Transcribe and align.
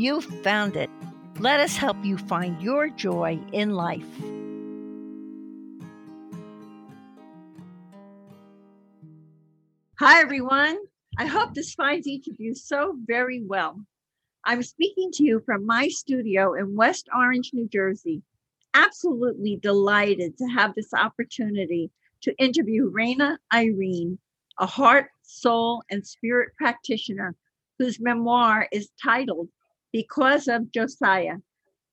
you've 0.00 0.24
found 0.42 0.76
it. 0.76 0.88
Let 1.40 1.60
us 1.60 1.76
help 1.76 1.96
you 2.04 2.18
find 2.18 2.60
your 2.62 2.88
joy 2.88 3.40
in 3.52 3.74
life. 3.74 4.06
Hi, 9.98 10.20
everyone. 10.20 10.78
I 11.18 11.26
hope 11.26 11.54
this 11.54 11.74
finds 11.74 12.06
each 12.06 12.28
of 12.28 12.36
you 12.38 12.54
so 12.54 12.96
very 13.06 13.42
well. 13.44 13.80
I'm 14.44 14.62
speaking 14.62 15.10
to 15.14 15.24
you 15.24 15.40
from 15.44 15.66
my 15.66 15.88
studio 15.88 16.54
in 16.54 16.76
West 16.76 17.08
Orange, 17.14 17.50
New 17.52 17.68
Jersey. 17.68 18.22
Absolutely 18.74 19.56
delighted 19.56 20.38
to 20.38 20.46
have 20.46 20.74
this 20.74 20.94
opportunity 20.94 21.90
to 22.22 22.36
interview 22.38 22.92
Raina 22.92 23.38
Irene, 23.52 24.18
a 24.58 24.66
heart, 24.66 25.10
soul, 25.22 25.82
and 25.90 26.06
spirit 26.06 26.50
practitioner 26.56 27.34
whose 27.80 27.98
memoir 27.98 28.68
is 28.70 28.90
titled 29.02 29.48
Because 29.92 30.48
of 30.48 30.70
Josiah 30.70 31.36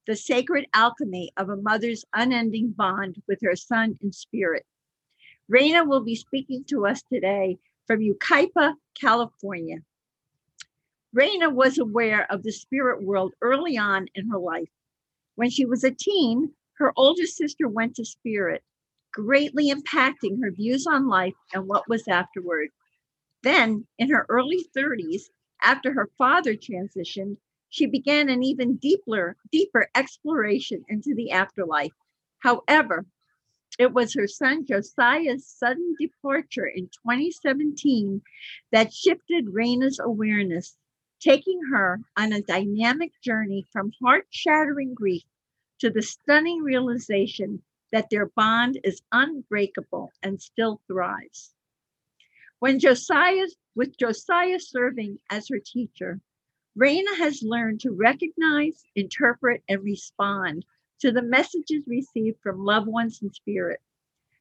The 0.06 0.18
Sacred 0.18 0.68
Alchemy 0.74 1.32
of 1.38 1.48
a 1.48 1.56
Mother's 1.56 2.04
Unending 2.14 2.72
Bond 2.72 3.22
with 3.26 3.40
Her 3.42 3.56
Son 3.56 3.98
in 4.02 4.12
Spirit. 4.12 4.66
Raina 5.50 5.88
will 5.88 6.02
be 6.02 6.16
speaking 6.16 6.66
to 6.66 6.86
us 6.86 7.02
today 7.04 7.58
from 7.88 8.02
Yucaipa, 8.02 8.74
California. 9.00 9.78
Raina 11.16 11.54
was 11.54 11.78
aware 11.78 12.30
of 12.30 12.44
the 12.44 12.52
spirit 12.52 13.02
world 13.02 13.34
early 13.42 13.78
on 13.78 14.08
in 14.14 14.28
her 14.30 14.40
life. 14.40 14.70
When 15.36 15.50
she 15.50 15.66
was 15.66 15.86
a 15.86 15.92
teen, 15.92 16.52
her 16.74 16.92
older 16.98 17.26
sister 17.26 17.70
went 17.70 17.96
to 17.96 18.04
spirit, 18.04 18.62
greatly 19.14 19.72
impacting 19.72 20.42
her 20.42 20.52
views 20.52 20.86
on 20.86 21.08
life 21.08 21.36
and 21.54 21.66
what 21.66 21.88
was 21.88 22.10
afterward. 22.10 22.70
Then, 23.44 23.88
in 23.98 24.10
her 24.10 24.26
early 24.28 24.66
30s, 24.76 25.30
after 25.62 25.94
her 25.94 26.10
father 26.18 26.56
transitioned, 26.56 27.38
she 27.76 27.86
began 27.88 28.30
an 28.30 28.42
even 28.42 28.78
deeper, 28.78 29.36
deeper 29.52 29.90
exploration 29.96 30.86
into 30.88 31.14
the 31.14 31.32
afterlife. 31.32 31.92
However, 32.40 33.06
it 33.78 33.92
was 33.92 34.14
her 34.14 34.28
son 34.28 34.66
Josiah's 34.66 35.46
sudden 35.46 35.94
departure 36.00 36.68
in 36.68 36.86
2017 36.86 38.22
that 38.72 38.94
shifted 38.94 39.50
Raina's 39.50 40.00
awareness, 40.00 40.78
taking 41.20 41.60
her 41.70 42.00
on 42.16 42.32
a 42.32 42.42
dynamic 42.44 43.12
journey 43.22 43.66
from 43.74 43.92
heart 44.02 44.28
shattering 44.30 44.94
grief 44.94 45.24
to 45.80 45.90
the 45.90 46.02
stunning 46.02 46.62
realization 46.62 47.62
that 47.92 48.10
their 48.10 48.28
bond 48.38 48.80
is 48.86 49.02
unbreakable 49.12 50.14
and 50.24 50.42
still 50.42 50.80
thrives. 50.88 51.54
When 52.60 52.80
Josiah, 52.80 53.48
with 53.76 53.98
Josiah 53.98 54.62
serving 54.62 55.20
as 55.30 55.50
her 55.50 55.60
teacher, 55.60 56.22
Raina 56.78 57.18
has 57.18 57.42
learned 57.42 57.80
to 57.82 57.92
recognize, 57.92 58.84
interpret, 58.96 59.64
and 59.70 59.84
respond 59.84 60.66
to 61.00 61.12
the 61.12 61.22
messages 61.22 61.88
received 61.88 62.40
from 62.42 62.66
loved 62.66 62.88
ones 62.88 63.22
in 63.22 63.32
spirit. 63.32 63.82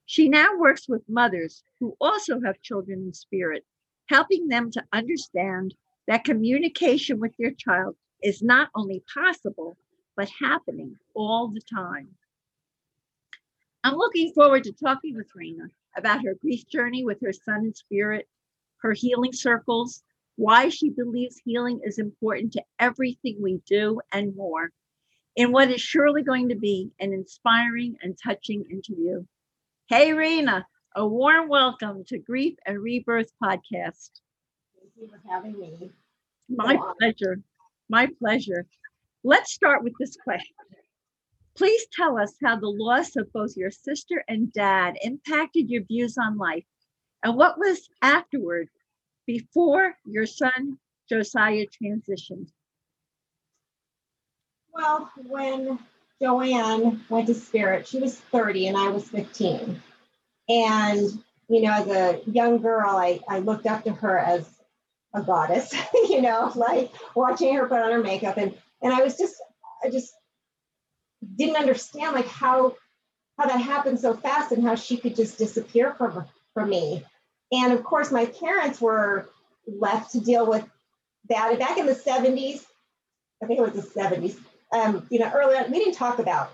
She 0.06 0.28
now 0.28 0.56
works 0.56 0.88
with 0.88 1.08
mothers 1.08 1.62
who 1.78 1.97
also 2.00 2.41
have 2.41 2.60
children 2.60 3.03
in 3.03 3.12
spirit, 3.12 3.64
helping 4.06 4.48
them 4.48 4.70
to 4.72 4.84
understand 4.92 5.75
that 6.06 6.25
communication 6.25 7.20
with 7.20 7.36
their 7.38 7.53
child 7.53 7.97
is 8.22 8.42
not 8.42 8.70
only 8.75 9.03
possible, 9.12 9.76
but 10.16 10.28
happening 10.28 10.98
all 11.14 11.48
the 11.48 11.60
time. 11.60 12.08
I'm 13.84 13.97
looking 13.97 14.32
forward 14.32 14.64
to 14.64 14.72
talking 14.72 15.14
with 15.14 15.31
Raina 15.34 15.70
about 15.97 16.25
her 16.25 16.34
grief 16.34 16.66
journey 16.66 17.04
with 17.04 17.20
her 17.20 17.32
son 17.32 17.66
in 17.66 17.75
spirit, 17.75 18.28
her 18.78 18.92
healing 18.92 19.32
circles, 19.32 20.03
why 20.36 20.68
she 20.68 20.90
believes 20.90 21.40
healing 21.44 21.80
is 21.84 21.98
important 21.98 22.52
to 22.52 22.62
everything 22.78 23.36
we 23.40 23.60
do, 23.66 24.00
and 24.12 24.34
more 24.36 24.70
in 25.36 25.52
what 25.52 25.70
is 25.70 25.80
surely 25.80 26.22
going 26.22 26.48
to 26.48 26.54
be 26.54 26.90
an 27.00 27.12
inspiring 27.12 27.96
and 28.02 28.16
touching 28.22 28.64
interview. 28.70 29.24
Hey, 29.88 30.12
Rena, 30.12 30.66
a 30.96 31.06
warm 31.06 31.48
welcome 31.48 32.04
to 32.06 32.18
Grief 32.18 32.54
and 32.66 32.80
Rebirth 32.80 33.30
podcast. 33.42 34.10
Thank 34.78 34.92
you 34.96 35.08
for 35.08 35.20
having 35.28 35.58
me. 35.58 35.90
My 36.48 36.78
pleasure. 36.98 37.40
My 37.88 38.08
pleasure. 38.18 38.66
Let's 39.24 39.52
start 39.52 39.82
with 39.82 39.94
this 39.98 40.16
question. 40.22 40.54
Please 41.56 41.86
tell 41.92 42.18
us 42.18 42.34
how 42.42 42.56
the 42.56 42.68
loss 42.68 43.16
of 43.16 43.32
both 43.32 43.56
your 43.56 43.70
sister 43.70 44.24
and 44.28 44.52
dad 44.52 44.96
impacted 45.02 45.70
your 45.70 45.84
views 45.84 46.16
on 46.18 46.36
life 46.36 46.64
and 47.22 47.36
what 47.36 47.58
was 47.58 47.88
afterward 48.02 48.68
before 49.26 49.94
your 50.04 50.26
son 50.26 50.78
Josiah 51.08 51.66
transitioned. 51.66 52.48
Well, 54.72 55.10
when 55.28 55.78
Joanne 56.20 57.04
went 57.08 57.26
to 57.28 57.34
Spirit, 57.34 57.86
she 57.86 57.98
was 57.98 58.18
30 58.18 58.68
and 58.68 58.76
I 58.76 58.88
was 58.88 59.08
15. 59.08 59.80
And, 60.48 61.24
you 61.48 61.62
know, 61.62 61.72
as 61.72 61.86
a 61.86 62.20
young 62.26 62.58
girl, 62.58 62.96
I, 62.96 63.20
I 63.28 63.38
looked 63.38 63.66
up 63.66 63.84
to 63.84 63.92
her 63.92 64.18
as 64.18 64.48
a 65.14 65.22
goddess, 65.22 65.74
you 65.94 66.22
know, 66.22 66.50
like 66.54 66.92
watching 67.14 67.54
her 67.54 67.68
put 67.68 67.80
on 67.80 67.92
her 67.92 68.02
makeup. 68.02 68.36
And, 68.36 68.54
and 68.82 68.92
I 68.92 69.02
was 69.02 69.16
just, 69.16 69.36
I 69.84 69.90
just 69.90 70.12
didn't 71.36 71.56
understand 71.56 72.14
like 72.14 72.28
how, 72.28 72.74
how 73.38 73.46
that 73.46 73.60
happened 73.60 74.00
so 74.00 74.14
fast 74.14 74.52
and 74.52 74.62
how 74.62 74.74
she 74.74 74.96
could 74.96 75.14
just 75.14 75.38
disappear 75.38 75.94
from, 75.94 76.24
from 76.52 76.70
me. 76.70 77.04
And 77.53 77.72
of 77.72 77.84
course, 77.84 78.10
my 78.10 78.27
parents 78.27 78.81
were 78.81 79.28
left 79.66 80.12
to 80.12 80.21
deal 80.21 80.47
with 80.47 80.65
that. 81.28 81.59
Back 81.59 81.78
in 81.78 81.87
the 81.87 81.94
70s, 81.94 82.65
I 83.43 83.47
think 83.47 83.59
it 83.59 83.62
was 83.62 83.72
the 83.72 84.00
70s, 84.00 84.37
um, 84.72 85.06
you 85.10 85.19
know, 85.19 85.31
earlier, 85.32 85.65
we 85.71 85.78
didn't 85.78 85.94
talk 85.94 86.19
about 86.19 86.53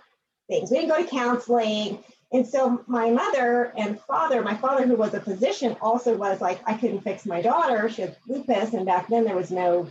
things. 0.49 0.71
We 0.71 0.78
didn't 0.78 0.91
go 0.91 1.03
to 1.03 1.09
counseling. 1.09 2.03
And 2.33 2.47
so 2.47 2.84
my 2.87 3.11
mother 3.11 3.73
and 3.77 4.01
father, 4.01 4.43
my 4.43 4.55
father, 4.55 4.87
who 4.87 4.95
was 4.95 5.15
a 5.15 5.21
physician, 5.21 5.77
also 5.81 6.17
was 6.17 6.41
like, 6.41 6.61
I 6.67 6.75
couldn't 6.75 7.01
fix 7.01 7.27
my 7.27 7.41
daughter. 7.41 7.89
She 7.89 8.03
had 8.03 8.17
lupus. 8.28 8.75
And 8.75 8.87
back 8.87 9.09
then 9.09 9.25
there 9.25 9.37
was 9.37 9.51
no, 9.51 9.89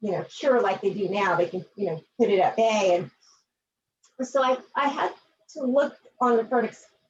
you 0.00 0.12
know, 0.12 0.24
cure 0.24 0.60
like 0.60 0.80
they 0.80 0.90
do 0.90 1.08
now. 1.08 1.36
They 1.36 1.46
can, 1.46 1.64
you 1.76 1.86
know, 1.86 2.00
put 2.18 2.28
it 2.28 2.40
at 2.40 2.56
bay. 2.56 2.96
And 2.96 4.28
so 4.28 4.42
I, 4.42 4.58
I 4.76 4.88
had 4.88 5.12
to 5.54 5.62
look 5.62 5.96
on 6.20 6.36
the 6.36 6.44
for, 6.44 6.62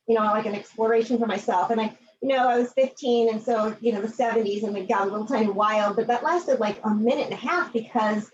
you 0.06 0.15
know, 0.15 0.23
like 0.25 0.47
an 0.47 0.55
exploration 0.55 1.19
for 1.19 1.27
myself. 1.27 1.71
And 1.71 1.81
I, 1.81 1.97
you 2.21 2.29
know, 2.29 2.49
I 2.49 2.59
was 2.59 2.73
15. 2.73 3.31
And 3.31 3.43
so, 3.43 3.77
you 3.81 3.93
know, 3.93 4.01
the 4.01 4.09
70s 4.09 4.65
and 4.65 4.77
it 4.77 4.89
got 4.89 5.06
a 5.06 5.11
little 5.11 5.27
tiny 5.27 5.51
wild, 5.51 5.97
but 5.97 6.06
that 6.09 6.25
lasted 6.25 6.59
like 6.61 6.81
a 6.84 6.91
minute 6.91 7.27
and 7.27 7.34
a 7.34 7.37
half 7.37 7.73
because 7.73 8.31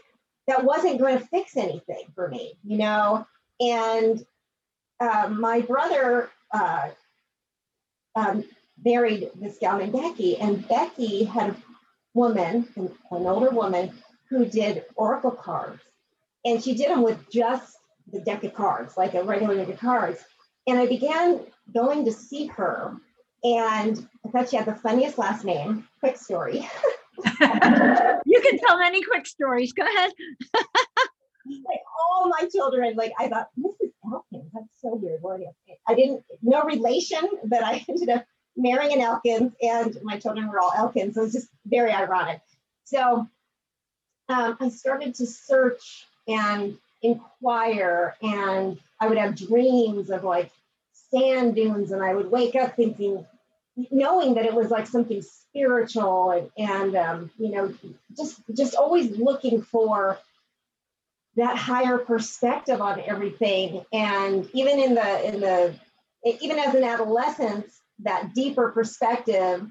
that 0.46 0.64
wasn't 0.64 0.98
going 0.98 1.18
to 1.18 1.26
fix 1.26 1.56
anything 1.56 2.04
for 2.14 2.28
me, 2.28 2.54
you 2.64 2.78
know. 2.78 3.26
And 3.60 4.24
uh, 5.00 5.28
my 5.28 5.60
brother 5.60 6.30
uh, 6.52 6.90
um, 8.16 8.44
married 8.84 9.30
this 9.34 9.58
gal 9.58 9.78
named 9.78 9.92
Becky, 9.92 10.36
and 10.36 10.66
Becky 10.68 11.24
had 11.24 11.50
a 11.50 11.56
woman, 12.14 12.68
an, 12.76 12.90
an 13.10 13.26
older 13.26 13.50
woman, 13.50 13.92
who 14.28 14.44
did 14.46 14.84
oracle 14.96 15.30
cards, 15.30 15.80
and 16.44 16.62
she 16.62 16.74
did 16.74 16.90
them 16.90 17.02
with 17.02 17.30
just 17.30 17.76
the 18.12 18.20
deck 18.20 18.44
of 18.44 18.54
cards, 18.54 18.96
like 18.96 19.14
a 19.14 19.24
regular 19.24 19.56
deck 19.56 19.68
of 19.68 19.78
cards. 19.78 20.22
And 20.66 20.78
I 20.78 20.86
began 20.86 21.40
going 21.72 22.04
to 22.04 22.12
see 22.12 22.46
her, 22.46 22.96
and 23.44 24.08
I 24.24 24.30
thought 24.30 24.50
she 24.50 24.56
had 24.56 24.66
the 24.66 24.74
funniest 24.74 25.18
last 25.18 25.44
name. 25.44 25.86
Quick 26.00 26.16
story. 26.16 26.68
you 27.40 28.40
can 28.40 28.58
tell 28.66 28.78
many 28.78 29.02
quick 29.02 29.26
stories. 29.26 29.72
Go 29.72 29.84
ahead. 29.84 30.12
like 31.46 31.80
all 32.00 32.28
my 32.28 32.48
children, 32.48 32.96
like 32.96 33.12
I 33.18 33.28
thought, 33.28 33.48
Mrs. 33.58 33.92
Elkins, 34.10 34.50
that's 34.54 34.80
so 34.80 34.94
weird. 34.94 35.20
I 35.86 35.94
didn't, 35.94 36.24
no 36.42 36.62
relation, 36.62 37.20
but 37.44 37.62
I 37.62 37.84
ended 37.88 38.08
up 38.08 38.24
marrying 38.56 38.94
an 38.94 39.00
Elkins 39.00 39.52
and 39.60 39.98
my 40.02 40.18
children 40.18 40.48
were 40.48 40.60
all 40.60 40.72
Elkins. 40.76 41.14
So 41.14 41.20
it 41.20 41.24
was 41.24 41.32
just 41.32 41.48
very 41.66 41.92
ironic. 41.92 42.40
So 42.84 43.28
um, 44.28 44.56
I 44.58 44.68
started 44.70 45.14
to 45.16 45.26
search 45.26 46.06
and 46.26 46.78
inquire 47.02 48.16
and 48.22 48.78
I 49.00 49.08
would 49.08 49.18
have 49.18 49.36
dreams 49.36 50.08
of 50.08 50.24
like 50.24 50.50
sand 51.10 51.54
dunes 51.54 51.92
and 51.92 52.02
I 52.02 52.14
would 52.14 52.30
wake 52.30 52.54
up 52.54 52.76
thinking, 52.76 53.26
knowing 53.90 54.34
that 54.34 54.46
it 54.46 54.54
was 54.54 54.70
like 54.70 54.86
something 54.86 55.22
spiritual 55.22 56.30
and, 56.30 56.50
and 56.56 56.96
um, 56.96 57.30
you 57.38 57.50
know, 57.50 57.74
just 58.16 58.40
just 58.54 58.74
always 58.74 59.16
looking 59.16 59.62
for 59.62 60.18
that 61.36 61.56
higher 61.56 61.98
perspective 61.98 62.80
on 62.80 63.00
everything. 63.06 63.84
And 63.92 64.48
even 64.52 64.78
in 64.78 64.94
the 64.94 65.28
in 65.28 65.40
the 65.40 65.74
even 66.40 66.58
as 66.58 66.74
an 66.74 66.84
adolescent, 66.84 67.66
that 68.00 68.34
deeper 68.34 68.70
perspective 68.70 69.66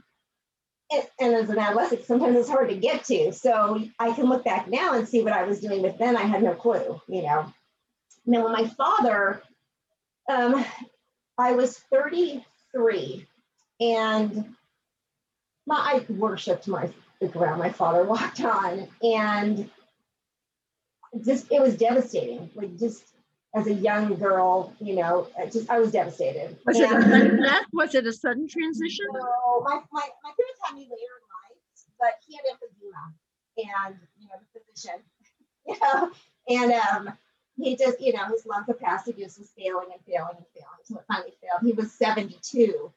and, 0.91 1.07
and 1.19 1.33
as 1.33 1.49
an 1.49 1.57
adolescent, 1.57 2.06
sometimes 2.06 2.35
it's 2.35 2.49
hard 2.49 2.69
to 2.69 2.75
get 2.75 3.06
to. 3.06 3.31
So 3.33 3.83
I 3.99 4.11
can 4.13 4.25
look 4.25 4.44
back 4.44 4.67
now 4.67 4.94
and 4.94 5.07
see 5.07 5.23
what 5.23 5.33
I 5.33 5.44
was 5.44 5.59
doing, 5.59 5.81
but 5.81 5.97
then 5.97 6.15
I 6.15 6.23
had 6.23 6.44
no 6.44 6.53
clue, 6.53 7.01
you 7.07 7.23
know. 7.23 7.51
Now, 8.25 8.44
when 8.44 8.53
my 8.53 8.67
father, 8.67 9.41
um, 10.29 10.63
I 11.38 11.53
was 11.53 11.77
33 11.91 13.25
and 13.79 14.55
my, 15.65 15.75
I 15.75 16.11
worshiped 16.11 16.67
my 16.67 16.89
the 17.23 17.27
ground 17.27 17.59
my 17.59 17.69
father 17.69 18.03
walked 18.15 18.41
on. 18.41 18.87
And 19.01 19.69
just, 21.23 21.51
it 21.51 21.61
was 21.61 21.75
devastating. 21.75 22.49
Like, 22.55 22.77
just 22.77 23.03
as 23.55 23.67
a 23.67 23.73
young 23.73 24.15
girl, 24.15 24.73
you 24.79 24.95
know, 24.95 25.27
just 25.51 25.69
I 25.69 25.79
was 25.79 25.91
devastated. 25.91 26.57
Was 26.65 26.77
and, 26.79 26.85
it 26.85 26.97
a 26.97 27.01
sudden 27.01 27.41
death? 27.41 27.65
Was 27.71 27.95
it 27.95 28.07
a 28.07 28.13
sudden 28.13 28.47
transition? 28.47 29.05
No, 29.13 29.61
my, 29.63 29.79
my, 29.91 30.07
my 30.23 30.31
parents 30.31 30.59
had 30.63 30.75
me 30.75 30.81
later 30.81 30.91
in 30.91 31.25
life, 31.29 31.85
but 31.99 32.13
he 32.27 32.35
had 32.35 32.45
emphysema 32.51 33.13
and, 33.57 33.95
you 34.19 34.27
know, 34.27 34.35
the 34.53 34.59
physician, 34.59 34.99
you 35.67 35.77
know, 35.79 36.11
and 36.49 36.73
um, 36.73 37.17
he 37.57 37.77
just, 37.77 38.01
you 38.01 38.13
know, 38.13 38.25
his 38.25 38.45
lung 38.45 38.65
capacity 38.65 39.21
just 39.21 39.37
was 39.37 39.51
failing 39.55 39.89
and 39.93 40.01
failing 40.05 40.35
and 40.35 40.45
failing 40.55 40.79
until 40.79 40.97
it 40.97 41.05
finally 41.07 41.33
failed. 41.39 41.61
He 41.63 41.73
was 41.73 41.91
72. 41.91 42.91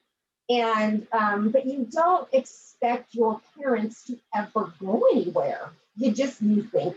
And, 0.49 1.07
um, 1.11 1.49
but 1.49 1.65
you 1.65 1.87
don't 1.91 2.27
expect 2.33 3.13
your 3.13 3.41
parents 3.59 4.03
to 4.05 4.17
ever 4.33 4.73
go 4.79 5.05
anywhere. 5.11 5.71
You 5.97 6.11
just, 6.11 6.41
you 6.41 6.63
think, 6.63 6.95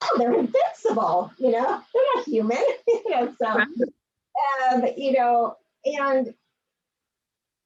oh, 0.00 0.18
they're 0.18 0.34
invincible, 0.34 1.32
you 1.38 1.50
know, 1.50 1.82
they're 1.92 2.02
not 2.14 2.24
human, 2.24 2.64
you 2.88 3.10
know, 3.10 3.34
so, 3.38 3.46
um, 3.46 4.84
you 4.96 5.12
know, 5.12 5.56
and 5.84 6.34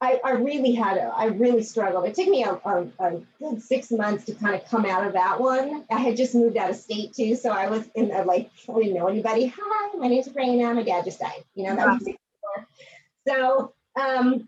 I, 0.01 0.19
I 0.23 0.31
really 0.31 0.73
had, 0.73 0.97
a, 0.97 1.11
I 1.15 1.25
really 1.25 1.63
struggled. 1.63 2.05
It 2.05 2.13
took 2.15 2.27
me 2.27 2.43
a, 2.43 2.53
a, 2.53 2.87
a, 2.99 3.21
good 3.39 3.61
six 3.63 3.89
months 3.89 4.25
to 4.25 4.35
kind 4.35 4.55
of 4.55 4.65
come 4.65 4.85
out 4.85 5.07
of 5.07 5.13
that 5.13 5.39
one. 5.39 5.85
I 5.89 5.99
had 5.99 6.17
just 6.17 6.35
moved 6.35 6.57
out 6.57 6.69
of 6.69 6.75
state 6.75 7.13
too. 7.15 7.35
So 7.35 7.49
I 7.51 7.67
was 7.69 7.89
in 7.95 8.09
the, 8.09 8.23
like, 8.23 8.51
I 8.69 8.73
didn't 8.73 8.93
know 8.93 9.07
anybody. 9.07 9.51
Hi, 9.57 9.97
my 9.97 10.07
name's 10.07 10.27
Raina. 10.29 10.75
My 10.75 10.83
dad 10.83 11.05
just 11.05 11.19
died, 11.19 11.43
you 11.55 11.63
know, 11.63 11.75
that 11.75 11.87
was 11.87 12.07
so, 13.27 13.73
um, 13.99 14.47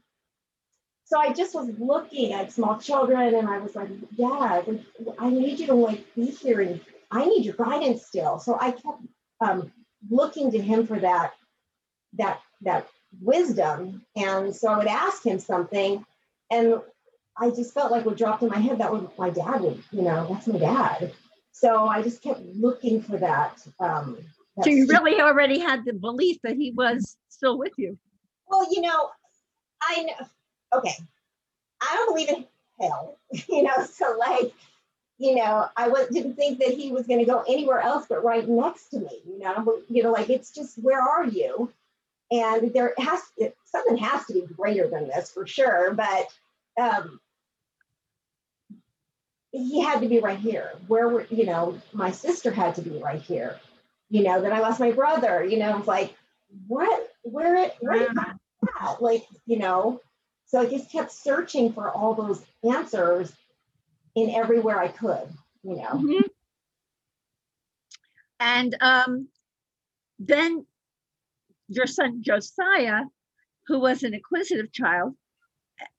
so 1.10 1.20
I 1.20 1.34
just 1.34 1.56
was 1.56 1.68
looking 1.80 2.34
at 2.34 2.52
small 2.52 2.78
children 2.78 3.34
and 3.34 3.50
I 3.50 3.58
was 3.58 3.76
like, 3.76 3.90
yeah, 4.16 4.62
I 5.18 5.30
need 5.32 5.60
you 5.60 5.66
to 5.66 5.74
like 5.74 6.06
be 6.14 6.28
here 6.28 6.62
and 6.62 6.80
I 7.10 7.26
need 7.26 7.46
your 7.46 7.56
guidance 7.56 8.06
still. 8.06 8.38
So 8.38 8.60
I 8.62 8.72
kept 8.72 9.02
um, 9.42 9.72
looking 10.08 10.52
to 10.52 10.62
him 10.62 10.86
for 10.86 11.00
that, 11.00 11.34
that, 12.14 12.40
that 12.62 12.90
wisdom. 13.20 14.06
And 14.16 14.56
so 14.56 14.68
I 14.68 14.78
would 14.78 14.86
ask 14.86 15.26
him 15.26 15.40
something 15.40 16.06
and 16.52 16.80
I 17.36 17.50
just 17.50 17.74
felt 17.74 17.92
like 17.92 18.06
what 18.06 18.16
dropped 18.16 18.44
in 18.44 18.50
my 18.50 18.60
head, 18.60 18.78
that 18.78 18.92
would 18.92 19.10
my 19.18 19.32
dad 19.32 19.62
would, 19.62 19.84
you 19.92 20.04
know, 20.04 20.28
that's 20.30 20.46
my 20.46 20.60
dad. 20.60 21.12
So 21.54 21.88
I 21.88 22.04
just 22.04 22.22
kept 22.22 22.42
looking 22.42 23.02
for 23.02 23.18
that. 23.18 23.58
Um, 23.80 24.20
that 24.58 24.66
so 24.66 24.70
you 24.70 24.86
really 24.86 25.20
already 25.20 25.58
had 25.58 25.86
the 25.86 25.94
belief 25.94 26.38
that 26.44 26.56
he 26.56 26.70
was 26.70 27.18
still 27.30 27.58
with 27.58 27.74
you. 27.78 27.98
Well, 28.48 28.68
you 28.72 28.82
know, 28.82 29.10
I 29.82 30.04
know, 30.04 30.28
okay, 30.74 30.96
I 31.82 31.96
don't 31.96 32.14
believe 32.14 32.30
in 32.30 32.46
hell, 32.80 33.18
you 33.50 33.64
know, 33.64 33.86
so 33.86 34.18
like 34.18 34.54
you 35.20 35.36
know, 35.36 35.68
I 35.76 35.90
was, 35.90 36.08
didn't 36.08 36.36
think 36.36 36.60
that 36.60 36.70
he 36.70 36.94
was 36.94 37.06
going 37.06 37.20
to 37.20 37.26
go 37.26 37.44
anywhere 37.48 37.82
else 37.82 38.06
but 38.08 38.24
right 38.24 38.48
next 38.48 38.88
to 38.92 39.00
me. 39.00 39.22
You 39.28 39.40
know, 39.40 39.82
you 39.90 40.02
know, 40.02 40.12
like 40.12 40.30
it's 40.30 40.50
just 40.50 40.78
where 40.78 41.02
are 41.02 41.26
you? 41.26 41.72
And 42.32 42.74
there 42.74 42.94
has 42.98 43.22
it, 43.38 43.56
something 43.66 43.98
has 43.98 44.26
to 44.28 44.34
be 44.34 44.42
greater 44.56 44.88
than 44.88 45.08
this 45.08 45.30
for 45.30 45.46
sure. 45.46 45.94
But 45.94 46.28
um, 46.82 47.20
he 49.52 49.82
had 49.82 50.02
to 50.02 50.08
be 50.08 50.20
right 50.20 50.40
here. 50.40 50.72
Where 50.88 51.10
were 51.10 51.26
you 51.30 51.46
know? 51.46 51.80
My 51.92 52.12
sister 52.12 52.52
had 52.52 52.76
to 52.76 52.82
be 52.82 52.98
right 53.00 53.22
here. 53.22 53.60
You 54.10 54.24
know, 54.24 54.42
then 54.42 54.54
I 54.54 54.60
lost 54.60 54.80
my 54.80 54.92
brother. 54.92 55.44
You 55.44 55.58
know, 55.58 55.80
it's 55.80 55.88
like 55.88 56.16
what? 56.68 57.12
Where 57.24 57.58
it? 57.58 57.76
Where 57.82 58.08
at? 58.80 59.02
Like 59.02 59.26
you 59.46 59.58
know. 59.58 60.02
So 60.50 60.60
I 60.60 60.66
just 60.66 60.92
kept 60.92 61.12
searching 61.12 61.72
for 61.72 61.92
all 61.92 62.16
those 62.16 62.44
answers 62.64 63.32
in 64.16 64.32
everywhere 64.32 64.80
I 64.80 64.88
could, 64.88 65.30
you 65.64 65.76
know. 65.76 65.90
Mm-hmm. 65.94 66.28
And 68.40 68.76
um, 68.82 69.28
then 70.18 70.66
your 71.68 71.86
son 71.86 72.24
Josiah, 72.24 73.04
who 73.68 73.80
was 73.80 74.02
an 74.02 74.16
inquisitive 74.16 74.72
child, 74.72 75.14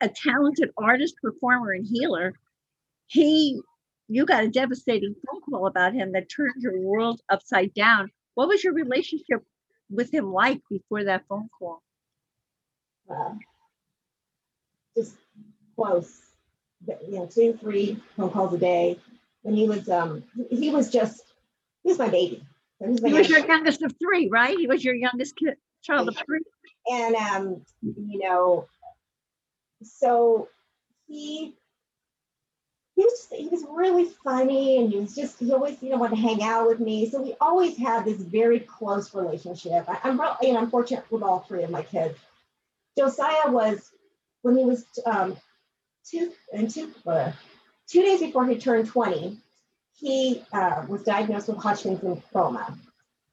a 0.00 0.08
talented 0.08 0.70
artist, 0.76 1.14
performer, 1.22 1.70
and 1.70 1.86
healer, 1.86 2.34
he 3.06 3.60
you 4.08 4.26
got 4.26 4.42
a 4.42 4.48
devastating 4.48 5.14
phone 5.14 5.40
call 5.42 5.68
about 5.68 5.94
him 5.94 6.10
that 6.12 6.28
turned 6.28 6.60
your 6.60 6.80
world 6.80 7.20
upside 7.28 7.72
down. 7.74 8.10
What 8.34 8.48
was 8.48 8.64
your 8.64 8.74
relationship 8.74 9.44
with 9.88 10.12
him 10.12 10.32
like 10.32 10.60
before 10.68 11.04
that 11.04 11.22
phone 11.28 11.48
call? 11.56 11.84
Just 14.96 15.14
close 15.76 16.30
you 16.86 17.18
know, 17.18 17.26
two, 17.26 17.54
three 17.60 17.98
phone 18.16 18.30
calls 18.30 18.54
a 18.54 18.58
day. 18.58 18.98
And 19.44 19.56
he 19.56 19.68
was, 19.68 19.88
um, 19.88 20.24
he 20.50 20.70
was 20.70 20.90
just, 20.90 21.22
he 21.82 21.90
was 21.90 21.98
my 21.98 22.08
baby. 22.08 22.44
He 22.78 22.86
was, 22.86 23.02
he 23.02 23.12
was 23.12 23.28
your 23.28 23.46
youngest 23.46 23.82
of 23.82 23.94
three, 23.98 24.28
right? 24.30 24.56
He 24.56 24.66
was 24.66 24.84
your 24.84 24.94
youngest 24.94 25.36
kid, 25.36 25.54
child 25.82 26.08
of 26.08 26.16
three. 26.26 26.40
And, 26.90 27.14
um, 27.14 27.62
you 27.82 28.18
know, 28.18 28.66
so 29.82 30.48
he, 31.06 31.54
he 32.96 33.02
was 33.02 33.12
just, 33.12 33.34
he 33.34 33.48
was 33.48 33.64
really 33.70 34.06
funny 34.24 34.78
and 34.78 34.90
he 34.90 34.98
was 34.98 35.14
just, 35.14 35.38
he 35.38 35.52
always, 35.52 35.82
you 35.82 35.90
know, 35.90 35.96
wanted 35.96 36.16
to 36.16 36.22
hang 36.22 36.42
out 36.42 36.66
with 36.66 36.80
me. 36.80 37.08
So 37.08 37.22
we 37.22 37.34
always 37.40 37.78
had 37.78 38.04
this 38.04 38.20
very 38.20 38.60
close 38.60 39.14
relationship. 39.14 39.84
I, 39.88 40.08
am 40.08 40.20
you 40.42 40.52
know, 40.52 40.60
I'm 40.60 40.70
fortunate 40.70 41.04
with 41.10 41.22
all 41.22 41.40
three 41.40 41.62
of 41.62 41.70
my 41.70 41.82
kids. 41.82 42.18
Josiah 42.98 43.50
was, 43.50 43.90
when 44.42 44.56
he 44.56 44.64
was 44.64 44.84
um, 45.06 45.36
two 46.08 46.32
and 46.52 46.70
two 46.70 46.92
uh, 47.06 47.32
two 47.88 48.02
days 48.02 48.20
before 48.20 48.46
he 48.46 48.56
turned 48.56 48.88
20, 48.88 49.38
he 49.98 50.42
uh, 50.52 50.84
was 50.88 51.02
diagnosed 51.02 51.48
with 51.48 51.58
Hodgkin's 51.58 52.00
lymphoma. 52.00 52.76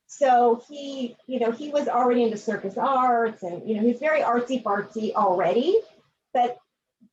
So 0.07 0.63
he, 0.69 1.17
you 1.27 1.39
know, 1.39 1.51
he 1.51 1.69
was 1.69 1.87
already 1.87 2.23
into 2.23 2.37
circus 2.37 2.77
arts, 2.77 3.43
and 3.43 3.67
you 3.67 3.75
know, 3.75 3.81
he's 3.81 3.99
very 3.99 4.21
artsy 4.21 4.63
fartsy 4.63 5.13
already. 5.13 5.77
But 6.33 6.57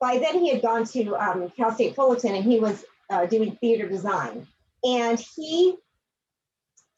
by 0.00 0.18
then, 0.18 0.40
he 0.40 0.50
had 0.50 0.62
gone 0.62 0.84
to 0.86 1.16
um, 1.16 1.50
Cal 1.50 1.72
State 1.72 1.96
Fullerton, 1.96 2.34
and 2.34 2.44
he 2.44 2.60
was 2.60 2.84
uh, 3.10 3.26
doing 3.26 3.56
theater 3.56 3.88
design. 3.88 4.46
And 4.84 5.18
he 5.18 5.76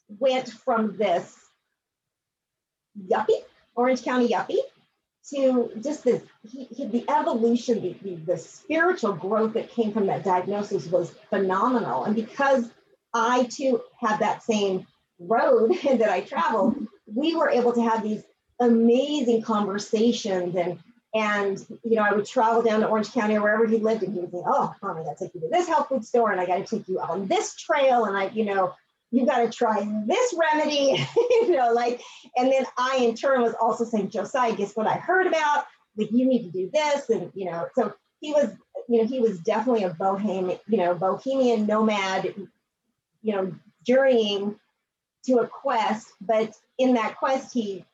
went 0.08 0.48
from 0.50 0.96
this 0.96 1.34
yuppie, 3.10 3.42
Orange 3.74 4.02
County 4.02 4.28
yuppie, 4.28 4.60
to 5.30 5.72
just 5.80 6.04
the 6.04 6.22
he, 6.48 6.64
he, 6.64 6.86
the 6.86 7.04
evolution, 7.10 7.82
the, 7.82 7.96
the, 8.02 8.14
the 8.16 8.38
spiritual 8.38 9.12
growth 9.12 9.54
that 9.54 9.70
came 9.70 9.92
from 9.92 10.06
that 10.06 10.24
diagnosis 10.24 10.86
was 10.86 11.10
phenomenal. 11.30 12.04
And 12.04 12.14
because 12.14 12.70
I 13.12 13.44
too 13.44 13.82
have 14.00 14.20
that 14.20 14.42
same 14.42 14.86
road 15.18 15.76
that 15.82 16.10
I 16.10 16.20
traveled, 16.20 16.86
we 17.06 17.34
were 17.34 17.50
able 17.50 17.72
to 17.72 17.82
have 17.82 18.02
these 18.02 18.22
amazing 18.60 19.42
conversations 19.42 20.56
and 20.56 20.78
and 21.14 21.64
you 21.82 21.96
know, 21.96 22.02
I 22.02 22.12
would 22.12 22.26
travel 22.26 22.62
down 22.62 22.80
to 22.80 22.88
Orange 22.88 23.10
County 23.10 23.36
or 23.36 23.42
wherever 23.42 23.66
he 23.66 23.78
lived, 23.78 24.02
and 24.02 24.12
he 24.12 24.20
would 24.20 24.30
say, 24.30 24.42
"Oh, 24.44 24.74
mom, 24.82 24.98
I 24.98 25.02
got 25.02 25.16
to 25.16 25.24
take 25.24 25.34
you 25.34 25.40
to 25.40 25.48
this 25.48 25.66
health 25.66 25.88
food 25.88 26.04
store, 26.04 26.30
and 26.30 26.38
I 26.38 26.44
got 26.44 26.58
to 26.58 26.64
take 26.64 26.86
you 26.88 27.00
on 27.00 27.26
this 27.26 27.54
trail, 27.54 28.04
and 28.04 28.14
I, 28.16 28.28
you 28.28 28.44
know, 28.44 28.74
you 29.10 29.24
got 29.24 29.38
to 29.38 29.50
try 29.50 29.86
this 30.06 30.34
remedy, 30.36 31.06
you 31.16 31.52
know, 31.52 31.72
like, 31.72 32.00
and 32.36 32.50
then 32.50 32.66
I 32.76 32.96
in 32.96 33.14
turn 33.14 33.42
was 33.42 33.54
also 33.60 33.84
saying, 33.84 34.10
Josiah, 34.10 34.54
guess 34.54 34.74
what 34.74 34.86
I 34.86 34.94
heard 34.94 35.26
about? 35.26 35.66
Like, 35.96 36.10
you 36.12 36.26
need 36.26 36.42
to 36.44 36.50
do 36.50 36.70
this. 36.72 37.08
And, 37.08 37.30
you 37.34 37.46
know, 37.46 37.68
so 37.74 37.94
he 38.20 38.32
was, 38.32 38.50
you 38.88 38.98
know, 38.98 39.06
he 39.06 39.20
was 39.20 39.38
definitely 39.40 39.84
a 39.84 39.90
bohemian, 39.90 40.58
you 40.68 40.78
know, 40.78 40.94
bohemian 40.94 41.66
nomad, 41.66 42.34
you 43.22 43.34
know, 43.34 43.54
journeying 43.84 44.56
to 45.26 45.38
a 45.38 45.46
quest. 45.46 46.08
But 46.20 46.54
in 46.78 46.94
that 46.94 47.16
quest, 47.16 47.52
he, 47.52 47.84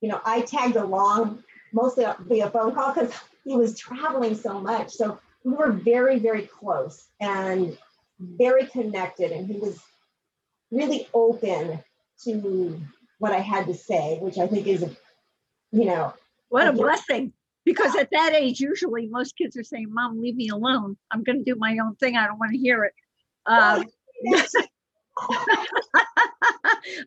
you 0.00 0.08
know, 0.08 0.20
I 0.24 0.40
tagged 0.40 0.76
along 0.76 1.42
mostly 1.72 2.06
via 2.20 2.50
phone 2.50 2.74
call 2.74 2.92
because 2.92 3.12
he 3.44 3.56
was 3.56 3.78
traveling 3.78 4.34
so 4.34 4.58
much. 4.58 4.92
So 4.92 5.18
we 5.44 5.52
were 5.52 5.70
very, 5.70 6.18
very 6.18 6.42
close 6.42 7.08
and 7.20 7.76
very 8.18 8.66
connected. 8.66 9.30
And 9.30 9.46
he 9.46 9.58
was 9.58 9.78
really 10.70 11.08
open 11.14 11.82
to 12.24 12.80
what 13.18 13.32
I 13.32 13.38
had 13.38 13.66
to 13.66 13.74
say, 13.74 14.18
which 14.20 14.38
I 14.38 14.46
think 14.46 14.66
is, 14.66 14.84
you 15.72 15.84
know, 15.84 16.12
what 16.48 16.68
a 16.68 16.72
blessing. 16.72 17.32
because 17.64 17.96
at 17.96 18.10
that 18.12 18.34
age, 18.34 18.60
usually 18.60 19.08
most 19.08 19.36
kids 19.36 19.56
are 19.56 19.64
saying, 19.64 19.88
Mom, 19.90 20.20
leave 20.20 20.36
me 20.36 20.48
alone. 20.48 20.96
I'm 21.10 21.22
going 21.22 21.38
to 21.38 21.44
do 21.44 21.58
my 21.58 21.78
own 21.78 21.96
thing. 21.96 22.16
I 22.16 22.26
don't 22.26 22.38
want 22.38 22.52
to 22.52 22.58
hear 22.58 22.84
it. 22.84 22.92
Um, 23.46 23.84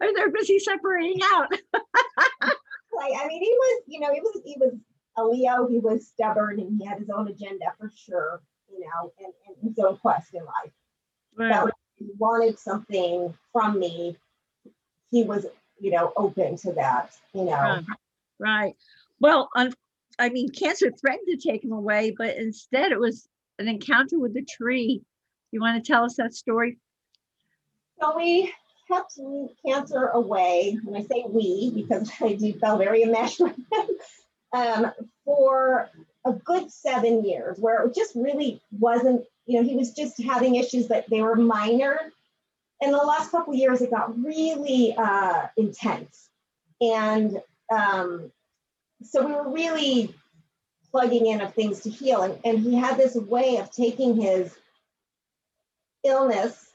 or 0.01 0.07
they're 0.15 0.31
busy 0.31 0.59
separating 0.59 1.21
out. 1.31 1.51
like, 1.73 3.13
I 3.17 3.27
mean, 3.27 3.41
he 3.41 3.51
was, 3.51 3.83
you 3.87 3.99
know, 3.99 4.13
he 4.13 4.19
was, 4.19 4.41
he 4.45 4.55
was 4.59 4.73
a 5.17 5.23
Leo. 5.23 5.67
He 5.67 5.79
was 5.79 6.07
stubborn 6.07 6.59
and 6.59 6.79
he 6.79 6.85
had 6.85 6.99
his 6.99 7.09
own 7.09 7.27
agenda 7.27 7.65
for 7.77 7.91
sure, 7.95 8.41
you 8.69 8.79
know, 8.79 9.11
and, 9.19 9.33
and 9.47 9.69
his 9.69 9.83
own 9.83 9.97
quest 9.97 10.33
in 10.33 10.43
life. 10.43 10.71
He 11.37 11.43
wanted 12.17 12.59
something 12.59 13.33
from 13.51 13.79
me, 13.79 14.17
he 15.11 15.23
was, 15.23 15.45
you 15.79 15.91
know, 15.91 16.13
open 16.15 16.55
to 16.57 16.73
that, 16.73 17.15
you 17.33 17.45
know. 17.45 17.51
Right. 17.51 17.85
right. 18.39 18.75
Well, 19.19 19.49
un- 19.55 19.73
I 20.17 20.29
mean, 20.29 20.49
cancer 20.49 20.91
threatened 20.91 21.27
to 21.29 21.37
take 21.37 21.63
him 21.63 21.71
away, 21.71 22.13
but 22.17 22.35
instead 22.37 22.91
it 22.91 22.99
was 22.99 23.27
an 23.57 23.67
encounter 23.67 24.19
with 24.19 24.35
a 24.35 24.41
tree. 24.41 25.01
You 25.51 25.61
want 25.61 25.83
to 25.83 25.91
tell 25.91 26.03
us 26.03 26.15
that 26.15 26.33
story? 26.33 26.77
So 27.99 28.15
we 28.15 28.53
kept 28.89 29.19
cancer 29.65 30.07
away, 30.07 30.77
and 30.85 30.95
I 30.95 31.01
say 31.01 31.25
we 31.27 31.71
because 31.73 32.11
I 32.21 32.33
do 32.33 32.53
feel 32.53 32.77
very 32.77 33.03
enmeshed 33.03 33.39
with 33.39 33.55
him, 33.55 33.87
um, 34.53 34.91
for 35.25 35.89
a 36.29 36.33
good 36.33 36.71
seven 36.71 37.25
years, 37.25 37.57
where 37.59 37.85
it 37.85 37.95
just 37.95 38.15
really 38.15 38.61
wasn't, 38.71 39.25
you 39.45 39.57
know, 39.57 39.67
he 39.67 39.75
was 39.75 39.91
just 39.93 40.21
having 40.21 40.55
issues, 40.55 40.87
but 40.87 41.05
they 41.09 41.21
were 41.21 41.35
minor. 41.35 42.11
In 42.81 42.91
the 42.91 42.97
last 42.97 43.31
couple 43.31 43.53
years, 43.53 43.81
it 43.81 43.91
got 43.91 44.17
really 44.23 44.95
uh, 44.97 45.47
intense. 45.57 46.29
And 46.81 47.41
um, 47.71 48.31
so 49.03 49.25
we 49.25 49.33
were 49.33 49.49
really 49.49 50.15
plugging 50.91 51.27
in 51.27 51.41
of 51.41 51.53
things 51.53 51.81
to 51.81 51.89
heal. 51.89 52.21
And, 52.21 52.39
and 52.43 52.59
he 52.59 52.75
had 52.75 52.97
this 52.97 53.15
way 53.15 53.57
of 53.57 53.71
taking 53.71 54.19
his 54.19 54.55
illness 56.03 56.71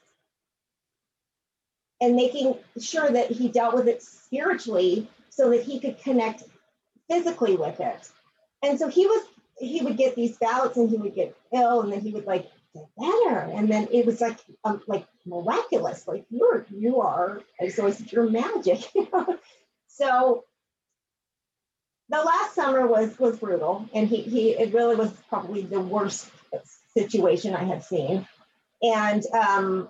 and 2.01 2.15
making 2.15 2.55
sure 2.79 3.09
that 3.09 3.31
he 3.31 3.47
dealt 3.47 3.75
with 3.75 3.87
it 3.87 4.03
spiritually 4.03 5.07
so 5.29 5.49
that 5.49 5.63
he 5.63 5.79
could 5.79 5.97
connect 5.99 6.43
physically 7.09 7.55
with 7.55 7.79
it. 7.79 8.09
And 8.63 8.79
so 8.79 8.87
he 8.87 9.05
was 9.05 9.25
he 9.57 9.81
would 9.81 9.97
get 9.97 10.15
these 10.15 10.37
bouts 10.37 10.77
and 10.77 10.89
he 10.89 10.97
would 10.97 11.15
get 11.15 11.35
ill 11.53 11.81
and 11.81 11.91
then 11.91 12.01
he 12.01 12.11
would 12.11 12.25
like 12.25 12.49
get 12.73 12.87
better 12.97 13.39
and 13.39 13.69
then 13.69 13.87
it 13.91 14.05
was 14.05 14.19
like 14.19 14.37
um, 14.63 14.81
like 14.87 15.05
miraculous 15.25 16.07
like 16.07 16.25
you're 16.29 16.65
you 16.69 17.01
are 17.01 17.41
just 17.61 17.79
always 17.79 18.11
you're 18.11 18.29
magic 18.29 18.83
so 19.87 20.43
the 22.09 22.21
last 22.21 22.53
summer 22.53 22.85
was 22.85 23.17
was 23.17 23.39
brutal 23.39 23.87
and 23.93 24.07
he 24.07 24.21
he 24.21 24.51
it 24.51 24.73
really 24.73 24.95
was 24.95 25.11
probably 25.29 25.61
the 25.61 25.79
worst 25.79 26.29
situation 26.93 27.55
I 27.55 27.63
had 27.63 27.83
seen 27.83 28.27
and 28.81 29.23
um 29.33 29.89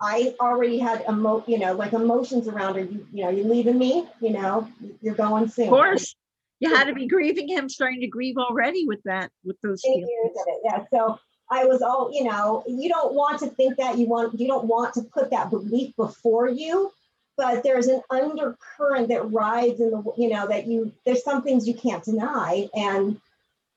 I 0.00 0.34
already 0.38 0.78
had 0.78 1.04
emo, 1.08 1.42
you 1.46 1.58
know, 1.58 1.74
like 1.74 1.92
emotions 1.92 2.46
around 2.46 2.76
her. 2.76 2.82
You, 2.82 3.06
you 3.12 3.24
know, 3.24 3.30
you're 3.30 3.48
leaving 3.48 3.78
me, 3.78 4.08
you 4.20 4.30
know, 4.30 4.68
you're 5.02 5.14
going 5.14 5.48
soon. 5.48 5.64
Of 5.64 5.70
course. 5.70 6.14
You 6.60 6.74
had 6.74 6.84
to 6.84 6.94
be 6.94 7.06
grieving 7.08 7.48
him, 7.48 7.68
starting 7.68 8.00
to 8.00 8.06
grieve 8.06 8.36
already 8.36 8.86
with 8.86 9.02
that, 9.04 9.30
with 9.44 9.60
those 9.62 9.84
Eight 9.84 9.98
years 9.98 10.30
of 10.30 10.46
it. 10.46 10.60
Yeah. 10.64 10.84
So 10.90 11.18
I 11.50 11.64
was 11.64 11.82
all, 11.82 12.10
you 12.12 12.24
know, 12.24 12.62
you 12.66 12.88
don't 12.88 13.14
want 13.14 13.40
to 13.40 13.46
think 13.46 13.76
that 13.76 13.98
you 13.98 14.06
want, 14.06 14.38
you 14.38 14.46
don't 14.46 14.66
want 14.66 14.94
to 14.94 15.02
put 15.02 15.30
that 15.30 15.50
belief 15.50 15.96
before 15.96 16.48
you, 16.48 16.92
but 17.36 17.62
there's 17.62 17.86
an 17.86 18.02
undercurrent 18.10 19.08
that 19.08 19.30
rides 19.30 19.80
in 19.80 19.90
the, 19.90 20.02
you 20.16 20.28
know, 20.28 20.46
that 20.48 20.66
you, 20.66 20.92
there's 21.06 21.24
some 21.24 21.42
things 21.42 21.66
you 21.66 21.74
can't 21.74 22.04
deny. 22.04 22.68
And 22.74 23.20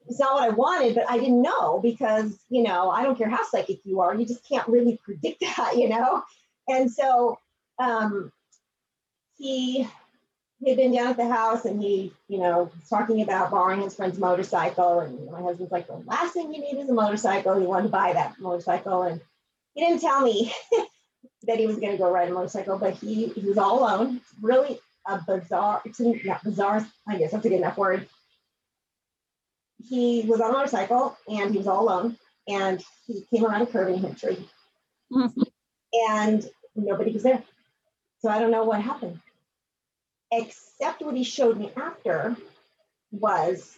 it's 0.08 0.20
not 0.20 0.34
what 0.34 0.44
I 0.44 0.50
wanted, 0.50 0.96
but 0.96 1.10
I 1.10 1.18
didn't 1.18 1.42
know 1.42 1.80
because, 1.80 2.38
you 2.50 2.64
know, 2.64 2.90
I 2.90 3.04
don't 3.04 3.18
care 3.18 3.30
how 3.30 3.44
psychic 3.44 3.80
you 3.86 4.02
are, 4.02 4.16
you 4.16 4.26
just 4.26 4.48
can't 4.48 4.68
really 4.68 5.00
predict 5.04 5.42
that, 5.42 5.78
you 5.78 5.88
know? 5.88 6.24
And 6.68 6.92
so 6.92 7.38
um, 7.80 8.32
he 9.38 9.88
had 10.70 10.78
been 10.78 10.94
down 10.94 11.08
at 11.08 11.18
the 11.18 11.28
house 11.28 11.66
and 11.66 11.82
he, 11.82 12.14
you 12.28 12.38
know, 12.40 12.72
was 12.76 12.90
talking 12.90 13.22
about 13.22 13.52
borrowing 13.52 13.82
his 13.82 13.96
friend's 13.96 14.20
motorcycle. 14.20 15.00
And 15.00 15.32
my 15.32 15.42
husband's 15.42 15.72
like, 15.72 15.88
the 15.88 16.04
last 16.06 16.34
thing 16.34 16.54
you 16.54 16.62
need 16.62 16.80
is 16.80 16.90
a 16.90 16.94
motorcycle. 16.94 17.60
He 17.60 17.66
wanted 17.66 17.84
to 17.84 17.90
buy 17.90 18.14
that 18.14 18.40
motorcycle. 18.40 19.04
And 19.04 19.22
he 19.74 19.82
didn't 19.82 20.02
tell 20.02 20.22
me 20.22 20.54
that 21.44 21.58
he 21.58 21.66
was 21.66 21.78
going 21.78 21.94
to 21.94 21.98
go 21.98 22.12
ride 22.12 22.30
a 22.30 22.34
motorcycle, 22.34 22.78
but 22.78 22.94
he, 22.96 23.28
he 23.28 23.42
was 23.42 23.58
all 23.58 23.80
alone. 23.80 24.18
It's 24.18 24.34
really 24.42 24.80
a 25.08 25.20
bizarre, 25.26 25.82
it's 25.84 26.00
not 26.00 26.44
bizarre, 26.44 26.86
I 27.08 27.18
guess 27.18 27.32
that's 27.32 27.46
a 27.46 27.50
good 27.50 27.58
enough 27.58 27.78
word 27.78 28.08
he 29.88 30.24
was 30.28 30.42
on 30.42 30.50
a 30.50 30.54
motorcycle 30.54 31.18
and 31.28 31.52
he 31.52 31.58
was 31.58 31.68
all 31.68 31.84
alone 31.84 32.18
and 32.48 32.84
he 33.06 33.26
came 33.30 33.46
around 33.46 33.62
a 33.62 33.66
curve 33.66 33.90
and 33.90 34.00
hit 34.00 34.12
a 34.12 34.16
tree. 34.16 34.50
Mm-hmm. 35.12 35.42
And 36.10 36.48
nobody 36.76 37.12
was 37.12 37.24
there. 37.24 37.44
So 38.20 38.30
I 38.30 38.40
don't 38.40 38.52
know 38.52 38.64
what 38.64 38.82
happened. 38.82 39.20
Except 40.32 41.02
what 41.02 41.16
he 41.16 41.24
showed 41.24 41.58
me 41.58 41.72
after 41.76 42.36
was 43.12 43.78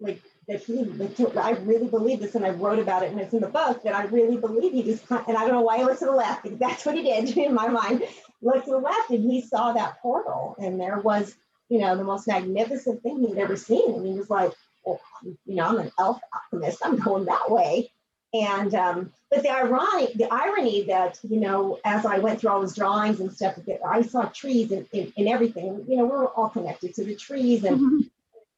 like 0.00 0.22
that 0.48 0.62
he, 0.62 0.84
like, 0.84 1.36
I 1.36 1.52
really 1.60 1.86
believe 1.86 2.20
this 2.20 2.34
and 2.34 2.44
I 2.44 2.50
wrote 2.50 2.78
about 2.78 3.02
it 3.02 3.12
and 3.12 3.20
it's 3.20 3.32
in 3.32 3.40
the 3.40 3.48
book 3.48 3.82
that 3.84 3.94
I 3.94 4.04
really 4.04 4.36
believe 4.36 4.72
he 4.72 4.82
just, 4.82 5.08
and 5.10 5.36
I 5.36 5.46
don't 5.46 5.52
know 5.52 5.60
why 5.60 5.78
he 5.78 5.84
looked 5.84 6.00
to 6.00 6.06
the 6.06 6.12
left 6.12 6.42
because 6.42 6.58
that's 6.58 6.84
what 6.84 6.96
he 6.96 7.02
did 7.02 7.36
in 7.36 7.54
my 7.54 7.68
mind. 7.68 8.02
Looked 8.40 8.64
to 8.64 8.72
the 8.72 8.78
left 8.78 9.10
and 9.10 9.22
he 9.30 9.40
saw 9.40 9.72
that 9.72 10.00
portal 10.00 10.56
and 10.58 10.80
there 10.80 10.98
was, 10.98 11.34
you 11.68 11.78
know, 11.78 11.96
the 11.96 12.04
most 12.04 12.26
magnificent 12.26 13.02
thing 13.02 13.20
he'd 13.20 13.38
ever 13.38 13.56
seen. 13.56 13.94
And 13.94 14.06
he 14.06 14.14
was 14.14 14.28
like, 14.28 14.52
well, 14.84 15.00
you 15.22 15.54
know, 15.54 15.66
I'm 15.66 15.78
an 15.78 15.92
elf 15.98 16.20
alchemist 16.34 16.78
I'm 16.84 16.96
going 16.96 17.26
that 17.26 17.50
way. 17.50 17.92
And 18.34 18.74
um, 18.74 19.12
but 19.30 19.42
the 19.42 19.50
ironic, 19.50 20.14
the 20.14 20.32
irony 20.32 20.84
that 20.84 21.18
you 21.22 21.40
know, 21.40 21.78
as 21.84 22.06
I 22.06 22.18
went 22.18 22.40
through 22.40 22.50
all 22.50 22.62
his 22.62 22.74
drawings 22.74 23.20
and 23.20 23.32
stuff, 23.32 23.58
I 23.86 24.02
saw 24.02 24.24
trees 24.26 24.72
and, 24.72 24.86
and, 24.92 25.28
everything. 25.28 25.84
You 25.86 25.98
know, 25.98 26.06
we're 26.06 26.28
all 26.28 26.48
connected 26.48 26.94
to 26.94 27.04
the 27.04 27.14
trees 27.14 27.64
and 27.64 27.78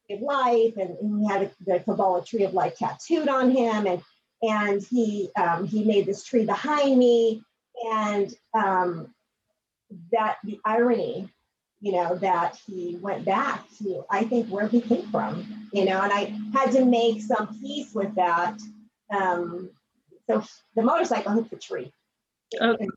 mm-hmm. 0.09 0.23
life, 0.23 0.77
and, 0.77 0.97
and, 0.97 1.19
he 1.19 1.27
had 1.27 1.41
a, 1.43 1.51
the 1.65 1.79
Kabbalah 1.79 2.23
tree 2.23 2.43
of 2.43 2.53
life 2.53 2.77
tattooed 2.77 3.27
on 3.27 3.51
him, 3.51 3.85
and 3.85 4.01
and 4.41 4.81
he 4.81 5.29
um, 5.35 5.67
he 5.67 5.83
made 5.83 6.05
this 6.05 6.23
tree 6.23 6.45
behind 6.45 6.97
me, 6.97 7.43
and 7.91 8.33
um, 8.53 9.13
that 10.13 10.37
the 10.45 10.59
irony 10.63 11.29
you 11.85 11.91
know, 11.91 12.15
that 12.15 12.57
he 12.65 12.97
went 12.99 13.25
back 13.25 13.63
to, 13.77 14.03
I 14.09 14.23
think, 14.23 14.47
where 14.47 14.67
he 14.67 14.81
came 14.81 15.07
from, 15.11 15.69
you 15.71 15.85
know, 15.85 16.01
and 16.01 16.11
I 16.11 16.35
had 16.51 16.71
to 16.71 16.83
make 16.83 17.21
some 17.21 17.59
peace 17.59 17.93
with 17.93 18.15
that. 18.15 18.57
Um, 19.13 19.69
so 20.29 20.43
the 20.75 20.81
motorcycle 20.81 21.33
hit 21.33 21.49
the 21.49 21.57
tree. 21.57 21.91
Okay. 22.59 22.87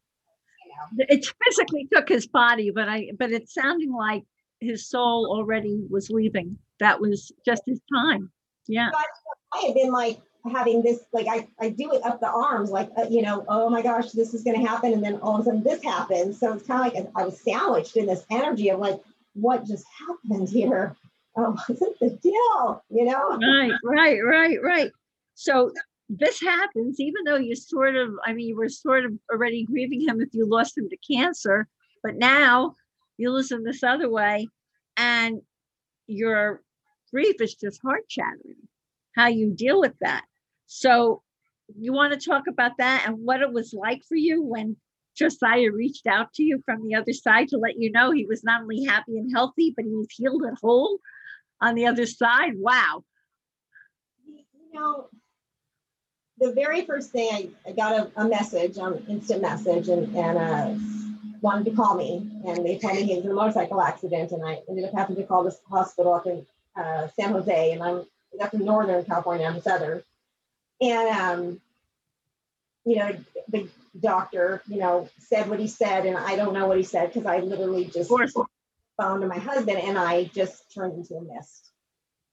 It 0.99 1.27
physically 1.45 1.89
took 1.93 2.09
his 2.09 2.27
body, 2.27 2.71
but 2.71 2.89
I, 2.89 3.11
but 3.19 3.33
it's 3.33 3.53
sounding 3.53 3.93
like 3.93 4.25
his 4.61 4.89
soul 4.89 5.29
already 5.31 5.85
was 5.91 6.11
leaving. 6.11 6.59
That 6.81 7.01
was 7.01 7.33
just 7.45 7.63
his 7.67 7.81
time. 7.93 8.31
Yeah. 8.69 8.91
I, 8.95 9.59
I 9.59 9.67
had 9.67 9.75
been 9.75 9.93
like, 9.93 10.21
having 10.53 10.83
this 10.83 11.01
like 11.13 11.27
I, 11.29 11.49
I 11.61 11.71
do 11.71 11.93
it 11.93 12.03
up 12.05 12.21
the 12.21 12.29
arms 12.29 12.71
like 12.71 12.91
uh, 12.97 13.07
you 13.11 13.23
know 13.23 13.45
oh 13.49 13.69
my 13.69 13.83
gosh 13.83 14.13
this 14.13 14.35
is 14.35 14.43
going 14.43 14.61
to 14.61 14.67
happen 14.67 14.93
and 14.93 15.05
then 15.05 15.17
all 15.17 15.35
of 15.35 15.43
a 15.43 15.45
sudden 15.45 15.63
this 15.63 15.83
happens 15.83 16.39
so 16.39 16.55
it's 16.55 16.67
kind 16.67 16.87
of 16.87 16.95
like 16.95 17.13
I 17.17 17.25
was 17.25 17.41
sandwiched 17.41 17.97
in 17.97 18.07
this 18.07 18.25
energy 18.31 18.71
of 18.71 18.79
like 18.79 19.01
what 19.35 19.67
just 19.67 19.85
happened 20.07 20.49
here 20.49 20.97
oh 21.37 21.57
what's 21.67 21.99
the 22.01 22.19
deal 22.23 22.83
you 22.91 23.05
know 23.05 23.37
right 23.37 23.73
right 23.85 24.21
right 24.25 24.63
right 24.63 24.93
so 25.35 25.73
this 26.09 26.41
happens 26.41 26.99
even 27.01 27.25
though 27.25 27.37
you 27.37 27.55
sort 27.55 27.97
of 27.97 28.11
I 28.25 28.33
mean 28.33 28.49
you 28.49 28.57
were 28.57 28.69
sort 28.69 29.05
of 29.05 29.13
already 29.31 29.65
grieving 29.65 30.01
him 30.01 30.21
if 30.21 30.31
you 30.33 30.47
lost 30.47 30.77
him 30.77 30.89
to 30.89 31.15
cancer 31.15 31.69
but 32.03 32.17
now 32.17 32.75
you 33.19 33.31
lose 33.31 33.51
him 33.53 33.65
this 33.65 33.83
other 33.83 34.11
way 34.11 34.49
and 34.97 35.43
your 36.07 36.63
grief 37.13 37.41
is 37.41 37.55
just 37.55 37.83
heart 37.83 38.05
shattering 38.09 38.69
how 39.15 39.27
you 39.27 39.53
deal 39.55 39.81
with 39.81 39.95
that 40.01 40.25
so 40.67 41.23
you 41.77 41.93
want 41.93 42.19
to 42.19 42.29
talk 42.29 42.45
about 42.49 42.73
that 42.79 43.05
and 43.07 43.19
what 43.19 43.43
it 43.43 43.53
was 43.53 43.75
like 43.75 44.03
for 44.09 44.17
you 44.17 44.43
when 44.43 44.77
Josiah 45.19 45.73
reached 45.73 46.07
out 46.07 46.33
to 46.35 46.43
you 46.43 46.63
from 46.65 46.87
the 46.87 46.95
other 46.95 47.13
side 47.13 47.49
to 47.49 47.59
let 47.59 47.77
you 47.77 47.91
know 47.91 48.13
he 48.13 48.25
was 48.25 48.45
not 48.45 48.63
only 48.63 48.85
happy 48.85 49.19
and 49.19 49.31
healthy, 49.35 49.75
but 49.75 49.85
he 49.85 49.91
was 49.91 50.07
healed 50.11 50.43
and 50.43 50.57
whole 50.63 50.99
on 51.61 51.75
the 51.75 51.87
other 51.87 52.07
side. 52.07 52.53
Wow. 52.57 53.05
You 54.25 54.45
know, 54.73 55.09
the 56.41 56.53
very 56.53 56.85
first 56.85 57.13
day 57.13 57.29
I, 57.33 57.49
I 57.69 57.73
got 57.73 57.93
a, 57.93 58.11
a 58.21 58.29
message 58.29 58.79
on 58.79 59.05
instant 59.09 59.43
message 59.43 59.89
and, 59.89 60.15
and 60.15 60.39
uh, 60.39 60.75
wanted 61.41 61.65
to 61.67 61.77
call 61.77 61.97
me 61.97 62.31
and 62.47 62.65
they 62.65 62.79
told 62.79 62.95
me 62.95 63.03
he 63.03 63.17
was 63.17 63.25
in 63.25 63.31
a 63.31 63.35
motorcycle 63.35 63.81
accident 63.81 64.33
and 64.33 64.45
I 64.45 64.61
ended 64.69 64.85
up 64.85 64.95
having 64.95 65.17
to 65.17 65.25
call 65.25 65.45
this 65.45 65.59
hospital 65.69 66.15
up 66.15 66.27
in 66.27 66.47
uh, 66.77 67.09
San 67.17 67.33
Jose 67.33 67.73
and 67.73 67.83
I'm 67.83 68.05
up 68.41 68.55
in 68.55 68.65
Northern 68.65 69.05
California, 69.05 69.47
I'm 69.47 69.61
Southern. 69.61 70.03
And, 70.81 71.09
um, 71.09 71.61
you 72.85 72.97
know, 72.97 73.17
the 73.49 73.69
doctor, 73.99 74.63
you 74.69 74.79
know, 74.79 75.09
said 75.19 75.49
what 75.49 75.59
he 75.59 75.67
said, 75.67 76.07
and 76.07 76.17
I 76.17 76.37
don't 76.37 76.55
know 76.55 76.67
what 76.67 76.77
he 76.77 76.85
said 76.85 77.13
because 77.13 77.27
I 77.27 77.41
literally 77.41 77.87
just 77.87 78.11
phoned 78.97 79.29
my 79.29 79.39
husband 79.39 79.79
and 79.79 79.99
I 79.99 80.25
just 80.25 80.73
turned 80.75 80.95
into 80.95 81.17
a 81.17 81.23
mist. 81.23 81.73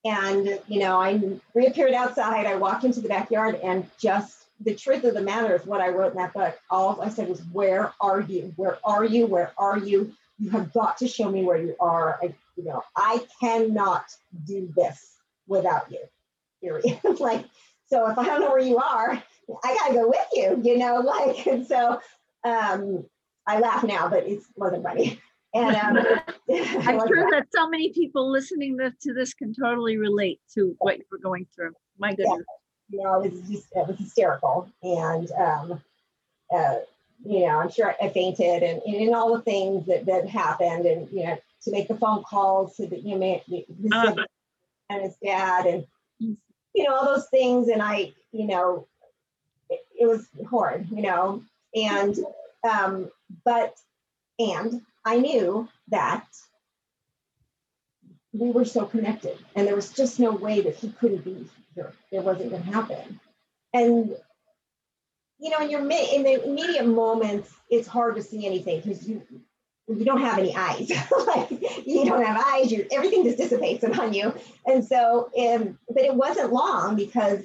And, 0.06 0.60
you 0.68 0.78
know, 0.78 1.00
I 1.00 1.20
reappeared 1.54 1.92
outside. 1.92 2.46
I 2.46 2.54
walked 2.54 2.84
into 2.84 3.00
the 3.00 3.08
backyard 3.08 3.56
and 3.56 3.88
just 3.98 4.46
the 4.60 4.74
truth 4.74 5.04
of 5.04 5.14
the 5.14 5.20
matter 5.20 5.54
is 5.54 5.66
what 5.66 5.80
I 5.80 5.88
wrote 5.88 6.12
in 6.12 6.18
that 6.18 6.32
book. 6.32 6.56
All 6.70 7.00
I 7.00 7.08
said 7.08 7.28
was, 7.28 7.42
Where 7.52 7.92
are 8.00 8.20
you? 8.20 8.52
Where 8.56 8.78
are 8.84 9.04
you? 9.04 9.26
Where 9.26 9.52
are 9.58 9.78
you? 9.78 10.14
You 10.38 10.50
have 10.50 10.72
got 10.72 10.98
to 10.98 11.08
show 11.08 11.30
me 11.30 11.42
where 11.42 11.58
you 11.58 11.74
are. 11.80 12.18
I, 12.22 12.34
you 12.56 12.64
know, 12.64 12.84
I 12.96 13.26
cannot 13.40 14.04
do 14.46 14.72
this 14.76 15.16
without 15.48 15.90
you. 15.90 16.00
Period. 16.62 17.00
like, 17.20 17.44
so 17.88 18.08
if 18.08 18.18
I 18.18 18.26
don't 18.26 18.40
know 18.40 18.50
where 18.50 18.60
you 18.60 18.78
are, 18.78 19.22
I 19.64 19.74
gotta 19.74 19.94
go 19.94 20.08
with 20.08 20.26
you, 20.32 20.60
you 20.62 20.78
know, 20.78 20.96
like, 21.04 21.46
and 21.46 21.66
so 21.66 22.00
um, 22.44 23.04
I 23.46 23.60
laugh 23.60 23.82
now, 23.84 24.08
but 24.08 24.26
it 24.26 24.40
wasn't 24.56 24.84
funny. 24.84 25.20
And 25.54 25.76
um, 25.98 25.98
I'm 26.48 27.06
sure 27.08 27.30
that 27.30 27.46
so 27.54 27.68
many 27.68 27.92
people 27.92 28.30
listening 28.30 28.78
to, 28.78 29.14
this 29.14 29.34
can 29.34 29.54
totally 29.54 29.96
relate 29.96 30.40
to 30.54 30.76
what 30.78 30.98
you 30.98 31.04
were 31.10 31.18
going 31.18 31.46
through. 31.54 31.72
My 31.98 32.10
goodness. 32.14 32.44
Yeah. 32.90 32.98
You 32.98 33.02
know, 33.02 33.20
it 33.22 33.32
was 33.32 33.40
just, 33.42 33.66
it 33.74 33.88
was 33.88 33.98
hysterical. 33.98 34.68
And, 34.82 35.30
um, 35.32 35.82
uh, 36.54 36.76
you 37.24 37.40
know, 37.40 37.58
I'm 37.58 37.70
sure 37.70 37.94
I 38.00 38.08
fainted 38.10 38.62
and, 38.62 38.80
and 38.82 39.14
all 39.14 39.34
the 39.34 39.42
things 39.42 39.86
that, 39.86 40.06
that 40.06 40.28
happened 40.28 40.86
and, 40.86 41.10
you 41.10 41.24
know, 41.24 41.38
to 41.62 41.70
make 41.72 41.88
the 41.88 41.96
phone 41.96 42.22
calls 42.22 42.76
to 42.76 42.86
the, 42.86 42.98
you 42.98 43.18
know, 43.18 43.40
his 43.46 43.64
uh, 43.92 44.14
and 44.90 45.02
his 45.02 45.16
dad 45.16 45.66
and, 45.66 45.84
mm. 46.22 46.36
you 46.74 46.84
know, 46.84 46.94
all 46.94 47.04
those 47.04 47.28
things. 47.28 47.68
And 47.68 47.82
I, 47.82 48.12
you 48.30 48.46
know, 48.46 48.86
it, 49.68 49.80
it 49.98 50.06
was 50.06 50.28
horrid, 50.48 50.86
you 50.90 51.02
know, 51.02 51.42
and, 51.74 52.16
um, 52.62 53.10
but, 53.44 53.74
and 54.38 54.82
I 55.06 55.18
knew 55.18 55.68
that 55.88 56.26
we 58.32 58.50
were 58.50 58.64
so 58.64 58.84
connected 58.84 59.38
and 59.54 59.66
there 59.66 59.76
was 59.76 59.92
just 59.92 60.18
no 60.18 60.32
way 60.32 60.60
that 60.62 60.74
he 60.74 60.90
couldn't 60.90 61.24
be 61.24 61.48
here. 61.74 61.92
It 62.10 62.24
wasn't 62.24 62.50
going 62.50 62.64
to 62.64 62.70
happen. 62.72 63.20
And, 63.72 64.16
you 65.38 65.50
know, 65.50 65.60
in 65.60 65.70
your 65.70 65.80
in 65.80 66.22
the 66.24 66.44
immediate 66.44 66.86
moments, 66.86 67.52
it's 67.70 67.86
hard 67.86 68.16
to 68.16 68.22
see 68.22 68.46
anything 68.46 68.80
because 68.80 69.08
you 69.08 69.22
you 69.88 70.04
don't 70.04 70.20
have 70.20 70.38
any 70.38 70.54
eyes. 70.56 70.90
like 71.26 71.50
you 71.86 72.04
don't 72.04 72.24
have 72.24 72.42
eyes. 72.44 72.72
You 72.72 72.86
everything 72.90 73.22
just 73.22 73.38
dissipates 73.38 73.84
on 73.84 74.12
you. 74.12 74.34
And 74.66 74.84
so, 74.84 75.30
um, 75.38 75.78
but 75.88 76.02
it 76.02 76.14
wasn't 76.14 76.52
long 76.52 76.96
because 76.96 77.44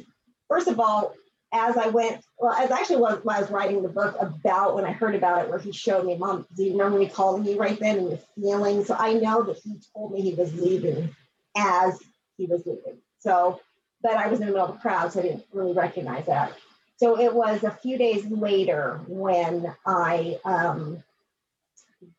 first 0.50 0.68
of 0.68 0.80
all, 0.80 1.14
as 1.54 1.76
I 1.76 1.88
went, 1.88 2.24
well, 2.38 2.54
as 2.54 2.72
actually 2.72 2.98
when 2.98 3.14
I 3.14 3.42
was 3.42 3.52
writing 3.52 3.82
the 3.82 3.90
book 3.90 4.16
about 4.20 4.76
when 4.76 4.86
I 4.86 4.92
heard 4.92 5.16
about 5.16 5.44
it, 5.44 5.50
where 5.50 5.60
he 5.60 5.72
showed 5.72 6.06
me, 6.06 6.18
Mom, 6.18 6.46
do 6.56 6.64
you 6.64 6.72
remember 6.72 6.98
me 6.98 7.08
calling 7.08 7.46
you 7.46 7.60
right 7.60 7.78
then 7.78 8.00
and 8.00 8.10
your 8.10 8.20
feelings? 8.36 8.88
So 8.88 8.96
I 8.98 9.14
know 9.14 9.44
that 9.44 9.58
he 9.58 9.78
told 9.94 10.14
me 10.14 10.22
he 10.22 10.34
was 10.34 10.54
leaving 10.54 11.14
as 11.56 12.00
he 12.38 12.46
was 12.46 12.66
leaving. 12.66 13.00
So, 13.20 13.60
but 14.02 14.14
I 14.14 14.28
was 14.28 14.40
in 14.40 14.48
the 14.48 14.54
middle 14.54 14.68
of 14.68 14.76
the 14.76 14.80
crowd, 14.80 15.12
so 15.12 15.20
I 15.20 15.24
didn't 15.24 15.46
really 15.52 15.74
recognize 15.74 16.26
that. 16.28 16.54
So 16.98 17.20
it 17.20 17.34
was 17.34 17.64
a 17.64 17.72
few 17.72 17.98
days 17.98 18.26
later 18.28 19.02
when 19.08 19.76
I 19.86 20.38
um, 20.46 21.04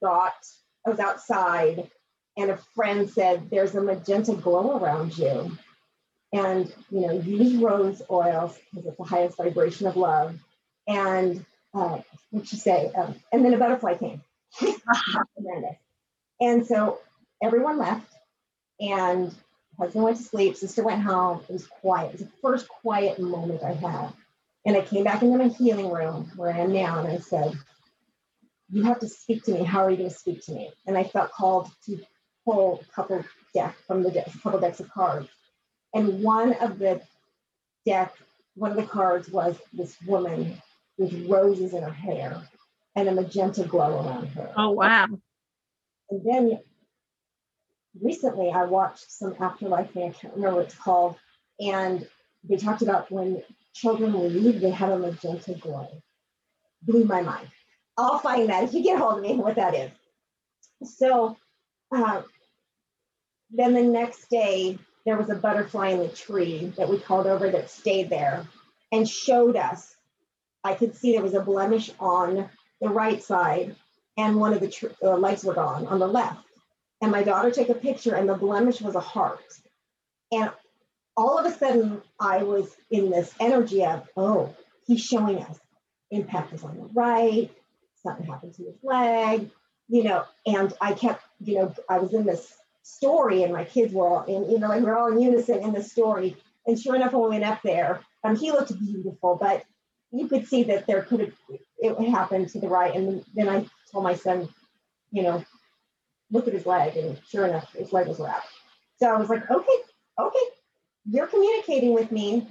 got, 0.03 0.35
I 0.87 0.91
was 0.91 0.99
outside 0.99 1.91
and 2.37 2.51
a 2.51 2.59
friend 2.75 3.09
said, 3.09 3.49
There's 3.51 3.75
a 3.75 3.81
magenta 3.81 4.35
glow 4.35 4.79
around 4.79 5.17
you 5.17 5.57
and 6.33 6.73
you 6.91 7.01
know 7.01 7.12
use 7.12 7.55
rose 7.57 8.03
oils 8.11 8.59
because 8.71 8.87
it's 8.87 8.97
the 8.97 9.05
highest 9.05 9.37
vibration 9.37 9.87
of 9.87 9.97
love. 9.97 10.39
And 10.89 11.45
uh, 11.75 12.01
what 12.31 12.51
you 12.53 12.59
say? 12.59 12.91
Um, 12.95 13.15
and 13.33 13.45
then 13.45 13.55
a 13.55 13.59
butterfly 13.59 13.97
came. 13.97 14.23
And 16.41 16.67
so 16.67 16.99
everyone 17.41 17.79
left 17.79 18.12
and 18.81 19.33
husband 19.79 20.05
went 20.05 20.17
to 20.17 20.23
sleep 20.25 20.57
sister 20.57 20.83
went 20.83 21.01
home. 21.01 21.41
It 21.49 21.53
was 21.53 21.67
quiet. 21.69 22.09
It 22.09 22.12
was 22.12 22.21
the 22.23 22.33
first 22.43 22.69
quiet 22.69 23.21
moment 23.21 23.62
i 23.62 23.73
had. 23.73 24.12
And 24.67 24.77
i 24.77 24.81
came 24.81 25.05
back 25.05 25.23
into 25.23 25.39
my 25.39 25.49
healing 25.49 25.91
room 25.91 26.33
where 26.35 26.53
i 26.53 26.59
am 26.59 26.73
now 26.73 26.99
and 26.99 27.09
i 27.09 27.19
said 27.19 27.57
you 28.71 28.83
have 28.83 28.99
to 29.01 29.09
speak 29.09 29.45
to 29.45 29.53
me. 29.53 29.62
How 29.62 29.85
are 29.85 29.90
you 29.90 29.99
going 29.99 30.09
to 30.09 30.14
speak 30.14 30.45
to 30.47 30.53
me? 30.53 30.73
And 30.87 30.99
i 30.99 31.05
felt 31.05 31.31
called 31.31 31.71
to 31.87 32.01
pull 32.45 32.83
a 32.83 32.92
couple 32.92 33.25
deck 33.55 33.77
from 33.87 34.03
the 34.03 34.11
deck, 34.11 34.27
a 34.35 34.38
couple 34.38 34.59
decks 34.59 34.81
of 34.81 34.90
cards 34.90 35.29
and 35.94 36.22
one 36.22 36.55
of 36.55 36.78
the 36.78 37.00
deck, 37.87 38.14
one 38.55 38.70
of 38.70 38.76
the 38.76 38.85
cards 38.85 39.28
was 39.28 39.57
this 39.72 39.96
woman 40.07 40.61
with 40.98 41.26
roses 41.28 41.74
in 41.74 41.83
her 41.83 41.92
hair 41.92 42.42
and 42.96 43.09
a 43.09 43.12
magenta 43.12 43.64
glow 43.64 44.07
around 44.07 44.26
her. 44.28 44.52
Oh, 44.57 44.70
wow. 44.70 45.07
And 46.11 46.20
then 46.24 46.59
recently 48.00 48.50
I 48.50 48.64
watched 48.64 49.11
some 49.11 49.35
afterlife 49.40 49.92
thing, 49.92 50.11
I 50.11 50.12
can't 50.12 50.35
remember 50.35 50.57
what 50.57 50.66
it's 50.66 50.74
called, 50.74 51.16
and 51.61 52.07
they 52.44 52.57
talked 52.57 52.83
about 52.83 53.11
when 53.11 53.42
children 53.74 54.12
leave, 54.12 54.61
they 54.61 54.70
have 54.70 54.90
a 54.90 54.98
magenta 54.98 55.55
glow. 55.55 55.88
Blew 56.83 57.05
my 57.05 57.22
mind. 57.22 57.48
I'll 57.96 58.18
find 58.18 58.48
that 58.48 58.64
if 58.64 58.74
you 58.74 58.83
get 58.83 58.98
hold 58.98 59.18
of 59.18 59.22
me 59.22 59.37
what 59.37 59.57
that 59.57 59.74
is. 59.74 59.90
So 60.85 61.37
uh, 61.94 62.22
then 63.50 63.74
the 63.74 63.83
next 63.83 64.28
day, 64.31 64.78
there 65.05 65.17
was 65.17 65.31
a 65.31 65.35
butterfly 65.35 65.88
in 65.88 65.99
the 65.99 66.09
tree 66.09 66.73
that 66.77 66.88
we 66.88 66.99
called 66.99 67.27
over 67.27 67.51
that 67.51 67.71
stayed 67.71 68.11
there 68.11 68.47
and 68.93 69.09
showed 69.09 69.57
us. 69.57 69.95
I 70.65 70.75
could 70.75 70.95
see 70.95 71.12
there 71.12 71.23
was 71.23 71.35
a 71.35 71.41
blemish 71.41 71.91
on 71.99 72.49
the 72.81 72.88
right 72.88 73.23
side, 73.23 73.75
and 74.17 74.37
one 74.37 74.53
of 74.53 74.61
the 74.61 74.69
tr- 74.69 74.87
uh, 75.03 75.17
lights 75.17 75.45
were 75.45 75.55
gone 75.55 75.87
on 75.87 75.99
the 75.99 76.07
left. 76.07 76.45
And 77.01 77.11
my 77.11 77.23
daughter 77.23 77.51
took 77.51 77.69
a 77.69 77.75
picture, 77.75 78.15
and 78.15 78.29
the 78.29 78.35
blemish 78.35 78.81
was 78.81 78.95
a 78.95 79.01
heart. 79.01 79.43
And 80.31 80.51
all 81.17 81.38
of 81.38 81.47
a 81.47 81.57
sudden, 81.57 82.01
I 82.21 82.43
was 82.45 82.77
in 82.91 83.11
this 83.11 83.35
energy 83.41 83.85
of, 83.85 84.09
oh, 84.17 84.55
he's 84.87 85.05
showing 85.05 85.38
us 85.38 85.59
impact 86.12 86.53
is 86.53 86.62
on 86.62 86.77
the 86.77 86.85
right, 86.95 87.51
something 88.03 88.27
happened 88.27 88.55
to 88.55 88.65
his 88.65 88.77
leg, 88.83 89.51
you 89.88 90.05
know. 90.05 90.25
And 90.47 90.73
I 90.81 90.93
kept, 90.93 91.25
you 91.41 91.57
know, 91.57 91.75
I 91.88 91.99
was 91.99 92.12
in 92.12 92.25
this 92.25 92.55
story 92.83 93.42
and 93.42 93.53
my 93.53 93.64
kids 93.64 93.92
were 93.92 94.07
all 94.07 94.25
in, 94.25 94.51
you 94.51 94.59
know, 94.59 94.68
like 94.68 94.83
we're 94.83 94.97
all 94.97 95.12
in 95.12 95.21
unison 95.21 95.62
in 95.62 95.73
the 95.73 95.83
story. 95.83 96.37
And 96.66 96.79
sure 96.79 96.95
enough, 96.95 97.12
when 97.12 97.23
we 97.23 97.29
went 97.31 97.45
up 97.45 97.61
there, 97.62 98.01
um, 98.25 98.37
he 98.37 98.53
looked 98.53 98.79
beautiful, 98.79 99.37
but 99.40 99.64
you 100.12 100.29
could 100.29 100.47
see 100.47 100.62
that 100.64 100.87
there 100.87 101.03
could 101.03 101.21
have 101.21 101.33
it 101.79 102.11
happened 102.11 102.49
to 102.51 102.61
the 102.61 102.68
right. 102.68 102.95
And 102.95 103.25
then 103.35 103.49
I 103.49 103.66
told 103.90 104.05
my 104.05 104.14
son, 104.14 104.49
you 105.11 105.23
know, 105.23 105.45
look 106.31 106.47
at 106.47 106.55
his 106.55 106.66
leg, 106.66 106.97
and 106.97 107.21
sure 107.29 107.47
enough, 107.47 107.73
his 107.73 107.92
leg 107.92 108.07
was 108.07 108.21
wrapped. 108.21 108.47
So 108.99 109.07
I 109.07 109.18
was 109.18 109.29
like, 109.29 109.51
okay, 109.51 109.77
okay, 110.18 110.47
you're 111.11 111.27
communicating 111.27 111.92
with 111.92 112.12
me. 112.12 112.47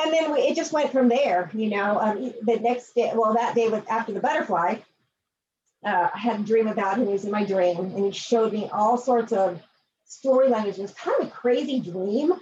And 0.00 0.12
then 0.12 0.32
we, 0.32 0.40
it 0.40 0.56
just 0.56 0.72
went 0.72 0.92
from 0.92 1.08
there, 1.08 1.50
you 1.52 1.68
know. 1.68 1.98
Um, 2.00 2.32
the 2.42 2.58
next 2.60 2.94
day, 2.94 3.12
well, 3.14 3.34
that 3.34 3.54
day 3.54 3.68
was 3.68 3.82
after 3.90 4.12
the 4.12 4.20
butterfly 4.20 4.76
uh, 5.84 6.08
I 6.14 6.18
had 6.18 6.40
a 6.40 6.44
dream 6.44 6.68
about 6.68 6.98
him. 6.98 7.06
He 7.06 7.12
was 7.12 7.24
in 7.24 7.30
my 7.30 7.44
dream, 7.44 7.78
and 7.78 8.04
he 8.04 8.12
showed 8.12 8.52
me 8.52 8.68
all 8.72 8.98
sorts 8.98 9.32
of 9.32 9.60
storylines. 10.08 10.78
It 10.78 10.82
was 10.82 10.92
kind 10.92 11.20
of 11.20 11.28
a 11.28 11.30
crazy 11.30 11.80
dream, 11.80 12.32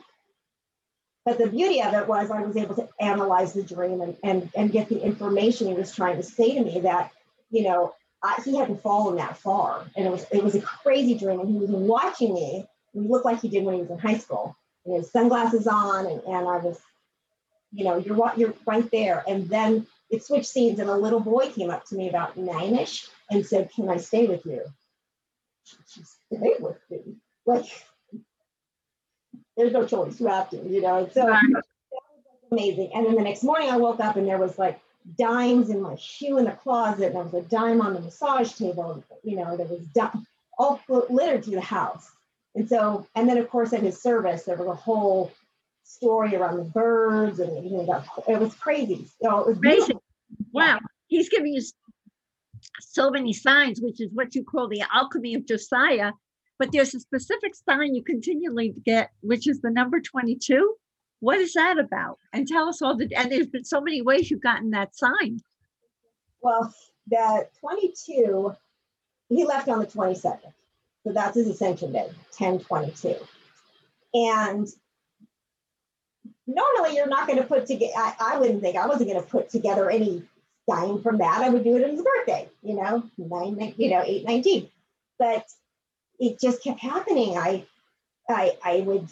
but 1.24 1.38
the 1.38 1.46
beauty 1.46 1.82
of 1.82 1.94
it 1.94 2.06
was 2.06 2.30
I 2.30 2.42
was 2.42 2.56
able 2.56 2.74
to 2.76 2.88
analyze 3.00 3.52
the 3.52 3.62
dream 3.62 4.00
and 4.00 4.16
and 4.22 4.50
and 4.54 4.72
get 4.72 4.88
the 4.88 5.00
information 5.00 5.68
he 5.68 5.74
was 5.74 5.94
trying 5.94 6.16
to 6.16 6.22
say 6.22 6.54
to 6.54 6.64
me 6.64 6.80
that 6.80 7.12
you 7.50 7.62
know 7.62 7.94
I, 8.22 8.40
he 8.44 8.56
hadn't 8.56 8.82
fallen 8.82 9.16
that 9.16 9.38
far, 9.38 9.84
and 9.96 10.06
it 10.06 10.10
was 10.10 10.26
it 10.30 10.42
was 10.42 10.54
a 10.54 10.60
crazy 10.60 11.14
dream, 11.14 11.40
and 11.40 11.48
he 11.48 11.58
was 11.58 11.70
watching 11.70 12.34
me. 12.34 12.66
He 12.92 13.00
looked 13.00 13.24
like 13.24 13.40
he 13.40 13.48
did 13.48 13.64
when 13.64 13.76
he 13.76 13.80
was 13.82 13.90
in 13.90 13.98
high 13.98 14.18
school. 14.18 14.56
And 14.84 14.96
had 14.96 15.06
sunglasses 15.06 15.66
on, 15.66 16.06
and, 16.06 16.22
and 16.22 16.48
I 16.48 16.56
was, 16.56 16.80
you 17.72 17.84
know, 17.84 17.98
you're 17.98 18.32
you're 18.36 18.54
right 18.66 18.90
there. 18.90 19.22
And 19.28 19.48
then 19.48 19.86
it 20.10 20.24
switched 20.24 20.46
scenes, 20.46 20.78
and 20.80 20.88
a 20.88 20.96
little 20.96 21.20
boy 21.20 21.50
came 21.50 21.70
up 21.70 21.84
to 21.86 21.94
me 21.94 22.08
about 22.08 22.36
nine-ish 22.36 23.06
and 23.30 23.46
said, 23.46 23.70
Can 23.74 23.88
I 23.88 23.96
stay 23.96 24.26
with 24.26 24.44
you? 24.44 24.62
She 25.64 26.02
stay 26.02 26.54
with 26.58 26.78
me. 26.90 27.16
Like, 27.46 27.64
there's 29.56 29.72
no 29.72 29.86
choice. 29.86 30.20
You 30.20 30.26
have 30.26 30.50
to, 30.50 30.56
you 30.56 30.80
know. 30.80 31.08
So 31.12 31.26
right. 31.26 31.40
that 31.52 31.62
was 31.92 32.52
amazing. 32.52 32.90
And 32.94 33.06
then 33.06 33.14
the 33.14 33.22
next 33.22 33.42
morning 33.42 33.70
I 33.70 33.76
woke 33.76 34.00
up 34.00 34.16
and 34.16 34.26
there 34.26 34.38
was 34.38 34.58
like 34.58 34.80
dimes 35.18 35.70
in 35.70 35.80
my 35.80 35.96
shoe 35.96 36.38
in 36.38 36.44
the 36.44 36.52
closet. 36.52 37.06
And 37.06 37.14
there 37.14 37.24
was 37.24 37.34
a 37.34 37.42
dime 37.42 37.80
on 37.80 37.94
the 37.94 38.00
massage 38.00 38.52
table. 38.52 39.02
You 39.22 39.36
know, 39.36 39.56
there 39.56 39.66
was 39.66 39.80
di- 39.94 40.12
all 40.58 40.80
littered 40.88 41.44
through 41.44 41.56
the 41.56 41.60
house. 41.60 42.10
And 42.54 42.68
so, 42.68 43.06
and 43.14 43.28
then 43.28 43.38
of 43.38 43.48
course 43.48 43.72
at 43.72 43.82
his 43.82 44.00
service, 44.00 44.44
there 44.44 44.56
was 44.56 44.66
a 44.66 44.74
whole 44.74 45.30
story 45.84 46.36
around 46.36 46.56
the 46.56 46.64
birds 46.64 47.40
and 47.40 47.64
you 47.64 47.82
know, 47.82 48.04
it 48.28 48.38
was 48.38 48.54
crazy. 48.54 49.08
You 49.20 49.28
know, 49.28 49.40
it 49.40 49.46
was 49.48 49.58
crazy. 49.58 49.94
Wow. 50.52 50.80
He's 51.08 51.28
giving 51.28 51.52
you 51.52 51.62
so 52.80 53.10
many 53.10 53.32
signs, 53.32 53.80
which 53.80 54.00
is 54.00 54.10
what 54.12 54.34
you 54.34 54.44
call 54.44 54.68
the 54.68 54.82
alchemy 54.92 55.34
of 55.34 55.46
Josiah. 55.46 56.12
But 56.58 56.72
there's 56.72 56.94
a 56.94 57.00
specific 57.00 57.54
sign 57.54 57.94
you 57.94 58.02
continually 58.02 58.74
get, 58.84 59.10
which 59.22 59.48
is 59.48 59.60
the 59.60 59.70
number 59.70 60.00
22. 60.00 60.74
What 61.20 61.38
is 61.38 61.54
that 61.54 61.78
about? 61.78 62.18
And 62.32 62.46
tell 62.46 62.68
us 62.68 62.82
all 62.82 62.96
the, 62.96 63.08
and 63.16 63.30
there's 63.30 63.46
been 63.46 63.64
so 63.64 63.80
many 63.80 64.02
ways 64.02 64.30
you've 64.30 64.42
gotten 64.42 64.70
that 64.70 64.94
sign. 64.94 65.40
Well, 66.42 66.74
that 67.08 67.50
22, 67.60 68.54
he 69.28 69.44
left 69.44 69.68
on 69.68 69.80
the 69.80 69.86
22nd. 69.86 70.52
So 71.04 71.12
that's 71.12 71.36
his 71.36 71.48
ascension 71.48 71.92
day, 71.92 72.10
1022. 72.36 73.16
And 74.12 74.68
normally 76.46 76.96
you're 76.96 77.06
not 77.06 77.26
going 77.26 77.38
to 77.38 77.46
put 77.46 77.66
together, 77.66 77.92
I, 77.96 78.14
I 78.20 78.38
wouldn't 78.38 78.60
think 78.60 78.76
I 78.76 78.86
wasn't 78.86 79.10
going 79.10 79.22
to 79.22 79.28
put 79.28 79.48
together 79.48 79.90
any 79.90 80.22
dying 80.68 81.02
from 81.02 81.18
that. 81.18 81.42
I 81.42 81.48
would 81.48 81.64
do 81.64 81.76
it 81.76 81.84
on 81.84 81.90
his 81.90 82.02
birthday, 82.02 82.48
you 82.62 82.74
know, 82.74 83.04
nine, 83.18 83.74
you 83.76 83.90
know, 83.90 84.02
eight, 84.04 84.24
19. 84.24 84.68
But 85.18 85.44
it 86.18 86.40
just 86.40 86.62
kept 86.62 86.80
happening. 86.80 87.36
I, 87.36 87.64
I, 88.28 88.56
I 88.64 88.80
would, 88.80 89.08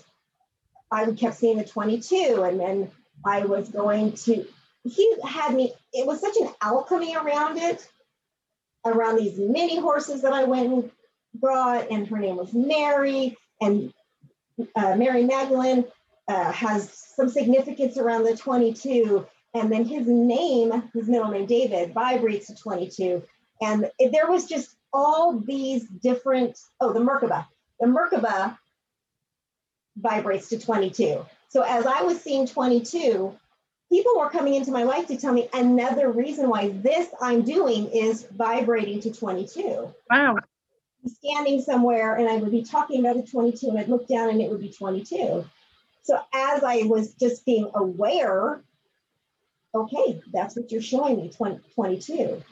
I 0.90 1.04
would 1.04 1.18
kept 1.18 1.36
seeing 1.36 1.58
the 1.58 1.64
22 1.64 2.42
and 2.44 2.58
then 2.60 2.90
I 3.24 3.40
was 3.40 3.68
going 3.68 4.12
to, 4.12 4.46
he 4.84 5.14
had 5.24 5.54
me, 5.54 5.72
it 5.92 6.06
was 6.06 6.20
such 6.20 6.36
an 6.40 6.50
alchemy 6.62 7.16
around 7.16 7.58
it, 7.58 7.88
around 8.86 9.16
these 9.16 9.38
mini 9.38 9.78
horses 9.78 10.22
that 10.22 10.32
I 10.32 10.44
went 10.44 10.72
and 10.72 10.90
brought, 11.34 11.90
and 11.90 12.06
her 12.06 12.18
name 12.18 12.36
was 12.36 12.52
Mary, 12.52 13.36
and 13.60 13.92
uh, 14.76 14.94
Mary 14.96 15.24
Magdalene 15.24 15.84
uh, 16.28 16.52
has 16.52 16.90
some 16.92 17.28
significance 17.28 17.96
around 17.96 18.24
the 18.24 18.36
22. 18.36 19.26
And 19.54 19.72
then 19.72 19.84
his 19.84 20.06
name, 20.06 20.90
his 20.92 21.08
middle 21.08 21.30
name, 21.30 21.46
David, 21.46 21.94
vibrates 21.94 22.48
to 22.48 22.54
22. 22.54 23.22
And 23.60 23.90
there 23.98 24.30
was 24.30 24.46
just 24.46 24.76
all 24.92 25.38
these 25.38 25.86
different, 25.86 26.58
oh, 26.80 26.92
the 26.92 27.00
Merkaba. 27.00 27.46
The 27.80 27.86
Merkaba 27.86 28.58
vibrates 29.96 30.48
to 30.50 30.58
22. 30.58 31.24
So 31.48 31.62
as 31.62 31.86
I 31.86 32.02
was 32.02 32.20
seeing 32.20 32.46
22, 32.46 33.34
people 33.90 34.18
were 34.18 34.30
coming 34.30 34.54
into 34.54 34.70
my 34.70 34.82
life 34.82 35.06
to 35.08 35.16
tell 35.16 35.32
me 35.32 35.48
another 35.52 36.10
reason 36.10 36.48
why 36.48 36.68
this 36.68 37.08
I'm 37.20 37.42
doing 37.42 37.88
is 37.88 38.26
vibrating 38.32 39.00
to 39.00 39.12
22. 39.12 39.92
Wow. 40.10 40.36
Standing 41.06 41.62
somewhere 41.62 42.16
and 42.16 42.28
I 42.28 42.36
would 42.36 42.50
be 42.50 42.62
talking 42.62 43.00
about 43.00 43.16
a 43.16 43.22
22 43.22 43.68
and 43.68 43.78
I'd 43.78 43.88
look 43.88 44.06
down 44.06 44.28
and 44.30 44.40
it 44.40 44.50
would 44.50 44.60
be 44.60 44.70
22. 44.70 45.44
So 46.02 46.20
as 46.34 46.62
I 46.62 46.82
was 46.84 47.14
just 47.14 47.44
being 47.46 47.70
aware, 47.74 48.62
okay, 49.82 50.20
that's 50.32 50.56
what 50.56 50.70
you're 50.70 50.82
showing 50.82 51.16
me, 51.16 51.30
20, 51.30 51.60
22. 51.74 52.42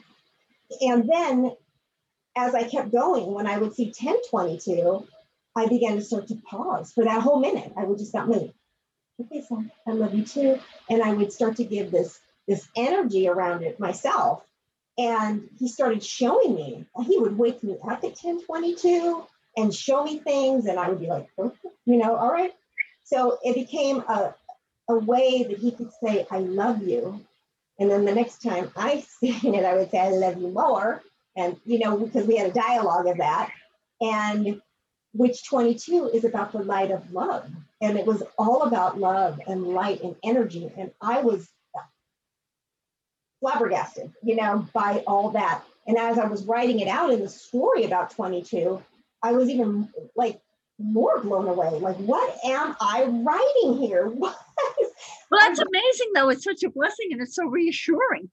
And 0.81 1.09
then 1.09 1.51
as 2.35 2.53
I 2.53 2.63
kept 2.63 2.91
going, 2.91 3.31
when 3.33 3.47
I 3.47 3.57
would 3.57 3.73
see 3.73 3.85
1022, 3.85 5.07
I 5.55 5.67
began 5.67 5.95
to 5.95 6.01
start 6.01 6.27
to 6.27 6.35
pause 6.35 6.91
for 6.93 7.03
that 7.03 7.21
whole 7.21 7.39
minute. 7.39 7.73
I 7.75 7.83
would 7.83 7.97
just 7.97 8.13
not 8.13 8.27
move 8.27 8.51
okay, 9.21 9.43
so 9.47 9.63
I 9.87 9.91
love 9.91 10.13
you 10.13 10.23
too. 10.23 10.59
And 10.89 11.01
I 11.01 11.13
would 11.13 11.31
start 11.31 11.57
to 11.57 11.63
give 11.63 11.91
this 11.91 12.19
this 12.47 12.67
energy 12.75 13.27
around 13.27 13.63
it 13.63 13.79
myself. 13.79 14.43
And 14.97 15.49
he 15.59 15.67
started 15.67 16.03
showing 16.03 16.55
me, 16.55 16.85
he 17.05 17.19
would 17.19 17.37
wake 17.37 17.61
me 17.63 17.77
up 17.83 18.03
at 18.03 18.17
1022 18.21 19.23
and 19.57 19.73
show 19.73 20.03
me 20.03 20.19
things. 20.19 20.65
And 20.65 20.79
I 20.79 20.89
would 20.89 20.99
be 20.99 21.07
like, 21.07 21.27
okay, 21.37 21.69
you 21.85 21.97
know, 21.97 22.15
all 22.15 22.31
right. 22.31 22.53
So 23.03 23.37
it 23.43 23.53
became 23.53 23.97
a, 23.99 24.33
a 24.89 24.95
way 24.95 25.43
that 25.43 25.57
he 25.57 25.71
could 25.71 25.91
say, 26.03 26.25
I 26.31 26.39
love 26.39 26.81
you. 26.83 27.25
And 27.79 27.89
then 27.89 28.05
the 28.05 28.15
next 28.15 28.41
time 28.41 28.71
I 28.75 29.05
seen 29.19 29.55
it, 29.55 29.65
I 29.65 29.75
would 29.75 29.91
say, 29.91 29.99
I 29.99 30.09
love 30.09 30.37
you 30.37 30.49
more. 30.49 31.01
And, 31.35 31.57
you 31.65 31.79
know, 31.79 31.97
because 31.97 32.25
we 32.25 32.37
had 32.37 32.49
a 32.49 32.53
dialogue 32.53 33.07
of 33.07 33.17
that. 33.17 33.51
And 34.01 34.61
which 35.13 35.45
22 35.47 36.11
is 36.13 36.23
about 36.23 36.51
the 36.51 36.59
light 36.59 36.91
of 36.91 37.11
love. 37.11 37.49
And 37.81 37.97
it 37.97 38.05
was 38.05 38.23
all 38.37 38.63
about 38.63 38.99
love 38.99 39.39
and 39.47 39.63
light 39.63 40.01
and 40.03 40.15
energy. 40.23 40.71
And 40.77 40.91
I 41.01 41.21
was 41.21 41.47
flabbergasted, 43.39 44.11
you 44.23 44.35
know, 44.35 44.67
by 44.73 45.03
all 45.07 45.31
that. 45.31 45.63
And 45.85 45.97
as 45.97 46.17
I 46.17 46.25
was 46.25 46.45
writing 46.45 46.79
it 46.79 46.87
out 46.87 47.11
in 47.11 47.21
the 47.21 47.29
story 47.29 47.85
about 47.85 48.11
22, 48.11 48.81
I 49.23 49.31
was 49.31 49.49
even 49.49 49.89
like 50.15 50.41
more 50.79 51.19
blown 51.21 51.47
away. 51.47 51.79
Like, 51.79 51.97
what 51.97 52.37
am 52.43 52.75
I 52.79 53.03
writing 53.03 53.81
here? 53.81 54.11
well, 55.31 55.41
that's 55.41 55.59
amazing, 55.59 56.11
though. 56.13 56.29
It's 56.29 56.43
such 56.43 56.63
a 56.63 56.69
blessing 56.69 57.07
and 57.11 57.21
it's 57.21 57.35
so 57.35 57.45
reassuring. 57.45 58.29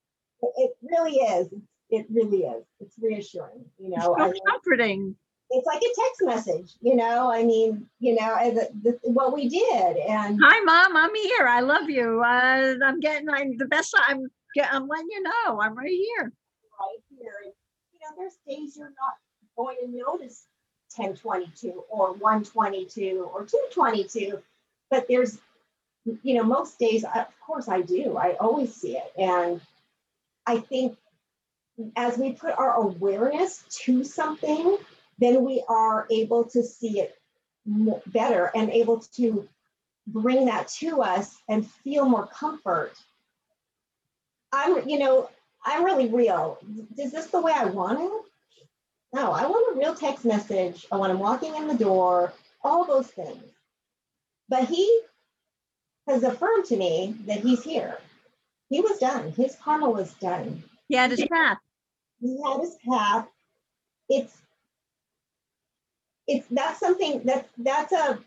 It 0.57 0.73
really 0.83 1.17
is. 1.17 1.49
It 1.91 2.07
really 2.11 2.43
is. 2.43 2.65
It's 2.81 2.97
reassuring, 3.01 3.65
you 3.79 3.91
know. 3.91 4.15
It's 4.19 4.39
so 4.39 4.45
comforting 4.49 5.17
it's 5.51 5.67
like 5.67 5.83
a 5.83 5.95
text 5.95 6.23
message, 6.23 6.75
you 6.81 6.97
know. 6.97 7.31
I 7.33 7.45
mean, 7.45 7.87
you 8.01 8.15
know, 8.17 8.51
the, 8.53 8.69
the, 8.83 8.99
what 9.11 9.33
we 9.33 9.49
did. 9.49 9.97
And 9.97 10.39
hi, 10.43 10.61
mom, 10.61 10.97
I'm 10.97 11.15
here. 11.15 11.47
I 11.47 11.61
love 11.61 11.89
you. 11.89 12.23
Uh, 12.23 12.75
I'm 12.85 13.01
getting 13.01 13.29
I'm 13.29 13.57
the 13.57 13.67
best. 13.67 13.95
I'm 14.07 14.27
I'm 14.63 14.89
letting 14.89 15.09
you 15.11 15.23
know 15.23 15.61
I'm 15.61 15.77
right 15.77 15.89
here. 15.89 16.33
Right 16.81 17.03
here. 17.11 17.33
And, 17.45 17.53
you 17.93 18.01
know, 18.01 18.17
there's 18.17 18.39
days 18.49 18.77
you're 18.77 18.89
not 18.89 19.15
going 19.57 19.77
to 19.83 19.97
notice 19.97 20.47
1022 20.97 21.85
or 21.89 22.13
122 22.15 23.29
or 23.33 23.45
222, 23.45 24.39
but 24.91 25.07
there's, 25.09 25.39
you 26.05 26.35
know, 26.35 26.45
most 26.45 26.79
days, 26.79 27.05
of 27.05 27.41
course, 27.41 27.69
I 27.69 27.81
do. 27.81 28.17
I 28.17 28.33
always 28.41 28.75
see 28.75 28.97
it, 28.97 29.13
and 29.19 29.61
I 30.47 30.59
think 30.59 30.97
as 31.97 32.17
we 32.19 32.33
put 32.33 32.57
our 32.57 32.75
awareness 32.75 33.65
to 33.85 34.05
something 34.05 34.79
then 35.19 35.45
we 35.45 35.63
are 35.69 36.07
able 36.11 36.45
to 36.45 36.63
see 36.63 37.01
it 37.01 37.17
better 38.07 38.51
and 38.55 38.71
able 38.71 39.01
to 39.17 39.49
bring 40.07 40.47
that 40.47 40.69
to 40.69 41.03
us 41.03 41.35
and 41.49 41.69
feel 41.71 42.05
more 42.05 42.27
comfort. 42.27 42.93
I'm, 44.53 44.89
you 44.89 44.99
know, 44.99 45.31
I'm 45.65 45.85
really 45.85 46.09
real. 46.09 46.59
Is 46.99 47.13
this 47.13 47.27
the 47.27 47.41
way 47.41 47.53
I 47.55 47.65
want 47.65 48.01
it? 48.01 48.13
No, 49.15 49.33
I 49.33 49.47
want 49.47 49.77
a 49.77 49.79
real 49.79 49.95
text 49.95 50.25
message. 50.25 50.87
I 50.93 50.97
want 50.97 51.13
him 51.13 51.19
walking 51.19 51.55
in 51.55 51.69
the 51.69 51.75
door, 51.75 52.33
all 52.63 52.85
those 52.85 53.07
things. 53.07 53.43
But 54.49 54.69
he 54.69 55.01
has 56.07 56.23
affirmed 56.23 56.67
to 56.67 56.77
me 56.77 57.15
that 57.27 57.41
he's 57.41 57.63
here. 57.63 57.99
He 58.69 58.81
was 58.81 58.99
done. 58.99 59.33
His 59.33 59.57
karma 59.57 59.91
was 59.91 60.13
done. 60.15 60.63
He 60.89 60.97
had 60.97 61.11
his 61.11 61.25
path. 61.27 61.59
He 62.21 62.41
had 62.43 62.61
his 62.61 62.77
path. 62.89 63.29
It's 64.09 64.37
it's 66.27 66.47
that's 66.51 66.81
something 66.81 67.23
that 67.25 67.49
that's 67.59 67.93
a 67.93 68.19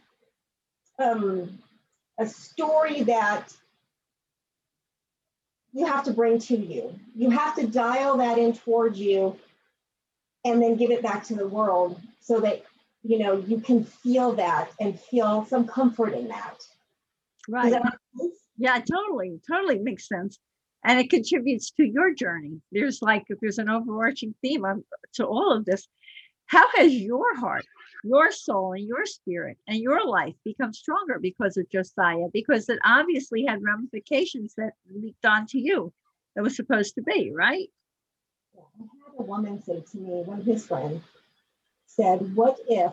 um, 0.99 1.59
a 2.17 2.27
story 2.27 3.03
that 3.03 3.53
you 5.73 5.85
have 5.85 6.03
to 6.05 6.13
bring 6.13 6.39
to 6.39 6.57
you. 6.57 6.99
You 7.15 7.29
have 7.29 7.55
to 7.55 7.67
dial 7.67 8.17
that 8.17 8.37
in 8.37 8.53
towards 8.53 8.99
you 8.99 9.37
and 10.45 10.61
then 10.61 10.75
give 10.75 10.91
it 10.91 11.03
back 11.03 11.25
to 11.25 11.35
the 11.35 11.47
world 11.47 11.99
so 12.21 12.39
that 12.39 12.63
you 13.03 13.19
know 13.19 13.37
you 13.37 13.59
can 13.59 13.83
feel 13.83 14.33
that 14.33 14.69
and 14.79 14.99
feel 14.99 15.45
some 15.45 15.67
comfort 15.67 16.13
in 16.13 16.27
that. 16.29 16.63
Right. 17.47 17.81
Yeah, 18.57 18.79
totally, 18.79 19.39
totally 19.49 19.79
makes 19.79 20.07
sense. 20.07 20.39
And 20.83 20.99
it 20.99 21.09
contributes 21.09 21.71
to 21.71 21.83
your 21.83 22.13
journey. 22.13 22.61
There's 22.71 23.01
like 23.01 23.23
if 23.29 23.39
there's 23.41 23.57
an 23.57 23.69
overarching 23.69 24.35
theme 24.41 24.65
on, 24.65 24.83
to 25.15 25.25
all 25.25 25.51
of 25.51 25.65
this. 25.65 25.87
How 26.45 26.65
has 26.75 26.93
your 26.93 27.35
heart 27.35 27.65
your 28.03 28.31
soul 28.31 28.73
and 28.73 28.87
your 28.87 29.05
spirit 29.05 29.57
and 29.67 29.77
your 29.77 30.05
life 30.05 30.35
become 30.45 30.73
stronger 30.73 31.19
because 31.19 31.57
of 31.57 31.69
Josiah, 31.69 32.27
because 32.33 32.69
it 32.69 32.79
obviously 32.83 33.45
had 33.45 33.63
ramifications 33.63 34.53
that 34.55 34.73
leaked 34.89 35.25
onto 35.25 35.57
you 35.57 35.93
that 36.35 36.43
was 36.43 36.55
supposed 36.55 36.95
to 36.95 37.01
be, 37.01 37.31
right? 37.33 37.67
I 38.55 38.59
had 38.79 39.19
a 39.19 39.23
woman 39.23 39.61
say 39.63 39.83
to 39.91 39.97
me, 39.97 40.23
one 40.23 40.39
of 40.39 40.45
his 40.45 40.65
friends 40.65 41.03
said, 41.85 42.35
What 42.35 42.59
if, 42.67 42.91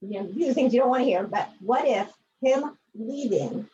you 0.00 0.20
know, 0.20 0.26
these 0.26 0.50
are 0.50 0.54
things 0.54 0.72
you 0.72 0.80
don't 0.80 0.90
want 0.90 1.02
to 1.02 1.08
hear, 1.08 1.24
but 1.24 1.50
what 1.60 1.86
if 1.86 2.08
him 2.42 2.76
leaving 2.94 3.68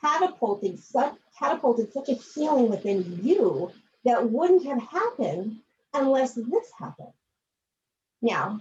catapulted 0.00 0.78
such 0.78 1.14
catapulted 1.38 1.92
such 1.92 2.08
a 2.08 2.14
healing 2.14 2.68
within 2.68 3.20
you 3.22 3.70
that 4.04 4.30
wouldn't 4.30 4.64
have 4.64 4.82
happened 4.82 5.56
unless 5.94 6.34
this 6.34 6.70
happened? 6.78 7.12
Now, 8.20 8.60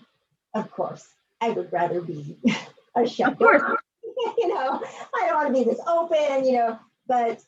of 0.54 0.72
course, 0.72 1.08
I 1.42 1.50
would 1.50 1.72
rather 1.72 2.02
be 2.02 2.38
a 2.96 3.08
chef. 3.08 3.34
Of 3.34 3.38
course. 3.38 3.62
you 4.38 4.48
know, 4.48 4.82
I 5.16 5.28
don't 5.28 5.36
want 5.36 5.48
to 5.48 5.54
be 5.54 5.64
this 5.64 5.80
open, 5.88 6.46
you 6.46 6.54
know, 6.54 6.80
but 7.08 7.42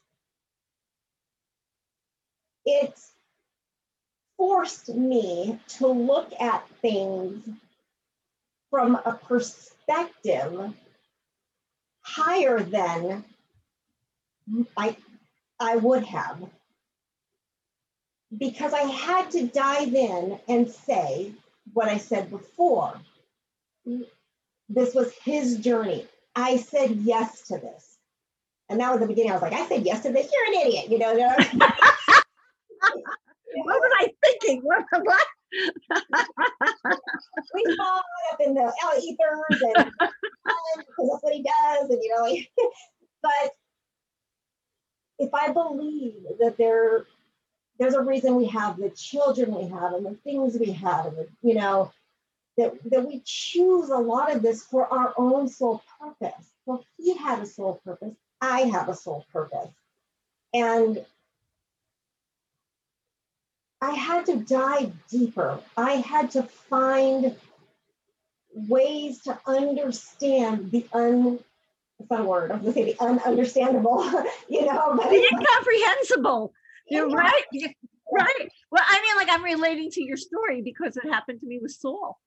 it 2.65 2.93
forced 4.37 4.89
me 4.89 5.59
to 5.67 5.87
look 5.87 6.31
at 6.39 6.67
things 6.81 7.47
from 8.69 8.95
a 8.95 9.13
perspective 9.13 10.73
higher 12.01 12.59
than 12.61 13.25
I 14.77 14.95
I 15.59 15.75
would 15.77 16.03
have 16.05 16.43
because 18.37 18.73
I 18.73 18.81
had 18.81 19.31
to 19.31 19.47
dive 19.47 19.93
in 19.93 20.39
and 20.47 20.69
say 20.69 21.33
what 21.73 21.89
I 21.89 21.97
said 21.97 22.29
before 22.29 22.93
this 24.69 24.93
was 24.93 25.11
his 25.23 25.57
journey. 25.57 26.05
I 26.35 26.57
said 26.57 26.91
yes 26.97 27.47
to 27.47 27.57
this. 27.57 27.97
And 28.69 28.79
that 28.79 28.91
was 28.91 28.99
the 29.01 29.07
beginning. 29.07 29.31
I 29.31 29.35
was 29.35 29.41
like, 29.41 29.53
I 29.53 29.67
said 29.67 29.85
yes 29.85 30.03
to 30.03 30.11
this. 30.11 30.31
You're 30.31 30.47
an 30.61 30.67
idiot, 30.67 30.91
you 30.91 30.99
know. 30.99 31.13
what 33.55 33.81
was 33.81 33.91
I 33.99 34.13
thinking? 34.23 34.61
What, 34.63 34.85
what? 34.91 35.27
we 37.55 37.75
fall 37.77 38.01
up 38.31 38.39
in 38.39 38.53
the 38.53 38.71
ethers 39.01 39.61
and 39.61 39.91
because 39.99 41.09
that's 41.09 41.23
what 41.23 41.33
he 41.33 41.43
does, 41.43 41.89
and 41.89 41.99
you 42.03 42.15
know, 42.15 42.23
like, 42.23 42.51
but 43.23 43.51
if 45.19 45.33
I 45.33 45.51
believe 45.51 46.15
that 46.39 46.57
there 46.57 47.05
there's 47.77 47.93
a 47.93 48.01
reason 48.01 48.35
we 48.35 48.47
have 48.47 48.77
the 48.77 48.89
children 48.89 49.55
we 49.55 49.67
have 49.69 49.93
and 49.93 50.05
the 50.05 50.15
things 50.15 50.57
we 50.59 50.71
have, 50.73 51.17
and 51.17 51.27
you 51.41 51.55
know, 51.55 51.91
that, 52.57 52.73
that 52.91 53.07
we 53.07 53.21
choose 53.23 53.89
a 53.89 53.97
lot 53.97 54.35
of 54.35 54.41
this 54.41 54.63
for 54.63 54.85
our 54.87 55.13
own 55.17 55.47
soul 55.47 55.81
purpose. 55.99 56.51
Well, 56.65 56.83
he 56.97 57.15
had 57.15 57.39
a 57.39 57.45
soul 57.45 57.79
purpose. 57.85 58.13
I 58.41 58.61
have 58.61 58.89
a 58.89 58.95
soul 58.95 59.25
purpose. 59.31 59.69
And 60.53 61.05
I 63.81 63.91
had 63.91 64.25
to 64.25 64.37
dive 64.37 64.91
deeper. 65.07 65.59
I 65.77 65.93
had 65.93 66.31
to 66.31 66.43
find 66.43 67.35
ways 68.53 69.21
to 69.23 69.39
understand 69.45 70.71
the 70.71 70.85
un 70.91 71.39
it's 71.99 72.09
not 72.09 72.21
a 72.21 72.23
word, 72.23 72.51
I 72.51 72.55
was 72.55 72.61
gonna 72.61 72.73
say 72.73 72.83
the 72.85 72.97
ununderstandable, 72.97 74.25
you 74.49 74.65
know, 74.65 74.93
but 74.95 75.09
the 75.09 75.27
incomprehensible. 75.31 76.53
You're 76.89 77.09
right. 77.09 77.43
Right. 78.11 78.49
Well, 78.71 78.83
I 78.87 79.01
mean, 79.01 79.15
like 79.17 79.29
I'm 79.29 79.43
relating 79.43 79.91
to 79.91 80.03
your 80.03 80.17
story 80.17 80.61
because 80.61 80.97
it 80.97 81.07
happened 81.07 81.41
to 81.41 81.47
me 81.47 81.59
with 81.61 81.71
Saul. 81.71 82.17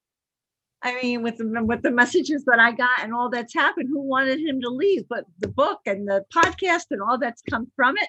I 0.82 1.00
mean, 1.00 1.22
with 1.22 1.38
the 1.38 1.62
with 1.64 1.82
the 1.82 1.90
messages 1.90 2.44
that 2.44 2.58
I 2.58 2.72
got 2.72 3.00
and 3.02 3.12
all 3.12 3.30
that's 3.30 3.54
happened, 3.54 3.88
who 3.88 4.00
wanted 4.00 4.40
him 4.40 4.60
to 4.60 4.68
leave? 4.68 5.08
But 5.08 5.24
the 5.38 5.48
book 5.48 5.80
and 5.86 6.06
the 6.06 6.24
podcast 6.34 6.86
and 6.90 7.00
all 7.02 7.18
that's 7.18 7.42
come 7.42 7.70
from 7.74 7.96
it, 7.96 8.08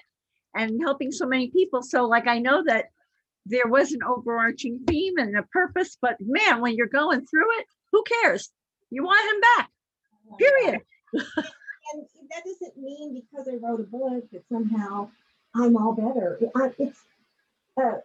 and 0.54 0.80
helping 0.84 1.12
so 1.12 1.26
many 1.26 1.50
people. 1.50 1.82
So, 1.82 2.04
like, 2.04 2.26
I 2.26 2.38
know 2.38 2.62
that 2.64 2.86
there 3.46 3.66
was 3.66 3.92
an 3.92 4.02
overarching 4.02 4.80
theme 4.86 5.18
and 5.18 5.36
a 5.36 5.42
purpose, 5.44 5.96
but 6.00 6.16
man, 6.20 6.60
when 6.60 6.74
you're 6.74 6.86
going 6.86 7.26
through 7.26 7.58
it, 7.58 7.66
who 7.92 8.02
cares? 8.22 8.50
You 8.90 9.04
want 9.04 9.34
him 9.34 9.40
back. 9.40 9.70
Period. 10.38 10.80
And 11.14 12.06
that 12.30 12.44
doesn't 12.44 12.76
mean 12.76 13.14
because 13.14 13.48
I 13.48 13.56
wrote 13.56 13.80
a 13.80 13.84
book 13.84 14.30
that 14.32 14.44
somehow 14.48 15.10
I'm 15.54 15.76
all 15.76 15.92
better. 15.92 16.38
It's 16.78 16.98
uh, 17.80 17.98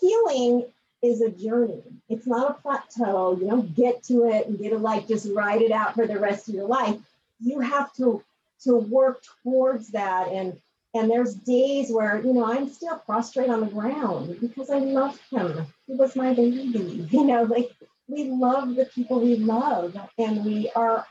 healing 0.00 0.66
is 1.02 1.20
a 1.20 1.30
journey. 1.30 1.82
It's 2.08 2.26
not 2.26 2.50
a 2.50 2.54
plateau. 2.54 3.36
You 3.40 3.46
don't 3.48 3.74
get 3.74 4.02
to 4.04 4.28
it 4.28 4.46
and 4.46 4.58
get 4.58 4.70
to 4.70 4.78
like 4.78 5.06
just 5.08 5.28
ride 5.32 5.62
it 5.62 5.70
out 5.70 5.94
for 5.94 6.06
the 6.06 6.18
rest 6.18 6.48
of 6.48 6.54
your 6.54 6.66
life. 6.66 6.96
You 7.40 7.60
have 7.60 7.92
to 7.94 8.22
to 8.64 8.76
work 8.76 9.22
towards 9.44 9.90
that 9.90 10.28
and 10.28 10.58
and 10.94 11.10
there's 11.10 11.34
days 11.34 11.90
where 11.92 12.20
you 12.24 12.32
know 12.32 12.44
I'm 12.44 12.68
still 12.68 12.98
prostrate 12.98 13.50
on 13.50 13.60
the 13.60 13.66
ground 13.66 14.38
because 14.40 14.70
I 14.70 14.78
love 14.78 15.20
him. 15.30 15.66
He 15.86 15.94
was 15.94 16.16
my 16.16 16.34
baby. 16.34 17.06
You 17.10 17.24
know, 17.24 17.42
like 17.44 17.70
we 18.08 18.24
love 18.24 18.74
the 18.74 18.86
people 18.86 19.20
we 19.20 19.36
love 19.36 19.96
and 20.18 20.44
we 20.44 20.70
are 20.74 21.06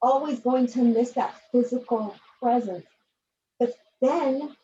always 0.00 0.40
going 0.40 0.66
to 0.68 0.82
miss 0.82 1.12
that 1.12 1.34
physical 1.52 2.14
presence. 2.40 2.86
But 3.58 3.74
then 4.00 4.54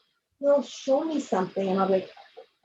he'll 0.41 0.63
show 0.63 1.05
me 1.05 1.21
something 1.21 1.69
and 1.69 1.81
I'll 1.81 1.87
be 1.87 1.95
like, 1.95 2.11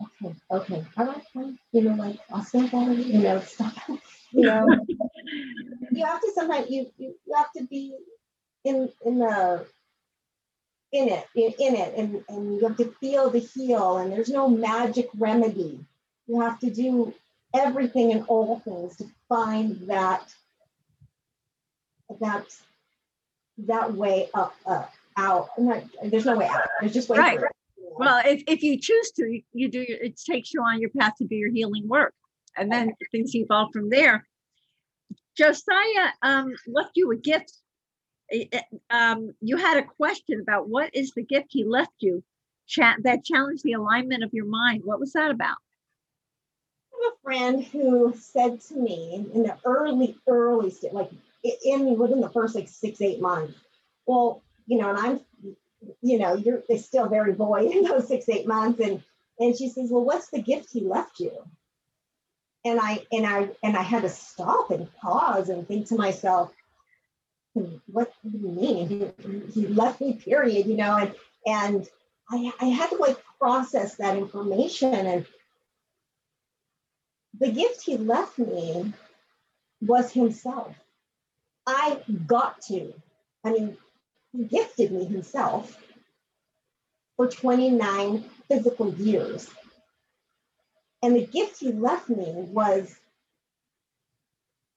okay, 0.01 0.35
okay, 0.51 0.85
all 0.97 1.05
right, 1.05 1.23
fine. 1.33 1.59
You 1.71 1.81
know, 1.81 1.95
like 1.95 2.19
I'll 2.31 2.43
say 2.43 2.67
that, 2.67 2.97
you 2.97 3.19
know, 3.19 3.39
stuff. 3.41 3.77
you 4.31 4.43
know, 4.43 4.67
you 5.91 6.05
have 6.05 6.21
to 6.21 6.31
sometimes 6.33 6.69
you, 6.69 6.91
you 6.97 7.15
you 7.25 7.35
have 7.35 7.51
to 7.57 7.63
be 7.65 7.95
in 8.63 8.89
in 9.05 9.19
the 9.19 9.65
in 10.91 11.09
it, 11.09 11.25
in, 11.35 11.53
in 11.59 11.75
it, 11.75 11.93
and, 11.97 12.23
and 12.29 12.55
you 12.55 12.67
have 12.67 12.77
to 12.77 12.91
feel 12.99 13.29
the 13.29 13.39
heal, 13.39 13.97
and 13.97 14.11
there's 14.11 14.29
no 14.29 14.49
magic 14.49 15.07
remedy. 15.17 15.79
You 16.27 16.41
have 16.41 16.59
to 16.59 16.69
do 16.69 17.13
everything 17.53 18.11
and 18.11 18.25
all 18.27 18.59
things 18.59 18.97
to 18.97 19.05
find 19.27 19.87
that 19.87 20.33
that 22.19 22.45
that 23.59 23.93
way 23.93 24.29
up, 24.33 24.55
up 24.65 24.93
out. 25.17 25.49
Not, 25.57 25.83
there's 26.03 26.25
no 26.25 26.37
way 26.37 26.47
out. 26.47 26.61
There's 26.79 26.93
just 26.93 27.09
way 27.09 27.17
right. 27.19 27.39
Well, 27.77 28.21
if, 28.25 28.43
if 28.47 28.63
you 28.63 28.79
choose 28.79 29.11
to, 29.17 29.41
you 29.53 29.69
do. 29.69 29.85
It 29.87 30.19
takes 30.19 30.53
you 30.53 30.61
on 30.61 30.79
your 30.79 30.89
path 30.97 31.13
to 31.17 31.25
do 31.25 31.35
your 31.35 31.51
healing 31.51 31.87
work, 31.87 32.13
and 32.55 32.71
then 32.71 32.93
things 33.11 33.35
evolve 33.35 33.69
from 33.73 33.89
there. 33.89 34.25
Josiah 35.37 36.11
um, 36.21 36.53
left 36.67 36.91
you 36.95 37.11
a 37.11 37.17
gift. 37.17 37.53
Um, 38.89 39.31
you 39.41 39.57
had 39.57 39.77
a 39.77 39.83
question 39.83 40.39
about 40.39 40.69
what 40.69 40.91
is 40.93 41.11
the 41.11 41.23
gift 41.23 41.47
he 41.49 41.63
left 41.63 41.93
you 41.99 42.23
Chat 42.69 42.97
that 43.01 43.25
challenged 43.25 43.63
the 43.63 43.73
alignment 43.73 44.23
of 44.23 44.31
your 44.31 44.45
mind. 44.45 44.83
What 44.85 44.99
was 44.99 45.13
that 45.13 45.31
about? 45.31 45.57
I 46.93 47.03
have 47.03 47.13
a 47.13 47.21
friend 47.23 47.63
who 47.65 48.13
said 48.15 48.61
to 48.61 48.75
me 48.75 49.25
in 49.33 49.41
the 49.41 49.57
early, 49.65 50.15
early 50.27 50.69
stage, 50.69 50.93
like 50.93 51.09
in 51.43 51.97
within 51.97 52.21
the 52.21 52.29
first 52.29 52.55
like 52.55 52.67
six, 52.67 53.01
eight 53.01 53.21
months, 53.21 53.53
well, 54.05 54.43
you 54.67 54.77
know, 54.77 54.89
and 54.89 54.97
I'm 54.97 55.19
you 56.01 56.19
know, 56.19 56.35
you're 56.35 56.63
still 56.77 57.07
very 57.07 57.33
boy 57.33 57.67
in 57.71 57.83
those 57.83 58.07
six, 58.07 58.27
eight 58.29 58.47
months. 58.47 58.79
And 58.79 59.03
and 59.39 59.57
she 59.57 59.69
says, 59.69 59.89
Well, 59.89 60.03
what's 60.03 60.29
the 60.29 60.41
gift 60.41 60.69
he 60.71 60.81
left 60.81 61.19
you? 61.19 61.31
And 62.65 62.79
I 62.79 63.05
and 63.11 63.25
I 63.25 63.49
and 63.63 63.77
I 63.77 63.81
had 63.81 64.03
to 64.03 64.09
stop 64.09 64.71
and 64.71 64.93
pause 64.95 65.49
and 65.49 65.67
think 65.67 65.87
to 65.87 65.95
myself, 65.95 66.51
what 67.53 68.13
do 68.23 68.37
you 68.37 68.49
mean? 68.49 69.13
He, 69.23 69.61
he 69.61 69.67
left 69.67 70.01
me, 70.01 70.13
period, 70.13 70.67
you 70.67 70.77
know, 70.77 70.97
and 70.97 71.15
and 71.45 71.89
I, 72.29 72.51
I 72.59 72.65
had 72.65 72.89
to 72.89 72.97
like 72.97 73.17
process 73.39 73.95
that 73.95 74.17
information 74.17 74.93
and 74.93 75.25
the 77.39 77.51
gift 77.51 77.81
he 77.81 77.95
left 77.95 78.37
me 78.37 78.93
was 79.81 80.11
himself. 80.11 80.75
I 81.69 81.99
got 82.25 82.61
to. 82.63 82.91
I 83.43 83.51
mean, 83.51 83.77
he 84.33 84.45
gifted 84.45 84.91
me 84.91 85.05
himself 85.05 85.77
for 87.15 87.27
29 87.27 88.23
physical 88.47 88.93
years. 88.95 89.47
And 91.03 91.15
the 91.15 91.27
gift 91.27 91.59
he 91.59 91.71
left 91.71 92.09
me 92.09 92.25
was 92.33 92.93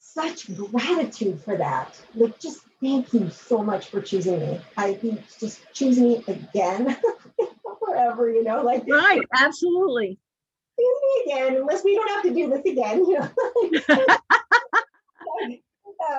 such 0.00 0.55
gratitude 0.55 1.40
for 1.40 1.57
that. 1.57 1.98
Like, 2.14 2.38
just 2.38 2.61
thank 2.83 3.12
you 3.14 3.31
so 3.31 3.62
much 3.62 3.88
for 3.88 4.02
choosing 4.02 4.38
me. 4.40 4.61
I 4.76 4.92
think 4.92 5.22
just 5.40 5.61
choosing 5.72 6.09
me 6.09 6.24
again 6.28 6.96
forever, 7.78 8.31
you 8.31 8.44
know, 8.44 8.62
like 8.62 8.85
right, 8.87 9.22
absolutely. 9.40 10.18
Choose 10.78 11.00
me 11.02 11.33
again, 11.33 11.57
unless 11.57 11.83
we 11.85 11.94
don't 11.96 12.11
have 12.11 12.22
to 12.24 12.35
do 12.35 12.50
this 12.50 12.64
again, 12.66 12.98
you 13.07 13.18
know. 13.18 13.31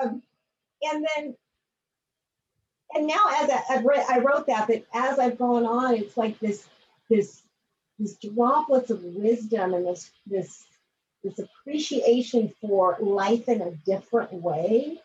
um, 0.02 0.22
and 0.92 1.06
then 1.16 1.36
and 2.94 3.06
now 3.06 3.24
as 3.40 3.50
I, 3.68 3.82
read, 3.82 4.06
I 4.08 4.20
wrote 4.20 4.46
that, 4.46 4.68
but 4.68 4.84
as 4.94 5.18
I've 5.18 5.38
gone 5.38 5.66
on, 5.66 5.94
it's 5.94 6.16
like 6.16 6.38
this, 6.38 6.66
this, 7.10 7.42
these 7.98 8.16
droplets 8.16 8.90
of 8.90 9.02
wisdom 9.02 9.74
and 9.74 9.86
this, 9.86 10.10
this, 10.26 10.64
this 11.24 11.40
appreciation 11.40 12.52
for 12.60 12.96
life 13.00 13.48
in 13.48 13.62
a 13.62 13.72
different 13.84 14.32
way. 14.32 15.00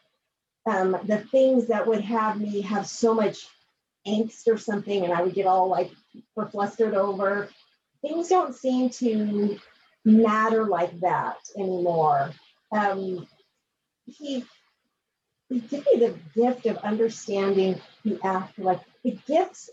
Um, 0.65 0.97
the 1.05 1.17
things 1.17 1.67
that 1.67 1.87
would 1.87 2.01
have 2.01 2.39
me 2.39 2.61
have 2.61 2.85
so 2.85 3.15
much 3.15 3.47
angst 4.05 4.47
or 4.47 4.57
something, 4.57 5.03
and 5.03 5.11
I 5.11 5.23
would 5.23 5.33
get 5.33 5.47
all 5.47 5.67
like 5.67 5.91
flustered 6.51 6.93
over. 6.93 7.49
Things 8.01 8.27
don't 8.27 8.53
seem 8.53 8.91
to 8.91 9.57
matter 10.05 10.65
like 10.65 10.99
that 10.99 11.37
anymore. 11.57 12.31
Um, 12.71 13.27
he 14.05 14.45
give 15.49 15.71
me 15.71 15.99
the 15.99 16.15
gift 16.35 16.65
of 16.65 16.77
understanding 16.77 17.79
the 18.03 18.19
afterlife. 18.23 18.81
The 19.03 19.17
gifts 19.27 19.69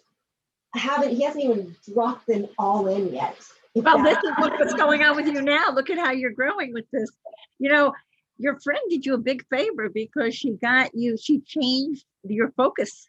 haven't, 0.74 1.10
he 1.10 1.22
hasn't 1.22 1.44
even 1.44 1.76
dropped 1.92 2.26
them 2.26 2.46
all 2.58 2.86
in 2.88 3.12
yet. 3.12 3.36
Well, 3.74 4.02
this 4.02 4.16
is 4.16 4.30
what's 4.38 4.74
going 4.74 5.02
on 5.02 5.16
with 5.16 5.26
you 5.26 5.42
now. 5.42 5.70
Look 5.74 5.90
at 5.90 5.98
how 5.98 6.12
you're 6.12 6.30
growing 6.30 6.72
with 6.72 6.86
this. 6.92 7.10
You 7.58 7.68
know, 7.70 7.92
your 8.38 8.58
friend 8.60 8.80
did 8.88 9.04
you 9.04 9.14
a 9.14 9.18
big 9.18 9.44
favor 9.48 9.88
because 9.90 10.34
she 10.34 10.52
got 10.52 10.94
you, 10.94 11.16
she 11.18 11.40
changed 11.40 12.04
your 12.24 12.52
focus. 12.52 13.08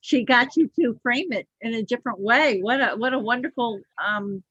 She 0.00 0.24
got 0.24 0.56
you 0.56 0.70
to 0.78 0.98
frame 1.02 1.32
it 1.32 1.48
in 1.60 1.74
a 1.74 1.82
different 1.82 2.20
way. 2.20 2.60
What 2.60 2.80
a 2.80 2.94
what 2.96 3.14
a 3.14 3.18
wonderful 3.18 3.80
um 4.04 4.42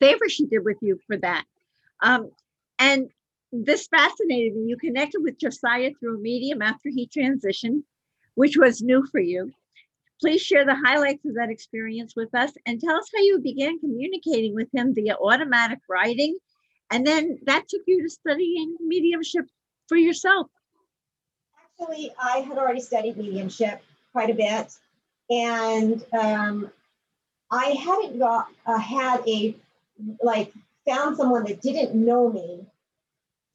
favor 0.00 0.28
she 0.28 0.46
did 0.46 0.64
with 0.64 0.76
you 0.80 1.00
for 1.06 1.16
that. 1.16 1.44
Um, 2.00 2.30
and 2.78 3.08
this 3.52 3.86
fascinated 3.88 4.56
me. 4.56 4.66
You 4.66 4.76
connected 4.76 5.20
with 5.22 5.38
Josiah 5.38 5.92
through 5.98 6.16
a 6.16 6.20
medium 6.20 6.62
after 6.62 6.90
he 6.90 7.08
transitioned, 7.08 7.82
which 8.34 8.56
was 8.56 8.82
new 8.82 9.06
for 9.10 9.20
you. 9.20 9.52
Please 10.20 10.42
share 10.42 10.64
the 10.64 10.74
highlights 10.74 11.24
of 11.24 11.34
that 11.34 11.50
experience 11.50 12.14
with 12.16 12.34
us 12.34 12.52
and 12.66 12.80
tell 12.80 12.96
us 12.96 13.08
how 13.14 13.22
you 13.22 13.38
began 13.40 13.78
communicating 13.78 14.54
with 14.54 14.68
him 14.74 14.94
via 14.94 15.14
automatic 15.14 15.78
writing. 15.88 16.36
And 16.90 17.06
then 17.06 17.38
that 17.46 17.68
took 17.68 17.82
you 17.86 18.02
to 18.02 18.08
studying 18.08 18.76
mediumship 18.80 19.44
for 19.88 19.96
yourself. 19.96 20.48
Actually, 21.80 22.12
I 22.20 22.38
had 22.38 22.58
already 22.58 22.80
studied 22.80 23.16
mediumship 23.16 23.80
quite 24.12 24.30
a 24.30 24.34
bit. 24.34 24.72
And 25.30 26.04
um, 26.12 26.72
I 27.50 27.66
hadn't 27.66 28.18
got 28.18 28.48
uh, 28.66 28.78
had 28.78 29.22
a 29.28 29.54
like 30.22 30.52
found 30.86 31.16
someone 31.16 31.44
that 31.44 31.60
didn't 31.60 31.94
know 31.94 32.30
me 32.32 32.66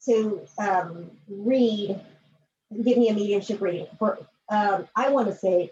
to 0.06 0.40
um, 0.58 1.10
read, 1.28 2.00
give 2.82 2.98
me 2.98 3.08
a 3.08 3.14
mediumship 3.14 3.60
reading 3.60 3.86
for, 3.98 4.18
um, 4.48 4.88
I 4.96 5.10
want 5.10 5.28
to 5.28 5.34
say, 5.34 5.70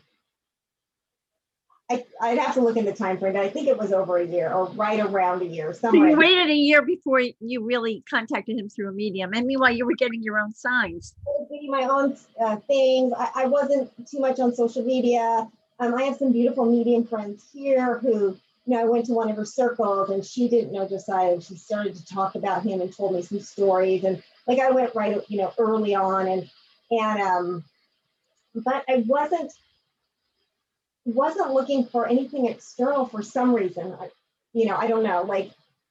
I, 1.90 2.04
I'd 2.20 2.38
have 2.38 2.54
to 2.54 2.60
look 2.60 2.76
in 2.76 2.84
the 2.84 2.92
time 2.92 3.18
frame, 3.18 3.34
but 3.34 3.42
I 3.42 3.50
think 3.50 3.68
it 3.68 3.76
was 3.76 3.92
over 3.92 4.16
a 4.16 4.24
year 4.24 4.50
or 4.52 4.66
right 4.70 5.00
around 5.00 5.42
a 5.42 5.44
year. 5.44 5.74
So 5.74 5.92
you 5.92 6.16
waited 6.16 6.48
a 6.48 6.54
year 6.54 6.80
before 6.82 7.20
you 7.20 7.64
really 7.64 8.02
contacted 8.08 8.58
him 8.58 8.70
through 8.70 8.88
a 8.88 8.92
medium. 8.92 9.32
And 9.34 9.46
meanwhile, 9.46 9.72
you 9.72 9.84
were 9.84 9.94
getting 9.94 10.22
your 10.22 10.38
own 10.38 10.54
signs. 10.54 11.14
My 11.68 11.84
own 11.84 12.16
uh, 12.40 12.56
things. 12.56 13.12
I, 13.16 13.30
I, 13.34 13.46
wasn't 13.46 13.90
too 14.06 14.20
much 14.20 14.40
on 14.40 14.54
social 14.54 14.84
media. 14.84 15.48
Um, 15.80 15.94
I 15.94 16.04
have 16.04 16.16
some 16.16 16.32
beautiful 16.32 16.64
medium 16.64 17.04
friends 17.04 17.44
here 17.52 17.98
who 17.98 18.38
you 18.64 18.74
know, 18.74 18.80
I 18.80 18.84
went 18.84 19.06
to 19.06 19.12
one 19.12 19.28
of 19.28 19.36
her 19.36 19.44
circles 19.44 20.10
and 20.10 20.24
she 20.24 20.48
didn't 20.48 20.72
know 20.72 20.88
Josiah. 20.88 21.40
She 21.40 21.56
started 21.56 21.96
to 21.96 22.06
talk 22.06 22.36
about 22.36 22.62
him 22.62 22.80
and 22.80 22.94
told 22.94 23.14
me 23.14 23.22
some 23.22 23.40
stories. 23.40 24.04
And 24.04 24.22
like 24.46 24.60
I 24.60 24.70
went 24.70 24.94
right, 24.94 25.18
you 25.28 25.38
know, 25.38 25.52
early 25.58 25.94
on 25.94 26.28
and 26.28 26.50
and 26.90 27.20
um, 27.20 27.64
but 28.54 28.84
I 28.88 29.04
wasn't 29.06 29.52
wasn't 31.04 31.52
looking 31.52 31.86
for 31.86 32.06
anything 32.06 32.46
external 32.46 33.06
for 33.06 33.22
some 33.22 33.54
reason. 33.54 33.96
I, 34.00 34.10
you 34.52 34.66
know, 34.66 34.76
I 34.76 34.86
don't 34.86 35.02
know. 35.02 35.22
Like, 35.22 35.50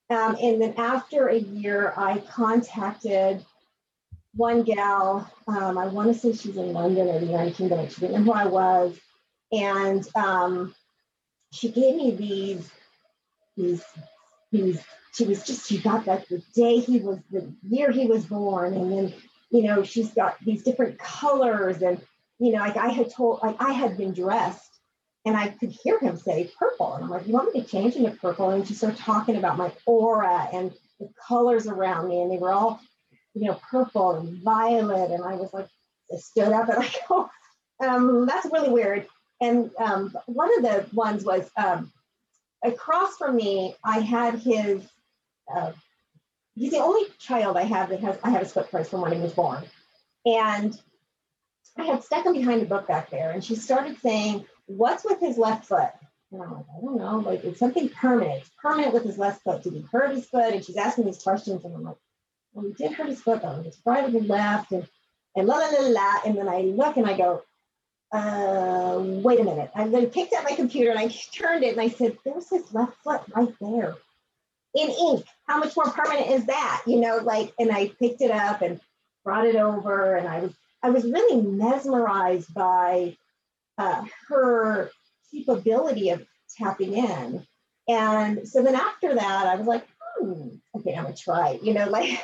um, 0.10 0.38
and 0.42 0.62
then 0.62 0.76
after 0.78 1.28
a 1.28 1.38
year, 1.38 1.94
I 1.98 2.20
contacted 2.20 3.44
one 4.36 4.64
gal. 4.64 5.30
Um, 5.48 5.78
I 5.78 5.88
want 5.88 6.14
to 6.14 6.18
say 6.18 6.32
she's 6.32 6.56
in 6.56 6.72
London 6.72 7.10
or 7.10 7.20
the 7.20 7.26
United 7.26 7.56
Kingdom. 7.56 7.90
She 7.90 8.02
didn't 8.02 8.24
know 8.24 8.32
who 8.32 8.40
I 8.40 8.46
was, 8.46 8.98
and 9.52 10.08
um, 10.16 10.74
she 11.52 11.70
gave 11.70 11.96
me 11.96 12.12
these 12.12 12.72
these 13.58 13.84
these 14.52 14.82
she 15.14 15.26
was 15.26 15.46
just 15.46 15.68
she 15.68 15.78
got 15.78 16.06
that 16.06 16.28
the 16.30 16.42
day 16.54 16.80
he 16.80 17.00
was 17.00 17.20
the 17.32 17.54
year 17.70 17.92
he 17.92 18.08
was 18.08 18.26
born 18.26 18.74
and 18.74 18.92
then 18.92 19.14
you 19.50 19.64
know 19.64 19.84
she's 19.84 20.14
got 20.14 20.38
these 20.44 20.64
different 20.64 20.98
colors 20.98 21.82
and 21.82 22.02
you 22.40 22.52
know 22.52 22.60
like 22.60 22.78
i 22.78 22.90
had 22.90 23.12
told 23.12 23.40
like 23.44 23.56
i 23.60 23.72
had 23.72 23.98
been 23.98 24.14
dressed 24.14 24.80
and 25.26 25.36
i 25.36 25.50
could 25.50 25.72
hear 25.84 26.00
him 26.00 26.18
say 26.18 26.50
purple 26.58 26.94
and 26.94 27.04
i'm 27.04 27.10
like 27.10 27.28
you 27.28 27.34
want 27.34 27.54
me 27.54 27.62
to 27.62 27.68
change 27.68 27.96
into 27.96 28.12
purple? 28.12 28.50
And 28.50 28.68
she 28.68 28.74
started 28.74 29.00
talking 29.00 29.36
about 29.36 29.58
my 29.58 29.72
aura 29.86 30.48
and 30.54 30.72
the 31.00 31.10
colors 31.28 31.68
around 31.68 32.08
me 32.08 32.22
and 32.22 32.32
they 32.32 32.38
were 32.38 32.52
all 32.52 32.80
you 33.34 33.48
know 33.48 33.60
purple 33.70 34.12
and 34.12 34.42
violet 34.42 35.12
and 35.12 35.24
i 35.24 35.36
was 35.36 35.54
like 35.54 35.68
i 36.14 36.18
stood 36.18 36.52
up 36.54 36.70
and 36.70 36.84
i 36.84 36.90
go 37.10 37.30
um, 37.86 38.28
that's 38.28 38.46
really 38.46 38.70
weird 38.70 39.08
and 39.42 39.72
um, 39.80 40.16
one 40.28 40.56
of 40.58 40.64
the 40.64 40.96
ones 40.96 41.26
was 41.26 41.50
um, 41.58 41.92
across 42.64 43.18
from 43.18 43.36
me, 43.36 43.76
I 43.84 44.00
had 44.00 44.36
his, 44.36 44.88
uh, 45.54 45.72
he's 46.54 46.72
the 46.72 46.78
only 46.78 47.10
child 47.20 47.58
I 47.58 47.64
have 47.64 47.90
that 47.90 48.00
has, 48.02 48.20
I 48.24 48.30
have 48.30 48.44
a 48.44 48.46
split 48.46 48.70
price 48.70 48.90
from 48.90 49.02
when 49.02 49.14
he 49.14 49.20
was 49.20 49.34
born. 49.34 49.64
And 50.28 50.80
I 51.76 51.86
had 51.86 52.04
stuck 52.04 52.26
him 52.26 52.34
behind 52.34 52.62
a 52.62 52.66
book 52.66 52.88
back 52.88 53.10
there 53.10 53.32
and 53.32 53.44
she 53.44 53.56
started 53.56 53.98
saying, 54.00 54.46
what's 54.68 55.04
with 55.04 55.20
his 55.20 55.40
left 55.40 55.66
foot? 55.66 55.90
And 56.32 56.44
I'm 56.44 56.54
like, 56.54 56.66
I 56.78 56.82
don't 56.82 56.98
know, 56.98 57.18
like 57.18 57.44
it's 57.44 57.60
something 57.60 57.90
permanent. 57.90 58.42
It's 58.42 58.52
permanent 58.62 58.94
with 58.94 59.04
his 59.04 59.18
left 59.18 59.42
foot. 59.42 59.64
Did 59.64 59.74
he 59.74 59.86
hurt 59.92 60.12
his 60.12 60.28
foot? 60.28 60.54
And 60.54 60.64
she's 60.64 60.78
asking 60.78 61.06
these 61.06 61.24
questions 61.24 61.66
and 61.66 61.74
I'm 61.74 61.84
like, 61.84 61.98
well, 62.54 62.68
he 62.68 62.74
did 62.74 62.92
hurt 62.92 63.10
his 63.10 63.22
foot 63.22 63.42
though. 63.42 63.64
It's 63.66 63.82
right 63.86 64.06
and 64.06 64.28
left 64.28 64.72
and 64.72 64.88
and 65.36 65.48
la 65.48 65.56
la 65.56 65.68
la 65.68 65.88
la. 65.88 66.14
And 66.26 66.38
then 66.38 66.48
I 66.48 66.62
look 66.62 66.98
and 66.98 67.08
I 67.08 67.18
go, 67.18 67.42
uh, 68.12 68.98
wait 69.00 69.40
a 69.40 69.44
minute. 69.44 69.72
I 69.74 69.88
then 69.88 70.08
picked 70.08 70.34
up 70.34 70.44
my 70.44 70.56
computer 70.56 70.92
and 70.92 71.00
I 71.00 71.08
turned 71.34 71.64
it 71.64 71.72
and 71.72 71.82
I 71.82 71.90
said, 71.90 72.18
there's 72.26 72.50
his 72.50 72.74
left 72.74 72.98
foot 73.04 73.22
right 73.36 73.54
there 73.60 73.96
in 74.76 74.90
ink. 74.90 75.26
How 75.48 75.60
much 75.60 75.76
more 75.76 75.90
permanent 75.90 76.30
is 76.32 76.46
that? 76.46 76.84
You 76.88 77.00
know, 77.00 77.18
like, 77.18 77.54
and 77.60 77.72
I 77.72 77.88
picked 78.00 78.22
it 78.22 78.32
up 78.32 78.62
and 78.62 78.80
brought 79.24 79.46
it 79.46 79.56
over 79.56 80.16
and 80.16 80.28
I 80.28 80.40
was, 80.42 80.54
I 80.84 80.90
was 80.90 81.04
really 81.04 81.42
mesmerized 81.42 82.54
by 82.54 83.16
uh, 83.78 84.04
her 84.28 84.92
capability 85.32 86.10
of 86.10 86.26
tapping 86.58 86.94
in. 86.94 87.46
And 87.88 88.48
so 88.48 88.64
then 88.64 88.76
after 88.76 89.16
that, 89.16 89.48
I 89.48 89.56
was 89.56 89.68
like, 89.68 89.88
hmm, 90.18 90.50
okay, 90.76 90.94
I'm 90.94 91.04
gonna 91.04 91.16
try, 91.16 91.60
you 91.62 91.74
know, 91.74 91.90
like, 91.90 92.24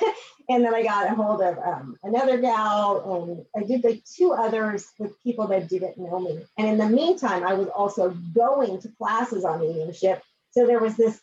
and 0.50 0.64
then 0.64 0.74
I 0.74 0.84
got 0.84 1.12
a 1.12 1.16
hold 1.16 1.42
of 1.42 1.58
um, 1.58 1.98
another 2.04 2.38
gal, 2.38 3.26
and 3.26 3.46
I 3.56 3.68
did 3.68 3.84
like 3.84 4.04
two 4.06 4.32
others 4.32 4.88
with 5.00 5.22
people 5.24 5.48
that 5.48 5.70
didn't 5.70 5.98
know 5.98 6.20
me. 6.20 6.40
And 6.58 6.68
in 6.68 6.78
the 6.78 6.90
meantime, 6.90 7.46
I 7.46 7.54
was 7.54 7.68
also 7.68 8.10
going 8.34 8.80
to 8.82 8.90
classes 8.98 9.44
on 9.44 9.60
mediumship. 9.60 10.22
So 10.52 10.66
there 10.66 10.80
was 10.80 10.96
this, 10.96 11.20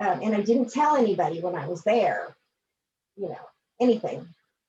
um, 0.00 0.20
and 0.22 0.34
I 0.34 0.40
didn't 0.40 0.72
tell 0.72 0.96
anybody 0.96 1.40
when 1.40 1.54
I 1.54 1.68
was 1.68 1.82
there, 1.82 2.34
you 3.16 3.28
know, 3.28 3.48
anything. 3.80 4.26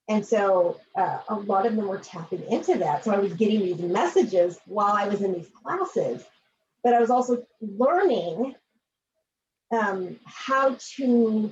And 0.10 0.26
so 0.26 0.80
uh, 0.98 1.20
a 1.30 1.36
lot 1.36 1.66
of 1.66 1.76
them 1.76 1.88
were 1.88 1.98
tapping 1.98 2.44
into 2.44 2.76
that. 2.80 3.06
So 3.06 3.12
I 3.12 3.20
was 3.20 3.34
getting 3.34 3.62
these 3.62 3.80
messages 3.80 4.60
while 4.66 4.94
I 4.94 5.08
was 5.08 5.22
in 5.22 5.34
these 5.34 5.48
classes, 5.64 6.24
but 6.84 6.94
I 6.94 7.00
was 7.00 7.10
also 7.10 7.46
learning 7.62 8.56
um, 9.72 10.20
how 10.26 10.76
to 10.98 11.52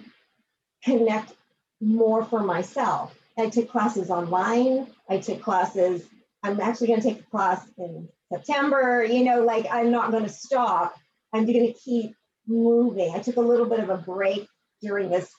connect 0.83 1.33
more 1.79 2.23
for 2.23 2.41
myself. 2.41 3.15
I 3.37 3.49
took 3.49 3.69
classes 3.69 4.09
online. 4.09 4.87
I 5.09 5.17
took 5.17 5.41
classes. 5.41 6.05
I'm 6.43 6.59
actually 6.59 6.87
going 6.87 7.01
to 7.01 7.09
take 7.09 7.19
a 7.19 7.29
class 7.29 7.65
in 7.77 8.07
September. 8.31 9.03
You 9.03 9.23
know, 9.23 9.43
like 9.43 9.67
I'm 9.71 9.91
not 9.91 10.11
going 10.11 10.23
to 10.23 10.29
stop. 10.29 10.95
I'm 11.33 11.45
going 11.45 11.67
to 11.67 11.73
keep 11.73 12.15
moving. 12.47 13.13
I 13.15 13.19
took 13.19 13.37
a 13.37 13.41
little 13.41 13.65
bit 13.65 13.79
of 13.79 13.89
a 13.89 13.97
break 13.97 14.47
during 14.81 15.09
this, 15.09 15.31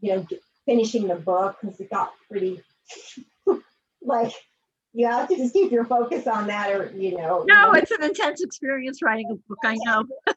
you 0.00 0.16
know, 0.16 0.26
finishing 0.66 1.08
the 1.08 1.16
book 1.16 1.56
because 1.60 1.78
it 1.80 1.90
got 1.90 2.12
pretty 2.30 2.62
like 4.02 4.32
you 4.94 5.06
have 5.06 5.28
to 5.28 5.36
just 5.36 5.52
keep 5.52 5.70
your 5.70 5.84
focus 5.84 6.26
on 6.26 6.46
that 6.46 6.70
or 6.70 6.92
you 6.96 7.16
know 7.16 7.44
no 7.46 7.72
it's 7.72 7.90
an 7.90 8.02
intense 8.02 8.42
experience 8.42 9.02
writing 9.02 9.28
a 9.30 9.34
book 9.48 9.58
i 9.64 9.76
know 9.84 10.04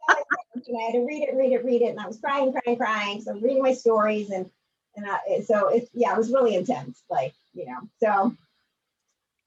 I 0.76 0.84
had 0.84 0.94
to 0.94 1.06
read 1.06 1.24
it, 1.24 1.36
read 1.36 1.54
it, 1.54 1.64
read 1.64 1.82
it, 1.82 1.90
and 1.90 2.00
I 2.00 2.08
was 2.08 2.20
crying, 2.20 2.52
crying, 2.52 2.78
crying. 2.78 3.22
So 3.22 3.32
I'm 3.32 3.42
reading 3.42 3.62
my 3.62 3.74
stories, 3.74 4.30
and 4.30 4.50
and 4.96 5.06
I, 5.06 5.42
so 5.42 5.70
it's 5.70 5.90
yeah, 5.94 6.14
it 6.14 6.18
was 6.18 6.32
really 6.32 6.56
intense, 6.56 7.04
like 7.10 7.34
you 7.54 7.66
know. 7.66 7.80
So, 8.02 8.36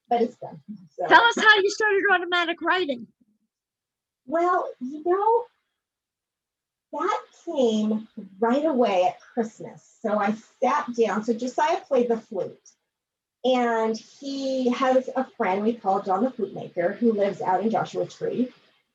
but 0.08 0.22
it's 0.22 0.36
done. 0.36 0.60
So. 0.96 1.06
Tell 1.06 1.22
us 1.22 1.36
how 1.36 1.56
you 1.56 1.70
started 1.70 2.02
automatic 2.12 2.62
writing. 2.62 3.06
Well, 4.26 4.68
you 4.80 5.02
know, 5.04 5.44
that 7.00 7.20
came 7.44 8.08
right 8.38 8.64
away 8.64 9.06
at 9.08 9.20
Christmas. 9.20 9.96
So 10.02 10.18
I 10.18 10.34
sat 10.62 10.94
down. 10.96 11.24
So 11.24 11.32
Josiah 11.32 11.80
played 11.80 12.08
the 12.08 12.16
flute. 12.16 12.56
And 13.44 13.96
he 13.96 14.68
has 14.70 15.08
a 15.16 15.24
friend 15.36 15.62
we 15.62 15.72
call 15.74 16.02
John 16.02 16.24
the 16.24 16.30
Flute 16.30 16.54
Maker 16.54 16.92
who 16.92 17.12
lives 17.12 17.40
out 17.40 17.62
in 17.62 17.70
Joshua 17.70 18.06
Tree. 18.06 18.52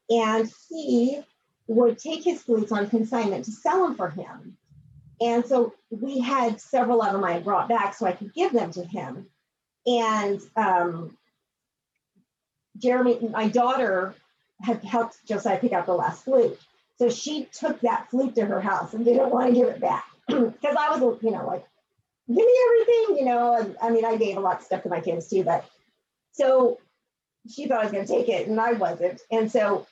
And 0.10 0.52
he 0.70 1.22
would 1.68 1.98
take 1.98 2.24
his 2.24 2.44
flutes 2.44 2.72
on 2.72 2.90
consignment 2.90 3.46
to 3.46 3.52
sell 3.52 3.84
them 3.84 3.96
for 3.96 4.10
him. 4.10 4.58
And 5.20 5.46
so 5.46 5.74
we 5.90 6.20
had 6.20 6.62
several 6.62 7.02
of 7.02 7.14
them 7.14 7.24
I 7.24 7.40
brought 7.40 7.70
back 7.70 7.96
so 7.96 8.06
I 8.06 8.12
could 8.12 8.34
give 8.34 8.52
them 8.52 8.72
to 8.74 8.84
him. 8.84 9.28
And 9.88 10.42
um, 10.56 11.18
Jeremy, 12.78 13.20
my 13.32 13.48
daughter, 13.48 14.16
had 14.62 14.84
helped 14.84 15.26
Josiah 15.26 15.60
pick 15.60 15.74
out 15.74 15.86
the 15.86 15.94
last 15.94 16.24
flute. 16.24 16.60
So 16.98 17.10
she 17.10 17.46
took 17.52 17.82
that 17.82 18.10
flute 18.10 18.36
to 18.36 18.46
her 18.46 18.62
house 18.62 18.94
and 18.94 19.04
didn't 19.04 19.30
want 19.30 19.54
to 19.54 19.60
give 19.60 19.68
it 19.68 19.82
back 19.82 20.06
because 20.28 20.76
I 20.78 20.98
was, 20.98 21.20
you 21.22 21.32
know, 21.32 21.46
like, 21.46 21.66
give 22.28 22.38
me 22.38 22.54
everything, 22.66 23.18
you 23.18 23.26
know. 23.26 23.56
And 23.58 23.76
I 23.82 23.90
mean, 23.90 24.06
I 24.06 24.18
gave 24.18 24.38
a 24.38 24.40
lot 24.40 24.60
of 24.60 24.64
stuff 24.64 24.84
to 24.84 24.90
my 24.90 25.00
kids 25.00 25.28
too, 25.28 25.44
but 25.44 25.66
so 26.32 26.80
she 27.50 27.68
thought 27.68 27.82
I 27.82 27.84
was 27.84 27.92
going 27.92 28.06
to 28.06 28.12
take 28.12 28.30
it 28.30 28.48
and 28.48 28.60
I 28.60 28.74
wasn't. 28.74 29.22
And 29.32 29.52
so 29.52 29.86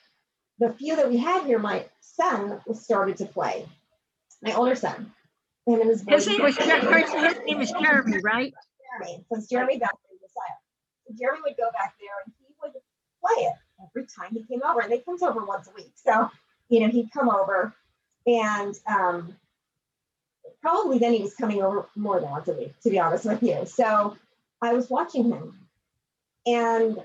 the 0.58 0.72
few 0.72 0.96
that 0.96 1.08
we 1.08 1.16
had 1.16 1.44
here, 1.44 1.58
my 1.58 1.86
son 2.00 2.60
started 2.74 3.16
to 3.18 3.26
play. 3.26 3.66
My 4.42 4.54
older 4.54 4.74
son. 4.74 5.12
And 5.66 5.80
it 5.80 5.86
was 5.86 6.04
his 6.06 6.26
name 6.26 6.42
was, 6.42 6.56
his 6.56 6.66
name 7.46 7.58
was 7.58 7.70
Jeremy, 7.70 8.18
right? 8.22 8.52
Jeremy. 9.00 9.24
So 9.32 9.40
Jeremy 9.48 9.78
back 9.78 9.94
there, 10.10 11.16
Jeremy 11.18 11.40
would 11.44 11.56
go 11.56 11.70
back 11.72 11.94
there 12.00 12.10
and 12.24 12.32
he 12.38 12.54
would 12.62 12.72
play 13.20 13.44
it 13.44 13.54
every 13.82 14.06
time 14.06 14.32
he 14.32 14.42
came 14.44 14.62
over. 14.62 14.80
And 14.80 14.92
he 14.92 14.98
comes 15.00 15.22
over 15.22 15.44
once 15.44 15.68
a 15.68 15.72
week. 15.74 15.92
So, 15.94 16.28
you 16.68 16.80
know, 16.80 16.88
he'd 16.88 17.10
come 17.12 17.28
over 17.28 17.74
and 18.26 18.74
um, 18.86 19.36
probably 20.64 20.98
then 20.98 21.12
he 21.12 21.20
was 21.20 21.34
coming 21.34 21.62
over 21.62 21.86
more 21.94 22.18
than 22.18 22.30
once 22.30 22.48
a 22.48 22.54
week, 22.54 22.72
to 22.80 22.88
be 22.88 22.98
honest 22.98 23.26
with 23.26 23.42
you. 23.42 23.66
So 23.66 24.16
I 24.62 24.72
was 24.72 24.88
watching 24.88 25.24
him 25.30 25.58
and 26.46 26.98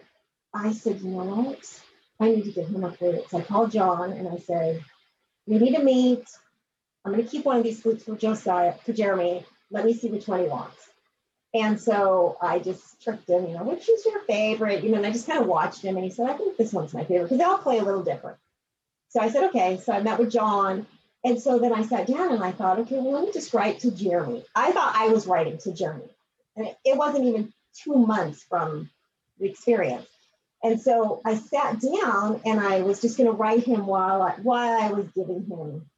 I 0.53 0.71
said, 0.71 1.01
you 1.01 1.09
know 1.09 1.25
what? 1.25 1.81
I 2.21 2.29
need 2.29 2.45
to 2.45 2.51
get 2.51 2.67
him 2.67 2.89
flute. 2.93 3.29
So 3.29 3.39
I 3.39 3.41
called 3.41 3.73
John 3.73 4.13
and 4.13 4.29
I 4.29 4.37
said, 4.37 4.81
we 5.45 5.59
need 5.59 5.75
to 5.75 5.83
meet. 5.83 6.23
I'm 7.03 7.11
going 7.11 7.21
to 7.21 7.29
keep 7.29 7.43
one 7.43 7.57
of 7.57 7.65
these 7.65 7.81
flutes 7.81 8.05
for 8.05 8.15
Josiah, 8.15 8.75
for 8.85 8.93
Jeremy. 8.93 9.45
Let 9.69 9.83
me 9.83 9.93
see 9.93 10.07
which 10.07 10.29
one 10.29 10.39
he 10.39 10.47
wants. 10.47 10.77
And 11.53 11.77
so 11.81 12.37
I 12.41 12.59
just 12.59 13.03
tricked 13.03 13.29
him, 13.29 13.45
you 13.45 13.55
know, 13.55 13.63
which 13.63 13.89
is 13.89 14.05
your 14.05 14.21
favorite? 14.21 14.85
You 14.85 14.91
know, 14.91 14.97
and 14.97 15.05
I 15.05 15.11
just 15.11 15.27
kind 15.27 15.39
of 15.39 15.47
watched 15.47 15.81
him 15.81 15.97
and 15.97 16.05
he 16.05 16.11
said, 16.11 16.29
I 16.29 16.37
think 16.37 16.55
this 16.55 16.71
one's 16.71 16.93
my 16.93 17.03
favorite 17.03 17.25
because 17.25 17.39
they 17.39 17.43
all 17.43 17.57
play 17.57 17.79
a 17.79 17.83
little 17.83 18.03
different. 18.03 18.37
So 19.09 19.19
I 19.19 19.29
said, 19.29 19.43
okay. 19.49 19.81
So 19.83 19.91
I 19.91 20.01
met 20.01 20.17
with 20.17 20.31
John 20.31 20.85
And 21.23 21.41
so 21.41 21.59
then 21.59 21.73
I 21.73 21.83
sat 21.83 22.07
down 22.07 22.31
and 22.31 22.43
I 22.43 22.51
thought, 22.51 22.79
okay, 22.79 22.95
well, 22.95 23.11
let 23.11 23.25
me 23.25 23.31
just 23.33 23.53
write 23.53 23.79
to 23.79 23.91
Jeremy. 23.91 24.45
I 24.55 24.71
thought 24.71 24.95
I 24.95 25.09
was 25.09 25.27
writing 25.27 25.57
to 25.59 25.73
Jeremy. 25.73 26.09
And 26.55 26.73
it, 26.85 26.97
wasn't 26.97 27.25
even 27.25 27.53
two 27.73 27.95
months 27.95 28.43
from 28.43 28.89
the 29.37 29.49
experience. 29.49 30.07
And 30.63 30.79
so 30.81 31.21
I 31.25 31.35
sat 31.35 31.79
down 31.81 32.41
and 32.45 32.59
I 32.59 32.81
was 32.81 33.01
just 33.01 33.17
going 33.17 33.29
to 33.29 33.35
write 33.35 33.63
him 33.63 33.85
while 33.85 34.21
I, 34.21 34.31
while 34.41 34.81
I 34.81 34.91
was 34.91 35.07
giving 35.15 35.45
him. 35.45 35.89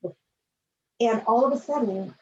And 0.99 1.24
all 1.26 1.45
of 1.45 1.53
a 1.53 1.61
sudden, 1.61 2.13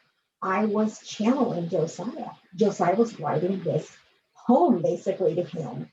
I 0.42 0.64
was 0.64 1.00
channeling 1.00 1.68
Josiah. 1.68 2.30
Josiah 2.56 2.96
was 2.96 3.20
writing 3.20 3.62
this 3.62 3.90
poem 4.46 4.80
basically 4.80 5.34
to 5.34 5.42
him. 5.42 5.90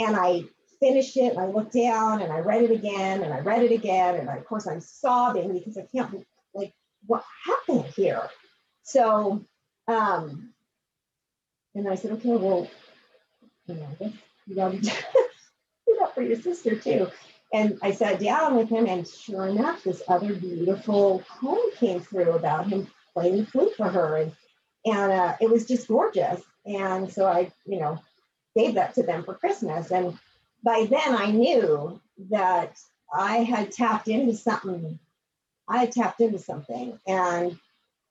And 0.00 0.16
I 0.16 0.44
finished 0.80 1.16
it 1.16 1.32
and 1.32 1.40
I 1.40 1.46
looked 1.46 1.72
down 1.72 2.22
and 2.22 2.32
I 2.32 2.38
read 2.40 2.62
it 2.62 2.70
again 2.70 3.22
and 3.22 3.32
I 3.32 3.40
read 3.40 3.62
it 3.62 3.72
again. 3.72 4.16
And 4.16 4.28
I, 4.28 4.36
of 4.36 4.44
course, 4.44 4.66
I'm 4.66 4.80
sobbing 4.80 5.52
because 5.52 5.76
I 5.76 5.82
can't, 5.82 6.24
like, 6.54 6.74
what 7.06 7.24
happened 7.44 7.86
here? 7.96 8.28
So, 8.82 9.44
um, 9.86 10.52
and 11.74 11.88
I 11.88 11.94
said, 11.94 12.12
okay, 12.12 12.36
well, 12.36 12.68
you 13.66 13.74
know, 13.74 13.86
I 13.90 14.04
guess 14.04 14.12
you 14.46 14.54
got 14.54 14.72
to 14.72 14.78
do 14.80 15.96
that 16.00 16.14
for 16.14 16.22
your 16.22 16.40
sister 16.40 16.74
too. 16.76 17.08
And 17.52 17.78
I 17.82 17.92
sat 17.92 18.20
down 18.20 18.56
with 18.56 18.68
him, 18.68 18.86
and 18.86 19.06
sure 19.06 19.46
enough, 19.46 19.84
this 19.84 20.02
other 20.06 20.34
beautiful 20.34 21.22
poem 21.40 21.70
came 21.76 22.00
through 22.00 22.32
about 22.32 22.68
him 22.68 22.88
playing 23.14 23.38
the 23.38 23.46
flute 23.46 23.74
for 23.74 23.88
her, 23.88 24.16
and 24.16 24.32
and 24.84 25.12
uh, 25.12 25.36
it 25.40 25.50
was 25.50 25.66
just 25.66 25.88
gorgeous. 25.88 26.42
And 26.66 27.10
so 27.10 27.26
I, 27.26 27.50
you 27.64 27.80
know, 27.80 27.98
gave 28.54 28.74
that 28.74 28.94
to 28.94 29.02
them 29.02 29.24
for 29.24 29.34
Christmas, 29.34 29.90
and 29.90 30.18
by 30.62 30.86
then 30.88 31.14
I 31.14 31.30
knew 31.30 32.00
that 32.30 32.76
I 33.12 33.38
had 33.38 33.72
tapped 33.72 34.08
into 34.08 34.34
something. 34.34 34.98
I 35.68 35.78
had 35.78 35.92
tapped 35.92 36.20
into 36.20 36.38
something, 36.38 36.98
and 37.06 37.58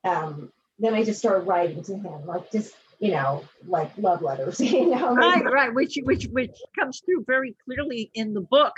um, 0.03 0.51
then 0.79 0.93
I 0.93 1.03
just 1.03 1.19
started 1.19 1.47
writing 1.47 1.83
to 1.83 1.97
him, 1.97 2.25
like 2.25 2.51
just 2.51 2.75
you 2.99 3.11
know, 3.11 3.43
like 3.67 3.91
love 3.97 4.21
letters. 4.21 4.59
You 4.77 4.89
know, 4.89 5.15
right, 5.15 5.43
right, 5.43 5.73
which 5.73 5.97
which 6.03 6.25
which 6.31 6.55
comes 6.77 7.01
through 7.01 7.23
very 7.25 7.55
clearly 7.65 8.11
in 8.13 8.33
the 8.33 8.41
book. 8.41 8.73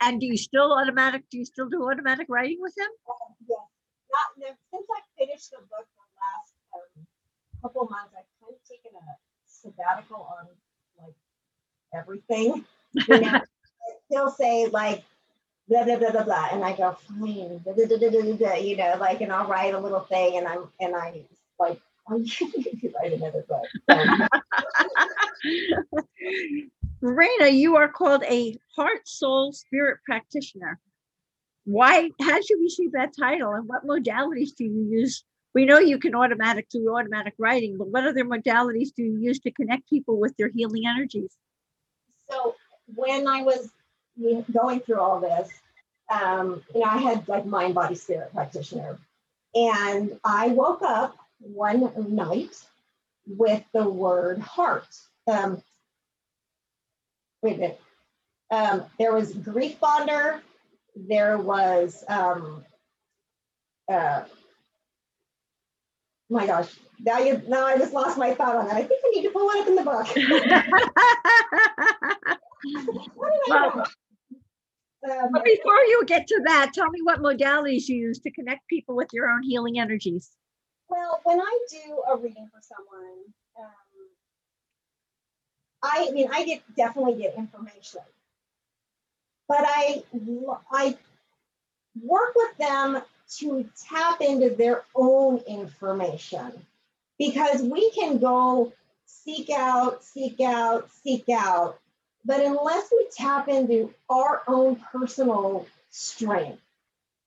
And 0.00 0.20
do 0.20 0.26
you 0.26 0.36
still 0.36 0.72
automatic? 0.72 1.22
Do 1.30 1.38
you 1.38 1.44
still 1.44 1.68
do 1.68 1.88
automatic 1.90 2.26
writing 2.28 2.58
with 2.60 2.74
him? 2.76 2.88
Uh, 3.08 3.32
yes, 3.48 3.58
not 4.12 4.56
since 4.70 4.86
I 4.90 5.00
finished 5.18 5.50
the 5.50 5.58
book 5.58 5.86
the 5.96 6.06
last 6.20 6.52
um, 6.74 7.06
couple 7.62 7.88
months. 7.90 8.12
I've 8.12 8.28
kind 8.40 8.54
of 8.54 8.68
taken 8.68 8.92
a 8.94 9.04
sabbatical 9.46 10.28
on 10.38 10.48
like 11.00 11.14
everything. 11.94 12.64
You 13.08 13.20
know, 13.20 13.40
he'll 14.10 14.30
say 14.30 14.66
like 14.66 15.04
blah 15.68 15.84
blah 15.84 15.96
blah 15.96 16.10
blah 16.10 16.24
blah, 16.24 16.48
and 16.52 16.64
I 16.64 16.76
go 16.76 16.96
fine, 17.08 17.58
blah, 17.58 17.74
blah, 17.74 17.86
blah, 17.86 18.54
you 18.54 18.76
know, 18.76 18.96
like, 18.98 19.20
and 19.20 19.32
I'll 19.32 19.48
write 19.48 19.74
a 19.74 19.80
little 19.80 20.00
thing, 20.00 20.36
and 20.38 20.46
I'm 20.46 20.68
and 20.80 20.94
I 20.94 21.22
like, 21.58 21.80
oh, 22.10 22.16
you 22.18 22.80
could 22.80 22.94
write 23.00 23.12
another 23.12 23.44
book. 23.48 23.64
Marina, 27.02 27.48
you 27.48 27.76
are 27.76 27.88
called 27.88 28.22
a 28.24 28.56
heart, 28.74 29.06
soul, 29.06 29.52
spirit 29.52 29.98
practitioner. 30.04 30.78
Why? 31.64 32.10
How 32.20 32.36
did 32.36 32.48
you 32.48 32.60
receive 32.60 32.92
that 32.92 33.12
title, 33.18 33.52
and 33.52 33.68
what 33.68 33.86
modalities 33.86 34.54
do 34.54 34.64
you 34.64 34.88
use? 34.88 35.24
We 35.54 35.64
know 35.64 35.78
you 35.78 35.98
can 35.98 36.14
automatic 36.14 36.68
do 36.68 36.94
automatic 36.94 37.34
writing, 37.38 37.76
but 37.78 37.88
what 37.88 38.06
other 38.06 38.24
modalities 38.24 38.94
do 38.94 39.02
you 39.02 39.18
use 39.18 39.40
to 39.40 39.50
connect 39.50 39.88
people 39.88 40.20
with 40.20 40.36
their 40.36 40.50
healing 40.50 40.82
energies? 40.86 41.34
So 42.30 42.54
when 42.94 43.26
I 43.26 43.42
was 43.42 43.68
going 44.52 44.80
through 44.80 45.00
all 45.00 45.20
this, 45.20 45.50
um, 46.10 46.62
you 46.74 46.80
know, 46.80 46.86
I 46.86 46.98
had 46.98 47.28
like 47.28 47.46
mind, 47.46 47.74
body, 47.74 47.94
spirit 47.94 48.32
practitioner. 48.32 48.98
And 49.54 50.18
I 50.24 50.48
woke 50.48 50.82
up 50.82 51.16
one 51.40 51.92
night 52.14 52.54
with 53.26 53.62
the 53.72 53.88
word 53.88 54.38
heart. 54.38 54.88
Um, 55.26 55.62
wait 57.42 57.56
a 57.56 57.58
minute. 57.58 57.80
Um, 58.50 58.84
there 58.98 59.14
was 59.14 59.32
grief 59.32 59.80
bonder. 59.80 60.40
There 60.94 61.38
was, 61.38 62.04
um, 62.08 62.64
uh, 63.90 64.22
my 66.30 66.46
gosh, 66.46 66.68
now 67.00 67.18
you 67.18 67.42
now 67.48 67.66
I 67.66 67.78
just 67.78 67.92
lost 67.92 68.18
my 68.18 68.34
thought 68.34 68.56
on 68.56 68.66
that. 68.68 68.76
I 68.76 68.84
think 68.84 69.02
I 69.04 69.10
need 69.10 69.22
to 69.24 69.30
pull 69.30 69.50
it 69.50 69.60
up 69.60 69.68
in 69.68 69.74
the 69.76 69.82
book. 69.84 70.08
well, 73.16 73.86
um, 75.10 75.28
but 75.32 75.44
before 75.44 75.80
you 75.86 76.04
get 76.06 76.26
to 76.28 76.40
that, 76.46 76.72
tell 76.74 76.88
me 76.90 77.00
what 77.02 77.20
modalities 77.20 77.88
you 77.88 77.96
use 77.96 78.18
to 78.20 78.30
connect 78.30 78.66
people 78.68 78.96
with 78.96 79.08
your 79.12 79.28
own 79.28 79.42
healing 79.42 79.78
energies. 79.78 80.30
Well, 80.88 81.20
when 81.24 81.40
I 81.40 81.58
do 81.70 82.02
a 82.10 82.16
reading 82.16 82.48
for 82.52 82.60
someone, 82.62 83.18
um, 83.58 83.70
I, 85.82 86.06
I 86.08 86.12
mean, 86.12 86.28
I 86.32 86.44
get 86.44 86.62
definitely 86.76 87.22
get 87.22 87.34
information, 87.36 88.00
but 89.48 89.60
I 89.60 90.02
I 90.70 90.96
work 92.02 92.34
with 92.34 92.56
them 92.58 93.02
to 93.38 93.68
tap 93.88 94.20
into 94.20 94.50
their 94.50 94.84
own 94.94 95.38
information. 95.46 96.52
Because 97.18 97.62
we 97.62 97.90
can 97.92 98.18
go 98.18 98.72
seek 99.06 99.48
out, 99.50 100.04
seek 100.04 100.40
out, 100.40 100.90
seek 101.02 101.28
out, 101.30 101.80
but 102.26 102.44
unless 102.44 102.88
we 102.90 103.06
tap 103.16 103.48
into 103.48 103.94
our 104.10 104.42
own 104.48 104.76
personal 104.92 105.66
strength 105.90 106.60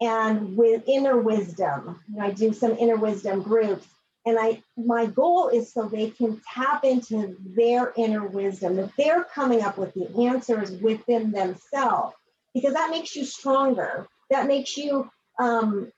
and 0.01 0.57
with 0.57 0.83
inner 0.87 1.17
wisdom, 1.17 1.99
I 2.19 2.31
do 2.31 2.53
some 2.53 2.77
inner 2.77 2.97
wisdom 2.97 3.41
groups, 3.41 3.87
and 4.25 4.37
I 4.37 4.61
my 4.77 5.05
goal 5.05 5.49
is 5.49 5.73
so 5.73 5.83
they 5.83 6.09
can 6.09 6.41
tap 6.53 6.83
into 6.83 7.37
their 7.39 7.93
inner 7.95 8.27
wisdom, 8.27 8.75
that 8.75 8.91
they're 8.97 9.23
coming 9.23 9.61
up 9.61 9.77
with 9.77 9.93
the 9.93 10.09
answers 10.27 10.71
within 10.71 11.31
themselves, 11.31 12.15
because 12.53 12.73
that 12.73 12.91
makes 12.91 13.15
you 13.15 13.25
stronger. 13.25 14.07
That 14.29 14.47
makes 14.47 14.77
you 14.77 15.09
um, 15.39 15.91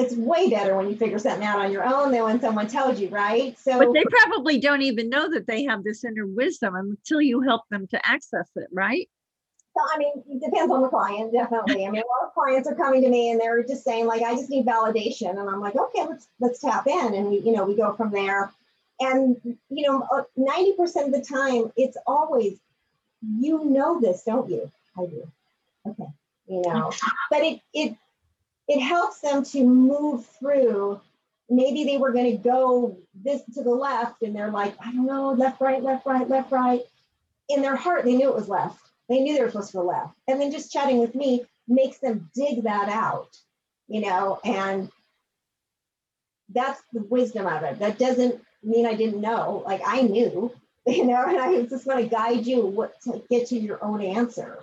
it's 0.00 0.14
way 0.14 0.48
better 0.50 0.76
when 0.76 0.88
you 0.88 0.96
figure 0.96 1.18
something 1.18 1.46
out 1.46 1.60
on 1.60 1.70
your 1.70 1.84
own 1.84 2.10
than 2.10 2.24
when 2.24 2.40
someone 2.40 2.66
tells 2.66 2.98
you, 3.00 3.08
right? 3.08 3.58
So, 3.58 3.78
but 3.78 3.92
they 3.92 4.04
probably 4.04 4.58
don't 4.58 4.82
even 4.82 5.08
know 5.08 5.30
that 5.30 5.46
they 5.46 5.64
have 5.64 5.84
this 5.84 6.04
inner 6.04 6.26
wisdom 6.26 6.74
until 6.74 7.20
you 7.20 7.40
help 7.40 7.62
them 7.70 7.86
to 7.88 8.06
access 8.06 8.48
it, 8.56 8.68
right? 8.72 9.08
So, 9.76 9.82
I 9.94 9.98
mean, 9.98 10.12
it 10.28 10.44
depends 10.44 10.72
on 10.72 10.82
the 10.82 10.88
client, 10.88 11.32
definitely. 11.32 11.86
I 11.86 11.90
mean, 11.90 12.02
a 12.02 12.06
lot 12.06 12.26
of 12.26 12.34
clients 12.34 12.68
are 12.68 12.74
coming 12.74 13.02
to 13.02 13.08
me 13.08 13.30
and 13.30 13.40
they're 13.40 13.62
just 13.62 13.84
saying, 13.84 14.06
like, 14.06 14.22
I 14.22 14.34
just 14.34 14.50
need 14.50 14.66
validation, 14.66 15.30
and 15.30 15.48
I'm 15.48 15.60
like, 15.60 15.76
okay, 15.76 16.06
let's 16.08 16.26
let's 16.40 16.60
tap 16.60 16.86
in, 16.86 17.14
and 17.14 17.30
we, 17.30 17.38
you 17.38 17.52
know, 17.52 17.64
we 17.64 17.76
go 17.76 17.92
from 17.94 18.10
there. 18.10 18.50
And 19.02 19.40
you 19.44 19.88
know, 19.88 20.06
uh, 20.12 20.24
ninety 20.36 20.74
percent 20.74 21.06
of 21.06 21.12
the 21.12 21.26
time, 21.26 21.72
it's 21.76 21.96
always, 22.06 22.58
you 23.38 23.64
know, 23.64 24.00
this, 24.00 24.24
don't 24.24 24.50
you? 24.50 24.70
I 24.98 25.06
do. 25.06 25.26
Okay, 25.86 26.10
you 26.48 26.62
know, 26.66 26.92
but 27.30 27.40
it 27.42 27.60
it 27.72 27.96
it 28.70 28.78
helps 28.78 29.18
them 29.18 29.44
to 29.44 29.64
move 29.64 30.24
through. 30.38 31.00
Maybe 31.48 31.82
they 31.82 31.98
were 31.98 32.12
going 32.12 32.30
to 32.30 32.38
go 32.38 32.96
this 33.12 33.42
to 33.54 33.64
the 33.64 33.74
left 33.74 34.22
and 34.22 34.34
they're 34.34 34.52
like, 34.52 34.76
I 34.78 34.92
don't 34.92 35.06
know, 35.06 35.32
left, 35.32 35.60
right, 35.60 35.82
left, 35.82 36.06
right, 36.06 36.28
left, 36.28 36.52
right. 36.52 36.82
In 37.48 37.62
their 37.62 37.74
heart, 37.74 38.04
they 38.04 38.14
knew 38.14 38.28
it 38.28 38.36
was 38.36 38.48
left. 38.48 38.78
They 39.08 39.18
knew 39.18 39.34
they 39.34 39.42
were 39.42 39.50
supposed 39.50 39.72
to 39.72 39.78
go 39.78 39.86
left. 39.86 40.14
And 40.28 40.40
then 40.40 40.52
just 40.52 40.72
chatting 40.72 40.98
with 40.98 41.16
me 41.16 41.44
makes 41.66 41.98
them 41.98 42.30
dig 42.32 42.62
that 42.62 42.88
out, 42.88 43.36
you 43.88 44.02
know, 44.02 44.38
and 44.44 44.88
that's 46.50 46.80
the 46.92 47.02
wisdom 47.02 47.48
of 47.48 47.64
it. 47.64 47.80
That 47.80 47.98
doesn't 47.98 48.40
mean 48.62 48.86
I 48.86 48.94
didn't 48.94 49.20
know. 49.20 49.64
Like 49.66 49.82
I 49.84 50.02
knew, 50.02 50.52
you 50.86 51.06
know, 51.06 51.24
and 51.26 51.38
I 51.38 51.62
just 51.62 51.88
want 51.88 51.98
to 51.98 52.06
guide 52.06 52.46
you 52.46 52.66
what 52.66 53.00
to 53.02 53.20
get 53.28 53.48
to 53.48 53.58
your 53.58 53.82
own 53.82 54.00
answer. 54.00 54.62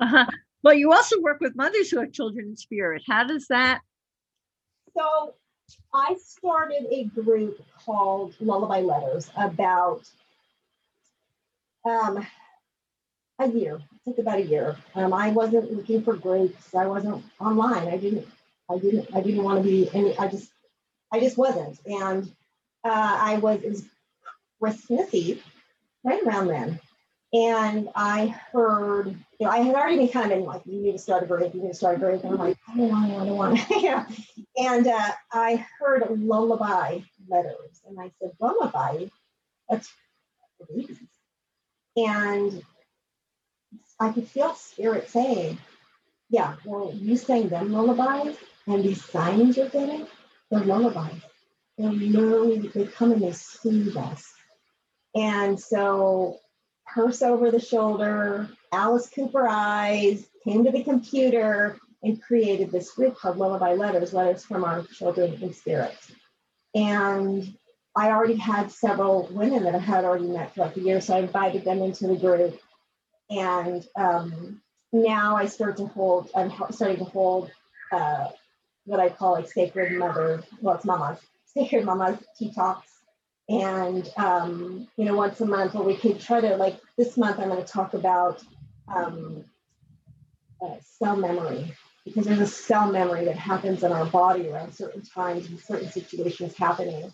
Uh-huh. 0.00 0.24
Well, 0.66 0.74
you 0.74 0.92
also 0.92 1.20
work 1.20 1.38
with 1.40 1.54
mothers 1.54 1.92
who 1.92 2.00
have 2.00 2.10
children 2.10 2.48
in 2.48 2.56
spirit. 2.56 3.04
How 3.06 3.22
does 3.22 3.46
that? 3.50 3.82
So, 4.98 5.34
I 5.94 6.16
started 6.20 6.88
a 6.90 7.04
group 7.04 7.64
called 7.84 8.34
Lullaby 8.40 8.80
Letters 8.80 9.30
about 9.36 10.02
um, 11.84 12.26
a 13.38 13.48
year. 13.48 13.76
It 13.76 14.04
took 14.06 14.18
about 14.18 14.40
a 14.40 14.42
year. 14.42 14.76
Um, 14.96 15.14
I 15.14 15.30
wasn't 15.30 15.70
looking 15.70 16.02
for 16.02 16.16
groups. 16.16 16.74
I 16.74 16.86
wasn't 16.86 17.24
online. 17.38 17.86
I 17.86 17.96
didn't. 17.96 18.26
I 18.68 18.78
didn't. 18.78 19.08
I 19.14 19.20
didn't 19.20 19.44
want 19.44 19.62
to 19.62 19.70
be 19.70 19.88
any. 19.94 20.18
I 20.18 20.26
just. 20.26 20.50
I 21.12 21.20
just 21.20 21.38
wasn't. 21.38 21.78
And 21.86 22.24
uh, 22.82 23.18
I 23.22 23.38
was. 23.38 23.62
It 23.62 23.68
was 23.68 23.84
Christmas 24.60 25.14
Eve, 25.14 25.44
right 26.02 26.20
around 26.24 26.48
then, 26.48 26.80
and 27.32 27.88
I 27.94 28.28
heard, 28.52 29.08
you 29.38 29.46
know, 29.46 29.50
I 29.50 29.58
had 29.58 29.74
already 29.74 29.98
been 29.98 30.08
kind 30.08 30.32
of 30.32 30.38
in 30.38 30.44
like, 30.44 30.62
you 30.64 30.80
need 30.80 30.92
to 30.92 30.98
start 30.98 31.24
a 31.24 31.26
group, 31.26 31.54
you 31.54 31.62
need 31.62 31.68
to 31.68 31.74
start 31.74 31.96
a 31.96 31.98
group. 31.98 32.22
And 32.22 32.34
I'm 32.34 32.38
like, 32.38 32.56
I 32.68 32.76
don't 32.76 32.88
want 32.88 33.12
I 33.12 33.16
don't 33.16 33.36
want 33.36 33.60
yeah. 33.82 34.06
And 34.56 34.86
uh, 34.86 35.10
I 35.32 35.66
heard 35.78 36.06
lullaby 36.10 37.00
letters. 37.28 37.82
And 37.86 38.00
I 38.00 38.12
said, 38.20 38.30
lullaby? 38.40 39.06
That's 39.68 39.92
babies. 40.68 40.98
And 41.96 42.62
I 43.98 44.12
could 44.12 44.28
feel 44.28 44.54
spirit 44.54 45.10
saying, 45.10 45.58
yeah, 46.28 46.54
well, 46.64 46.92
you 46.94 47.16
sang 47.16 47.48
them 47.48 47.72
lullabies. 47.72 48.36
And 48.66 48.84
these 48.84 49.04
signs 49.04 49.56
you're 49.56 49.68
getting, 49.68 50.06
they're 50.50 50.60
lullabies. 50.60 51.22
They're 51.78 51.90
literally, 51.90 52.68
they 52.68 52.86
come 52.86 53.12
and 53.12 53.22
they 53.22 53.32
soothe 53.32 53.96
us. 53.96 54.24
And 55.14 55.58
so, 55.58 56.38
purse 56.96 57.20
over 57.20 57.50
the 57.50 57.60
shoulder, 57.60 58.48
Alice 58.72 59.10
Cooper 59.14 59.46
eyes, 59.46 60.26
came 60.42 60.64
to 60.64 60.72
the 60.72 60.82
computer 60.82 61.76
and 62.02 62.22
created 62.22 62.72
this 62.72 62.90
group 62.92 63.18
called 63.18 63.36
Lullaby 63.36 63.74
Letters, 63.74 64.14
Letters 64.14 64.44
from 64.44 64.64
Our 64.64 64.82
Children 64.84 65.34
in 65.42 65.52
Spirit. 65.52 65.94
And 66.74 67.54
I 67.94 68.10
already 68.10 68.36
had 68.36 68.72
several 68.72 69.28
women 69.30 69.64
that 69.64 69.74
I 69.74 69.78
had 69.78 70.06
already 70.06 70.28
met 70.28 70.54
throughout 70.54 70.74
the 70.74 70.80
year, 70.80 71.02
so 71.02 71.16
I 71.16 71.18
invited 71.18 71.64
them 71.64 71.82
into 71.82 72.06
the 72.06 72.16
group. 72.16 72.58
And 73.28 73.86
um, 73.94 74.62
now 74.90 75.36
I 75.36 75.46
start 75.46 75.76
to 75.76 75.86
hold, 75.86 76.30
I'm 76.34 76.50
starting 76.70 76.98
to 76.98 77.04
hold 77.04 77.50
uh, 77.92 78.28
what 78.86 79.00
I 79.00 79.10
call 79.10 79.32
like 79.32 79.52
sacred 79.52 79.98
mother, 79.98 80.42
well, 80.62 80.76
it's 80.76 80.86
mama's, 80.86 81.18
sacred 81.44 81.84
mama's 81.84 82.18
tea 82.38 82.54
talks. 82.54 82.88
And, 83.48 84.10
um, 84.16 84.88
you 84.96 85.04
know, 85.04 85.14
once 85.14 85.40
a 85.40 85.46
month, 85.46 85.74
where 85.74 85.84
we 85.84 85.96
could 85.96 86.20
try 86.20 86.40
to, 86.40 86.56
like 86.56 86.80
this 86.96 87.16
month, 87.16 87.38
I'm 87.38 87.48
going 87.48 87.62
to 87.64 87.72
talk 87.72 87.94
about 87.94 88.42
um, 88.88 89.44
uh, 90.60 90.74
cell 90.98 91.16
memory 91.16 91.72
because 92.04 92.26
there's 92.26 92.40
a 92.40 92.46
cell 92.46 92.90
memory 92.90 93.24
that 93.24 93.36
happens 93.36 93.82
in 93.82 93.92
our 93.92 94.06
body 94.06 94.48
around 94.48 94.72
certain 94.72 95.02
times 95.02 95.48
and 95.48 95.60
certain 95.60 95.90
situations 95.90 96.56
happening. 96.56 97.12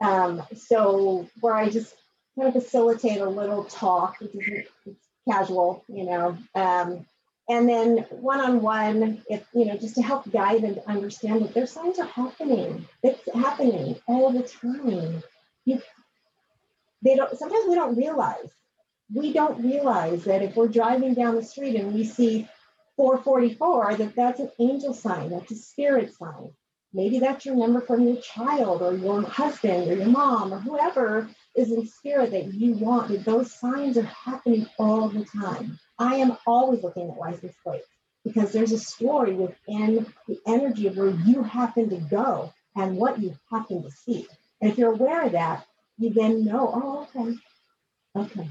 Um, 0.00 0.42
so 0.54 1.28
where 1.40 1.54
I 1.54 1.68
just 1.68 1.94
kind 2.36 2.54
of 2.54 2.62
facilitate 2.62 3.20
a 3.20 3.28
little 3.28 3.64
talk, 3.64 4.20
which 4.20 4.34
is 4.34 4.66
it's 4.86 5.06
casual, 5.28 5.84
you 5.88 6.04
know, 6.04 6.36
um, 6.54 7.06
and 7.48 7.68
then 7.68 7.98
one-on-one, 8.10 9.22
if 9.28 9.44
you 9.52 9.66
know, 9.66 9.76
just 9.76 9.96
to 9.96 10.02
help 10.02 10.30
guide 10.30 10.64
and 10.64 10.80
understand 10.86 11.42
that 11.42 11.54
their 11.54 11.66
signs 11.66 11.98
are 11.98 12.06
happening. 12.06 12.86
It's 13.02 13.20
happening 13.34 13.96
all 14.06 14.32
the 14.32 14.42
time. 14.42 15.22
You, 15.64 15.80
they 17.02 17.16
don't. 17.16 17.36
Sometimes 17.38 17.64
we 17.68 17.74
don't 17.74 17.96
realize. 17.96 18.50
We 19.12 19.32
don't 19.32 19.62
realize 19.62 20.24
that 20.24 20.42
if 20.42 20.56
we're 20.56 20.68
driving 20.68 21.14
down 21.14 21.34
the 21.34 21.42
street 21.42 21.76
and 21.76 21.92
we 21.92 22.04
see 22.04 22.48
444, 22.96 23.96
that 23.96 24.16
that's 24.16 24.40
an 24.40 24.50
angel 24.58 24.94
sign. 24.94 25.30
That's 25.30 25.50
a 25.50 25.56
spirit 25.56 26.14
sign. 26.14 26.50
Maybe 26.94 27.18
that's 27.18 27.44
your 27.44 27.56
number 27.56 27.80
from 27.80 28.06
your 28.06 28.16
child 28.18 28.80
or 28.80 28.94
your 28.94 29.22
husband 29.22 29.90
or 29.90 29.96
your 29.96 30.06
mom 30.06 30.54
or 30.54 30.60
whoever 30.60 31.28
is 31.56 31.72
in 31.72 31.86
spirit 31.86 32.30
that 32.30 32.54
you 32.54 32.74
want. 32.74 33.08
That 33.08 33.24
those 33.24 33.52
signs 33.52 33.98
are 33.98 34.02
happening 34.02 34.66
all 34.78 35.08
the 35.08 35.24
time. 35.24 35.78
I 35.98 36.16
am 36.16 36.36
always 36.46 36.82
looking 36.82 37.10
at 37.10 37.18
license 37.18 37.54
plates 37.62 37.86
because 38.24 38.52
there's 38.52 38.72
a 38.72 38.78
story 38.78 39.34
within 39.34 40.06
the 40.28 40.38
energy 40.46 40.86
of 40.86 40.96
where 40.96 41.10
you 41.10 41.42
happen 41.42 41.90
to 41.90 41.96
go 41.96 42.52
and 42.76 42.96
what 42.96 43.20
you 43.20 43.36
happen 43.50 43.82
to 43.82 43.90
see. 43.90 44.26
And 44.60 44.70
if 44.70 44.78
you're 44.78 44.92
aware 44.92 45.22
of 45.26 45.32
that, 45.32 45.66
you 45.98 46.10
then 46.10 46.44
know, 46.44 46.70
oh, 46.74 47.08
okay, 47.14 47.36
okay. 48.16 48.48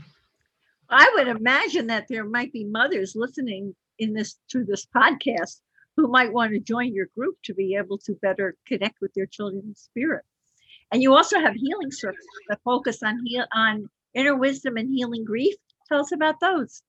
I 0.90 1.12
would 1.16 1.28
imagine 1.28 1.88
that 1.88 2.08
there 2.08 2.26
might 2.26 2.54
be 2.54 2.66
mothers 2.66 3.16
listening 3.16 3.76
in 4.00 4.14
this 4.14 4.38
through 4.52 4.66
this 4.66 4.86
podcast 4.86 5.60
who 5.96 6.08
might 6.08 6.34
want 6.34 6.52
to 6.52 6.60
join 6.60 6.94
your 6.94 7.08
group 7.16 7.38
to 7.44 7.54
be 7.54 7.76
able 7.76 7.98
to 8.00 8.14
better 8.22 8.56
connect 8.68 9.00
with 9.02 9.14
their 9.14 9.26
children's 9.26 9.80
spirit. 9.80 10.24
And 10.92 11.02
you 11.02 11.16
also 11.16 11.40
have 11.40 11.54
healing 11.56 11.92
circles 11.92 12.28
that 12.50 12.60
focus 12.64 13.02
on 13.04 13.26
heal 13.26 13.46
on 13.54 13.90
inner 14.14 14.36
wisdom 14.36 14.78
and 14.78 14.94
healing 14.94 15.26
grief. 15.26 15.56
Tell 15.90 16.02
us 16.02 16.12
about 16.12 16.40
those. 16.40 16.82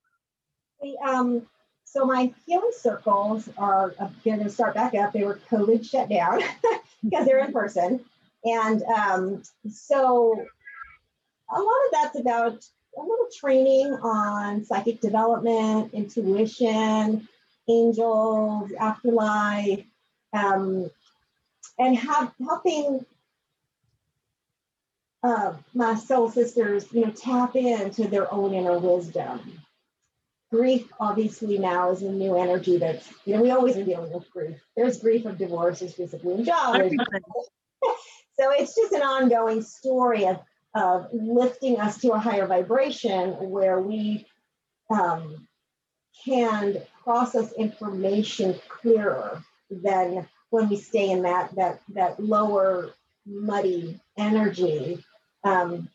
The, 0.81 0.97
um, 1.07 1.47
so 1.85 2.05
my 2.05 2.35
healing 2.47 2.73
circles 2.77 3.49
are 3.57 3.95
going 4.25 4.43
to 4.43 4.51
start 4.51 4.75
back 4.75 4.95
up. 4.95 5.13
They 5.13 5.25
were 5.25 5.41
COVID 5.51 5.89
shut 5.89 6.09
down 6.09 6.41
because 7.05 7.25
they're 7.25 7.45
in 7.45 7.53
person, 7.53 8.05
and 8.45 8.83
um, 8.83 9.43
so 9.71 10.45
a 11.51 11.59
lot 11.59 11.87
of 11.87 11.93
that's 11.93 12.19
about 12.19 12.65
a 12.97 13.01
little 13.01 13.29
training 13.39 13.93
on 14.03 14.65
psychic 14.65 15.01
development, 15.01 15.93
intuition, 15.95 17.29
angels, 17.69 18.71
afterlife, 18.79 19.85
um, 20.33 20.91
and 21.79 21.97
have 21.97 22.33
helping 22.45 23.05
uh, 25.23 25.55
my 25.73 25.95
soul 25.95 26.31
sisters, 26.31 26.87
you 26.93 27.05
know, 27.05 27.11
tap 27.11 27.57
into 27.57 28.07
their 28.07 28.33
own 28.33 28.53
inner 28.53 28.79
wisdom. 28.79 29.41
Grief 30.53 30.87
obviously 31.01 31.59
now 31.59 31.91
is 31.91 32.03
a 32.03 32.13
new 32.13 32.37
energy 32.37 32.77
that's 32.77 33.09
you 33.25 33.35
know 33.35 33.43
we 33.43 33.51
always 33.51 33.77
are 33.77 33.83
dealing 33.83 34.13
with 34.13 34.31
grief. 34.31 34.57
There's 34.77 35.01
grief 35.01 35.25
of 35.25 35.39
divorce 35.39 35.81
there's 35.81 35.97
grief 35.97 36.13
of 36.13 36.45
job 36.45 36.77
so 38.39 38.51
it's 38.51 38.75
just 38.75 38.93
an 38.93 39.03
ongoing 39.03 39.63
story 39.63 40.27
of, 40.27 40.41
of 40.75 41.09
lifting 41.13 41.81
us 41.81 41.99
to 41.99 42.13
a 42.13 42.19
higher 42.19 42.47
vibration 42.47 43.31
where 43.51 43.81
we 43.81 44.27
um, 44.91 45.47
can 46.25 46.79
process 47.03 47.53
information 47.53 48.55
clearer 48.69 49.43
than 49.71 50.27
when 50.51 50.69
we 50.69 50.77
stay 50.77 51.11
in 51.11 51.23
that 51.23 51.55
that 51.57 51.81
that 51.89 52.23
lower 52.23 52.91
muddy 53.27 54.01
energy 54.17 55.05
um, 55.45 55.89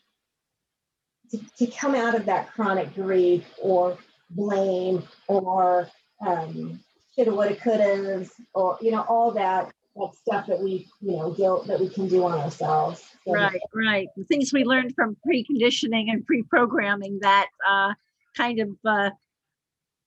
to, 1.32 1.40
to 1.58 1.68
come 1.68 1.96
out 1.96 2.16
of 2.16 2.26
that 2.26 2.52
chronic 2.54 2.94
grief 2.96 3.46
or 3.62 3.98
blame 4.30 5.04
or 5.28 5.90
um, 6.26 6.80
shoulda, 7.16 7.34
woulda, 7.34 7.56
coulda, 7.56 8.26
or 8.54 8.78
you 8.82 8.92
know 8.92 9.02
all 9.02 9.32
that 9.32 9.72
that 10.00 10.16
stuff 10.16 10.48
that 10.48 10.60
we 10.60 10.88
you 11.02 11.12
know 11.18 11.32
guilt 11.32 11.68
that 11.68 11.80
we 11.80 11.90
can 11.90 12.08
do 12.08 12.24
on 12.26 12.40
ourselves. 12.40 13.04
So, 13.26 13.34
right, 13.34 13.62
right. 13.74 14.08
The 14.16 14.24
things 14.26 14.54
we 14.54 14.64
learned 14.64 14.96
from 14.96 15.18
preconditioning 15.28 16.12
and 16.12 16.26
pre-programming 16.26 17.20
that 17.22 17.48
uh, 17.68 17.94
kind 18.36 18.60
of 18.60 18.70
uh, 18.86 19.10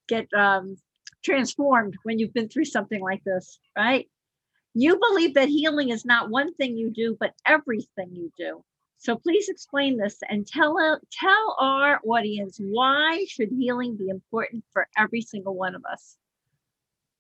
get 0.09 0.33
um, 0.35 0.77
transformed 1.25 1.97
when 2.03 2.19
you've 2.19 2.35
been 2.35 2.49
through 2.49 2.65
something 2.67 3.01
like 3.01 3.23
this, 3.25 3.59
right? 3.77 4.09
You 4.75 4.99
believe 4.99 5.35
that 5.35 5.49
healing 5.49 5.91
is 5.91 6.05
not 6.05 6.31
one 6.31 6.55
thing 6.55 6.77
you 6.77 6.91
do, 6.91 7.17
but 7.19 7.35
everything 7.47 8.11
you 8.13 8.33
do. 8.39 8.65
So 8.99 9.17
please 9.17 9.49
explain 9.49 9.99
this 9.99 10.19
and 10.29 10.47
tell 10.47 10.79
uh, 10.79 10.97
tell 11.11 11.57
our 11.59 12.01
audience 12.07 12.59
why 12.61 13.27
should 13.29 13.51
healing 13.51 13.97
be 13.97 14.09
important 14.09 14.65
for 14.73 14.87
every 14.97 15.23
single 15.23 15.55
one 15.55 15.75
of 15.75 15.85
us. 15.85 16.17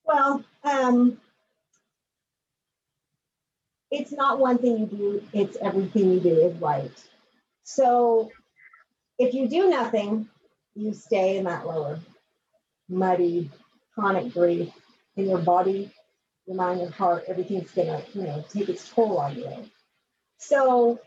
Well, 0.05 0.45
um, 0.65 1.19
it's 3.93 4.11
not 4.11 4.39
one 4.39 4.59
thing 4.59 4.79
you 4.79 4.87
do; 4.87 5.23
it's 5.33 5.57
everything 5.61 6.13
you 6.13 6.21
do 6.21 6.35
is 6.35 6.57
right. 6.57 6.91
So 7.65 8.31
if 9.19 9.35
you 9.35 9.49
do 9.49 9.69
nothing, 9.69 10.29
you 10.75 10.95
stay 10.95 11.37
in 11.37 11.45
that 11.45 11.67
lower, 11.67 12.01
muddy, 12.89 13.51
chronic 13.95 14.33
grief 14.33 14.71
in 15.17 15.29
your 15.29 15.39
body, 15.39 15.91
your 16.47 16.57
mind, 16.57 16.81
and 16.81 16.93
heart. 16.93 17.25
Everything's 17.29 17.71
gonna, 17.73 18.03
you 18.15 18.23
know, 18.23 18.43
take 18.51 18.71
its 18.71 18.89
toll 18.89 19.19
on 19.19 19.37
you. 19.37 19.71
So 20.39 20.99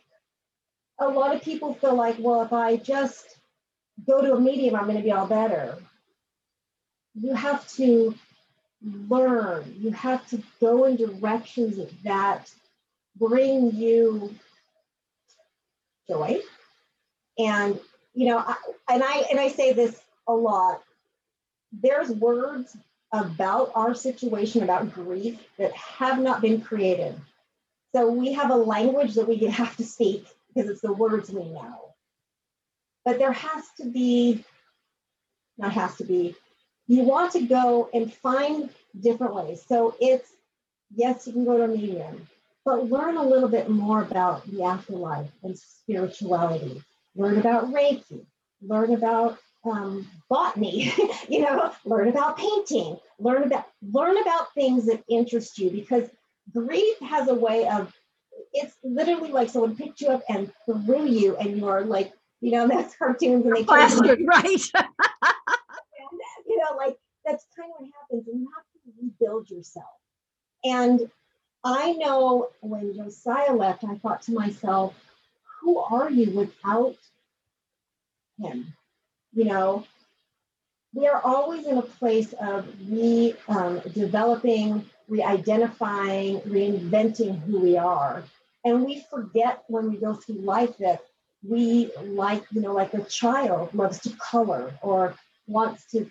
a 0.99 1.07
lot 1.07 1.36
of 1.36 1.41
people 1.41 1.73
feel 1.73 1.95
like, 1.95 2.17
well, 2.19 2.43
if 2.43 2.53
I 2.53 2.77
just 2.77 3.25
go 4.07 4.21
to 4.21 4.33
a 4.33 4.39
medium, 4.39 4.75
I'm 4.75 4.88
to 4.93 5.01
be 5.01 5.11
all 5.11 5.27
better. 5.27 5.77
You 7.15 7.33
have 7.33 7.67
to 7.73 8.13
learn, 8.83 9.75
you 9.79 9.91
have 9.91 10.27
to 10.29 10.43
go 10.61 10.86
in 10.86 10.97
directions 10.97 11.79
that 12.03 12.51
bring 13.16 13.74
you 13.76 14.34
joy. 16.07 16.39
And, 17.38 17.80
you 18.13 18.28
know, 18.28 18.38
I, 18.38 18.55
and 18.89 19.03
I 19.03 19.26
and 19.30 19.39
I 19.39 19.49
say 19.49 19.74
this 19.74 19.99
a 20.28 20.34
lot. 20.34 20.82
There's 21.72 22.09
words 22.09 22.76
about 23.11 23.72
our 23.76 23.93
situation, 23.93 24.63
about 24.63 24.93
grief, 24.93 25.39
that 25.57 25.74
have 25.74 26.20
not 26.20 26.41
been 26.41 26.61
created. 26.61 27.20
So 27.93 28.09
we 28.11 28.34
have 28.34 28.51
a 28.51 28.55
language 28.55 29.16
that 29.16 29.28
we 29.28 29.38
have 29.45 29.76
to 29.78 29.84
speak 29.84 30.26
because 30.53 30.70
it's 30.70 30.82
the 30.82 30.93
words 30.93 31.30
we 31.30 31.43
know. 31.43 31.93
But 33.03 33.20
there 33.20 33.32
has 33.32 33.63
to 33.78 33.86
be, 33.86 34.43
not 35.57 35.74
has 35.74 35.95
to 35.97 36.03
be, 36.03 36.36
you 36.88 37.03
want 37.03 37.34
to 37.34 37.41
go 37.41 37.89
and 37.93 38.13
find 38.13 38.70
different 38.99 39.36
ways. 39.36 39.63
So 39.68 39.95
it's, 39.99 40.30
yes, 40.93 41.28
you 41.28 41.34
can 41.34 41.45
go 41.45 41.57
to 41.57 41.63
a 41.63 41.68
medium, 41.68 42.28
but 42.66 42.89
learn 42.89 43.16
a 43.16 43.24
little 43.24 43.47
bit 43.47 43.70
more 43.70 44.01
about 44.01 44.45
the 44.47 44.63
afterlife 44.63 45.30
and 45.43 45.57
spirituality. 45.57 46.82
Learn 47.16 47.38
about 47.38 47.72
Reiki, 47.72 48.26
learn 48.61 48.93
about 48.93 49.38
um, 49.63 50.07
botany, 50.30 50.91
you 51.30 51.41
know, 51.41 51.72
learn 51.86 52.07
about 52.09 52.38
painting, 52.38 52.97
learn 53.20 53.43
about 53.43 53.66
learn 53.82 54.18
about 54.18 54.53
things 54.53 54.86
that 54.88 55.03
interest 55.07 55.57
you 55.57 55.70
because 55.70 56.09
grief 56.53 56.99
has 56.99 57.28
a 57.28 57.34
way 57.34 57.68
of 57.68 57.93
it's 58.53 58.76
literally 58.84 59.32
like 59.32 59.49
someone 59.49 59.76
picked 59.76 60.01
you 60.01 60.07
up 60.07 60.24
and 60.30 60.51
threw 60.66 61.05
you, 61.07 61.36
and 61.38 61.57
you're 61.57 61.86
like, 61.86 62.13
you 62.41 62.51
know, 62.51 62.68
that's 62.72 62.95
cartoons 62.95 63.45
and 63.45 63.55
they 63.55 63.63
plastered, 63.63 64.20
right? 64.26 64.45
and, 64.45 64.59
you 66.47 66.57
know, 66.57 66.76
like 66.78 66.97
that's 67.26 67.45
kind 67.57 67.72
of 67.72 67.82
what 67.82 67.89
happens, 68.01 68.28
and 68.28 68.41
you 68.41 68.49
have 68.55 68.66
to 68.74 69.01
rebuild 69.01 69.49
yourself. 69.49 69.86
And 70.63 71.09
I 71.66 71.93
know 71.93 72.49
when 72.61 72.95
Josiah 72.95 73.53
left, 73.53 73.84
I 73.84 73.95
thought 73.95 74.22
to 74.24 74.32
myself, 74.32 74.93
who 75.59 75.80
are 75.80 76.11
you 76.11 76.30
without 76.30 76.95
him? 78.39 78.72
You 79.34 79.45
know, 79.45 79.84
we 80.93 81.07
are 81.07 81.20
always 81.24 81.66
in 81.66 81.80
a 81.80 81.82
place 81.82 82.34
of 82.34 82.68
re 82.88 83.34
um, 83.47 83.82
developing, 83.93 84.86
re-identifying, 85.07 86.41
reinventing 86.41 87.41
who 87.41 87.59
we 87.59 87.78
are. 87.78 88.24
And 88.63 88.86
we 88.86 89.03
forget 89.09 89.63
when 89.68 89.89
we 89.89 89.97
go 89.97 90.13
through 90.13 90.36
life 90.36 90.78
that 90.78 91.01
we 91.47 91.91
like, 92.03 92.43
you 92.51 92.61
know, 92.61 92.74
like 92.74 92.93
a 92.93 93.03
child 93.05 93.74
loves 93.74 93.99
to 94.01 94.11
color 94.18 94.72
or 94.84 95.16
wants 95.47 95.86
to, 95.91 96.07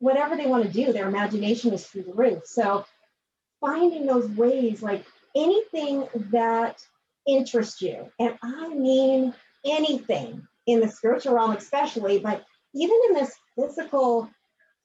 whatever 0.00 0.36
they 0.36 0.46
want 0.46 0.64
to 0.64 0.72
do, 0.72 0.92
their 0.92 1.08
imagination 1.08 1.72
is 1.72 1.86
through 1.86 2.02
the 2.02 2.12
roof. 2.12 2.44
So 2.44 2.84
finding 3.60 4.06
those 4.06 4.28
ways, 4.30 4.82
like 4.82 5.04
anything 5.36 6.08
that 6.30 6.80
interests 7.26 7.80
you, 7.82 8.10
and 8.18 8.36
I 8.42 8.68
mean 8.68 9.34
anything 9.64 10.46
in 10.66 10.80
the 10.80 10.88
spiritual 10.88 11.34
realm, 11.34 11.52
especially, 11.52 12.18
but 12.18 12.44
even 12.74 12.96
in 13.08 13.14
this 13.14 13.34
physical 13.56 14.28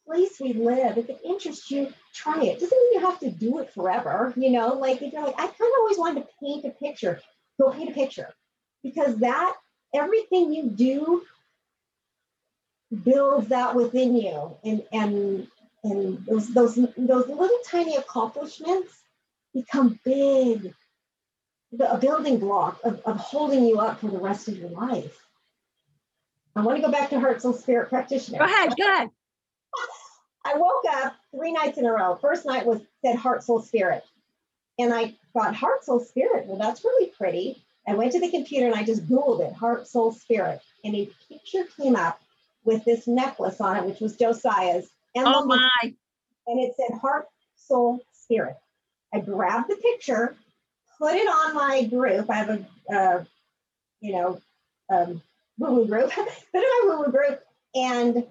place 0.08 0.38
we 0.40 0.54
live, 0.54 0.98
if 0.98 1.10
it 1.10 1.20
interests 1.24 1.70
you, 1.72 1.92
try 2.14 2.42
it. 2.42 2.60
Doesn't 2.60 2.78
mean 2.78 2.94
you 2.94 3.00
have 3.02 3.20
to 3.20 3.32
do 3.32 3.60
it 3.60 3.74
forever. 3.74 4.34
You 4.36 4.52
know, 4.52 4.74
like 4.74 5.02
if 5.02 5.14
you're 5.14 5.24
like, 5.24 5.36
I 5.36 5.48
kind 5.48 5.54
of 5.54 5.80
always 5.80 5.98
wanted 5.98 6.22
to 6.22 6.28
paint 6.42 6.66
a 6.66 6.70
picture, 6.70 7.20
go 7.60 7.72
paint 7.72 7.90
a 7.90 7.94
picture 7.94 8.34
because 8.84 9.18
that 9.18 9.56
everything 9.94 10.54
you 10.54 10.70
do 10.70 11.24
builds 13.04 13.48
that 13.48 13.76
within 13.76 14.16
you 14.16 14.56
and 14.64 14.84
and 14.92 15.48
and 15.86 16.26
those 16.26 16.54
those 16.54 16.76
those 16.76 17.28
little 17.28 17.60
tiny 17.66 17.96
accomplishments 17.96 18.94
become 19.54 20.00
big. 20.04 20.74
A 21.80 21.98
building 21.98 22.40
block 22.40 22.80
of, 22.86 23.02
of 23.06 23.18
holding 23.18 23.66
you 23.66 23.80
up 23.80 24.00
for 24.00 24.08
the 24.08 24.18
rest 24.18 24.48
of 24.48 24.58
your 24.58 24.70
life. 24.70 25.18
I 26.56 26.62
want 26.62 26.78
to 26.78 26.82
go 26.82 26.92
back 26.92 27.10
to 27.10 27.20
heart 27.20 27.42
soul 27.42 27.52
spirit 27.52 27.90
practitioner. 27.90 28.40
Go 28.40 28.46
ahead, 28.46 28.74
go 28.78 28.88
ahead. 28.88 29.10
i 30.46 30.56
woke 30.56 30.86
up 30.90 31.16
three 31.36 31.52
nights 31.52 31.78
in 31.78 31.86
a 31.86 31.92
row. 31.92 32.16
First 32.16 32.46
night 32.46 32.66
was 32.66 32.82
said 33.04 33.18
heart 33.18 33.44
soul 33.44 33.62
spirit. 33.62 34.04
And 34.80 34.94
i 34.94 35.16
thought 35.34 35.54
heart 35.54 35.84
soul 35.84 36.00
spirit? 36.00 36.46
Well 36.46 36.58
that's 36.58 36.84
really 36.84 37.08
pretty. 37.08 37.66
I 37.88 37.94
went 37.94 38.14
to 38.14 38.20
the 38.20 38.32
computer 38.32 38.66
and 38.68 38.76
I 38.76 38.84
just 38.84 39.08
Googled 39.08 39.48
it, 39.48 39.54
heart, 39.54 39.88
soul, 39.88 40.12
spirit. 40.12 40.62
And 40.84 40.96
a 40.96 41.10
picture 41.30 41.66
came 41.78 41.96
up 41.96 42.20
with 42.64 42.84
this 42.84 43.06
necklace 43.06 43.62
on 43.62 43.78
it, 43.78 43.86
which 43.86 44.00
was 44.00 44.16
Josiah's. 44.16 44.90
And, 45.16 45.26
Oh 45.28 45.46
my, 45.46 45.70
and 46.48 46.60
it 46.60 46.76
said 46.76 46.98
heart, 47.00 47.28
soul, 47.56 48.02
spirit. 48.12 48.58
I 49.14 49.20
grabbed 49.20 49.70
the 49.70 49.76
picture, 49.78 50.36
put 51.00 51.16
it 51.16 51.28
on 51.28 51.56
my 51.56 51.84
group. 51.86 52.30
I 52.30 52.36
have 52.36 52.50
a, 52.50 52.94
uh, 52.94 53.24
you 54.02 54.14
know, 54.14 54.42
um, 54.90 55.22
woo-woo 55.58 55.88
group, 55.88 56.12
put 56.12 56.28
it 56.28 56.54
in 56.54 56.62
my 56.62 56.96
woo-woo 56.96 57.12
group 57.12 57.42
and 57.74 58.26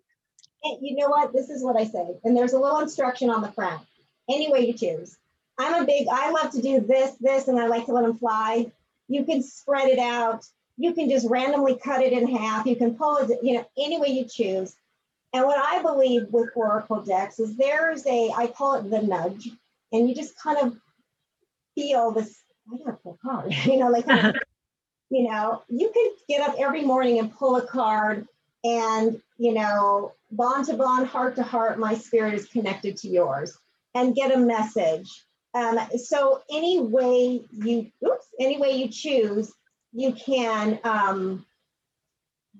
You 0.63 0.97
know 0.97 1.09
what? 1.09 1.33
This 1.33 1.49
is 1.49 1.65
what 1.65 1.81
I 1.81 1.85
say. 1.85 2.07
And 2.23 2.37
there's 2.37 2.53
a 2.53 2.59
little 2.59 2.81
instruction 2.81 3.31
on 3.31 3.41
the 3.41 3.51
front. 3.53 3.81
Any 4.29 4.53
way 4.53 4.67
you 4.67 4.75
choose. 4.75 5.17
I'm 5.59 5.83
a 5.83 5.87
big, 5.87 6.07
I 6.11 6.31
love 6.31 6.53
to 6.53 6.63
do 6.63 6.81
this, 6.81 7.17
this, 7.21 7.49
and 7.49 7.59
I 7.59 7.67
like 7.67 7.87
to 7.87 7.93
let 7.93 8.03
them 8.03 8.17
fly. 8.17 8.71
You 9.09 9.25
can 9.25 9.43
spread 9.43 9.89
it 9.89 9.99
out. 9.99 10.45
You 10.81 10.95
can 10.95 11.11
just 11.11 11.29
randomly 11.29 11.77
cut 11.77 12.03
it 12.03 12.13
in 12.13 12.27
half. 12.27 12.67
You 12.67 12.77
can 12.77 12.97
pull 12.97 13.19
it, 13.19 13.39
you 13.43 13.55
know, 13.55 13.67
any 13.79 14.01
way 14.01 14.09
you 14.09 14.25
choose. 14.25 14.75
And 15.33 15.45
what 15.45 15.59
I 15.59 15.83
believe 15.83 16.27
with 16.31 16.51
Oracle 16.55 17.03
decks 17.03 17.39
is 17.39 17.57
there's 17.57 18.07
a, 18.07 18.31
I 18.37 18.49
call 18.49 18.75
it 18.75 18.91
the 18.91 19.03
nudge. 19.03 19.49
And 19.93 20.09
you 20.09 20.15
just 20.15 20.39
kind 20.39 20.59
of 20.59 20.77
feel 21.75 22.11
this, 22.13 22.43
I 22.73 22.79
gotta 22.79 22.97
pull 22.97 23.19
a 23.23 23.29
card, 23.29 23.55
you 23.65 23.77
know, 23.79 23.89
like, 23.89 24.07
you 25.11 25.29
know, 25.29 25.63
you 25.69 25.91
can 25.93 26.11
get 26.29 26.49
up 26.49 26.57
every 26.59 26.83
morning 26.83 27.19
and 27.19 27.33
pull 27.33 27.57
a 27.57 27.67
card 27.67 28.27
and 28.65 29.21
you 29.39 29.53
know 29.53 30.13
bond 30.31 30.67
to 30.67 30.75
bond 30.75 31.07
heart 31.07 31.37
to 31.37 31.43
heart 31.43 31.79
my 31.79 31.95
spirit 31.95 32.35
is 32.35 32.47
connected 32.47 32.97
to 32.97 33.09
yours 33.09 33.57
and 33.95 34.15
get 34.15 34.35
a 34.35 34.39
message 34.39 35.25
um, 35.55 35.79
so 35.97 36.43
any 36.51 36.81
way 36.81 37.43
you 37.51 37.91
oops 38.07 38.27
any 38.39 38.59
way 38.59 38.73
you 38.73 38.89
choose 38.89 39.53
you 39.93 40.13
can 40.13 40.79
um, 40.85 41.45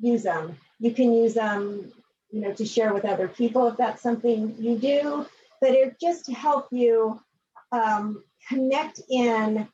use 0.01 0.23
them 0.23 0.57
you 0.79 0.93
can 0.93 1.13
use 1.13 1.35
them 1.35 1.93
you 2.31 2.41
know 2.41 2.53
to 2.53 2.65
share 2.65 2.93
with 2.95 3.05
other 3.05 3.29
people 3.29 3.69
if 3.69 3.77
that's 3.77 4.03
something 4.03 4.55
you 4.59 4.77
do 4.79 5.27
but 5.61 5.71
it 5.71 5.99
just 6.01 6.27
to 6.27 6.33
help 6.33 6.69
you 6.71 7.21
um, 7.73 8.23
connect 8.49 9.01
in 9.09 9.69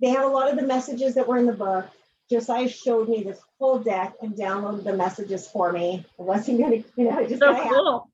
they 0.00 0.10
have 0.10 0.24
a 0.24 0.28
lot 0.28 0.50
of 0.50 0.56
the 0.56 0.66
messages 0.66 1.14
that 1.14 1.26
were 1.26 1.38
in 1.38 1.46
the 1.46 1.52
book 1.52 1.86
Josiah 2.30 2.68
showed 2.68 3.08
me 3.08 3.22
this 3.22 3.40
whole 3.58 3.78
deck 3.78 4.14
and 4.20 4.34
downloaded 4.34 4.84
the 4.84 4.92
messages 4.92 5.48
for 5.48 5.72
me. 5.72 6.04
I 6.18 6.22
wasn't 6.22 6.60
gonna, 6.60 6.82
you 6.96 7.10
know, 7.10 7.26
just 7.26 7.40
So 7.40 7.68
cool. 7.68 8.10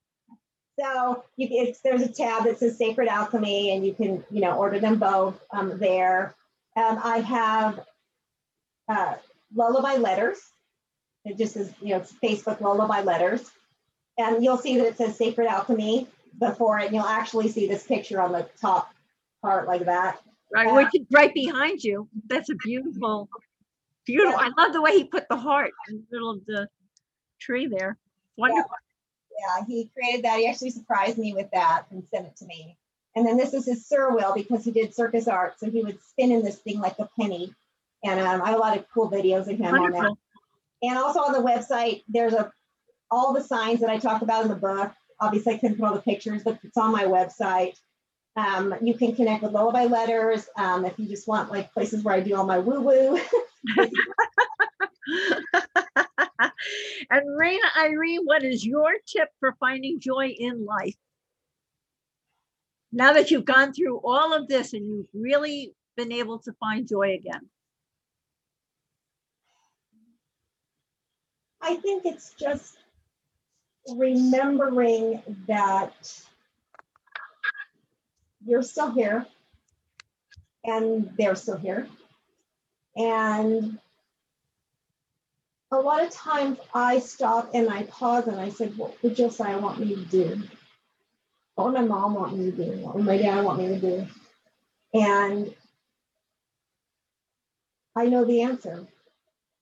so 0.79 1.25
you, 1.37 1.49
it's, 1.51 1.81
there's 1.81 2.03
a 2.03 2.09
tab 2.09 2.45
that 2.45 2.59
says 2.59 2.79
Sacred 2.79 3.09
Alchemy, 3.09 3.75
and 3.75 3.85
you 3.85 3.93
can, 3.93 4.25
you 4.31 4.41
know, 4.41 4.53
order 4.53 4.79
them 4.79 4.99
both 4.99 5.43
um, 5.51 5.79
there. 5.79 6.37
Um, 6.77 7.01
I 7.03 7.19
have 7.19 7.81
uh, 8.89 9.15
Lullaby 9.55 9.97
Letters. 9.97 10.39
It 11.25 11.39
just 11.39 11.57
is, 11.57 11.73
you 11.81 11.91
know, 11.91 11.97
it's 11.97 12.13
Facebook 12.13 12.61
Lullaby 12.61 13.01
Letters, 13.01 13.51
and 14.19 14.45
you'll 14.45 14.59
see 14.59 14.77
that 14.79 14.87
it 14.87 14.97
says 14.99 15.17
Sacred 15.17 15.47
Alchemy 15.47 16.07
before 16.39 16.79
it, 16.81 16.87
and 16.87 16.95
you'll 16.95 17.05
actually 17.05 17.49
see 17.49 17.67
this 17.67 17.87
picture 17.87 18.21
on 18.21 18.33
the 18.33 18.47
top 18.61 18.93
part 19.41 19.67
like 19.67 19.87
that. 19.87 20.21
Right, 20.53 20.67
Yeah. 20.67 20.75
which 20.75 20.89
is 20.95 21.07
right 21.11 21.33
behind 21.33 21.83
you. 21.83 22.09
That's 22.27 22.51
a 22.51 22.55
beautiful, 22.57 23.29
beautiful. 24.05 24.39
I 24.39 24.51
love 24.57 24.73
the 24.73 24.83
way 24.83 24.99
he 24.99 25.05
put 25.05 25.29
the 25.29 25.37
heart 25.37 25.73
in 25.89 25.97
the 25.97 26.05
middle 26.11 26.31
of 26.31 26.45
the 26.47 26.69
tree 27.41 27.67
there. 27.67 27.99
Wonderful. 28.37 28.71
Yeah, 29.41 29.65
he 29.67 29.91
created 29.95 30.25
that. 30.25 30.39
He 30.39 30.47
actually 30.47 30.71
surprised 30.71 31.19
me 31.19 31.35
with 31.35 31.51
that 31.53 31.87
and 31.91 32.05
sent 32.09 32.27
it 32.27 32.37
to 32.37 32.47
me. 32.47 32.77
And 33.17 33.27
then 33.27 33.37
this 33.37 33.55
is 33.55 33.67
his 33.67 33.87
Cyr 33.87 34.11
wheel 34.11 34.33
because 34.35 34.65
he 34.65 34.71
did 34.71 34.95
circus 34.95 35.27
art. 35.27 35.59
So 35.59 35.71
he 35.71 35.83
would 35.83 36.01
spin 36.03 36.33
in 36.33 36.43
this 36.45 36.59
thing 36.59 36.81
like 36.81 36.99
a 36.99 37.09
penny. 37.19 37.53
And 38.05 38.21
um, 38.21 38.43
I 38.43 38.51
have 38.51 38.57
a 38.57 38.61
lot 38.61 38.77
of 38.77 38.85
cool 38.93 39.11
videos 39.11 39.49
of 39.51 39.59
him 39.59 39.75
on 39.75 39.93
that. 39.93 40.15
And 40.83 40.99
also 40.99 41.21
on 41.21 41.33
the 41.33 41.39
website, 41.39 42.03
there's 42.09 42.35
a 42.35 42.53
all 43.11 43.33
the 43.33 43.43
signs 43.43 43.81
that 43.81 43.91
I 43.91 43.99
talk 43.99 44.23
about 44.23 44.43
in 44.43 44.49
the 44.49 44.57
book. 44.57 44.93
Obviously, 45.21 45.55
I 45.55 45.59
couldn't 45.59 45.79
put 45.79 45.87
all 45.87 45.95
the 45.95 46.03
pictures, 46.03 46.43
but 46.43 46.59
it's 46.63 46.77
on 46.77 46.93
my 46.93 47.05
website. 47.05 47.75
Um, 48.37 48.75
you 48.83 48.95
can 48.95 49.15
connect 49.15 49.43
with 49.43 49.53
Lullaby 49.53 49.85
Letters 49.85 50.49
um, 50.57 50.85
if 50.85 50.99
you 50.99 51.07
just 51.07 51.29
want 51.29 51.51
like 51.51 51.73
places 51.73 52.03
where 52.03 52.15
I 52.15 52.21
do 52.21 52.35
all 52.35 52.45
my 52.45 52.59
woo 52.59 52.81
woo. 52.81 53.21
and 57.11 57.23
Raina 57.41 57.59
Irene, 57.79 58.25
what 58.25 58.43
is 58.43 58.67
your 58.67 58.95
tip 59.07 59.29
for 59.39 59.55
finding 59.61 60.01
joy 60.01 60.35
in 60.37 60.65
life? 60.65 60.97
Now 62.93 63.13
that 63.13 63.31
you've 63.31 63.45
gone 63.45 63.73
through 63.73 64.01
all 64.05 64.33
of 64.33 64.49
this 64.49 64.73
and 64.73 64.85
you've 64.85 65.07
really 65.15 65.73
been 65.97 66.13
able 66.13 66.41
to 66.41 66.53
find 66.55 66.89
joy 66.89 67.15
again. 67.15 67.49
I 71.65 71.77
think 71.77 72.05
it's 72.05 72.35
just 72.35 72.77
remembering 73.97 75.23
that 75.49 76.23
you're 78.45 78.63
still 78.63 78.93
here 78.93 79.25
and 80.63 81.11
they're 81.17 81.35
still 81.35 81.57
here. 81.57 81.89
And 82.97 83.79
a 85.73 85.77
lot 85.77 86.05
of 86.05 86.11
times 86.11 86.59
I 86.75 86.99
stop 86.99 87.51
and 87.55 87.71
I 87.71 87.85
pause 87.85 88.27
and 88.27 88.39
I 88.39 88.51
said, 88.51 88.77
What 88.77 89.03
would 89.03 89.17
Josiah 89.17 89.59
want 89.59 89.81
me 89.81 89.95
to 89.95 90.05
do? 90.05 90.43
What 91.55 91.73
would 91.73 91.81
my 91.81 91.87
mom 91.87 92.15
want 92.15 92.37
me 92.37 92.51
to 92.51 92.57
do? 92.57 92.73
What 92.81 92.97
would 92.97 93.07
my 93.07 93.17
dad 93.17 93.43
want 93.43 93.61
me 93.61 93.69
to 93.69 93.81
do? 93.81 94.07
And 94.93 95.55
I 97.97 98.05
know 98.05 98.27
the 98.27 98.43
answer. 98.43 98.87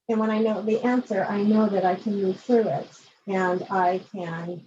And 0.09 0.19
when 0.19 0.29
I 0.29 0.39
know 0.39 0.61
the 0.61 0.81
answer, 0.81 1.25
I 1.27 1.41
know 1.43 1.67
that 1.67 1.85
I 1.85 1.95
can 1.95 2.21
move 2.21 2.39
through 2.39 2.67
it 2.67 2.89
and 3.27 3.65
I 3.69 4.01
can 4.11 4.63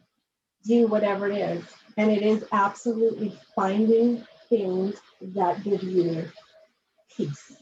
do 0.65 0.87
whatever 0.87 1.29
it 1.31 1.37
is. 1.37 1.65
And 1.97 2.11
it 2.11 2.23
is 2.23 2.45
absolutely 2.53 3.37
finding 3.55 4.27
things 4.49 4.97
that 5.21 5.63
give 5.63 5.83
you 5.83 6.29
peace. 7.17 7.57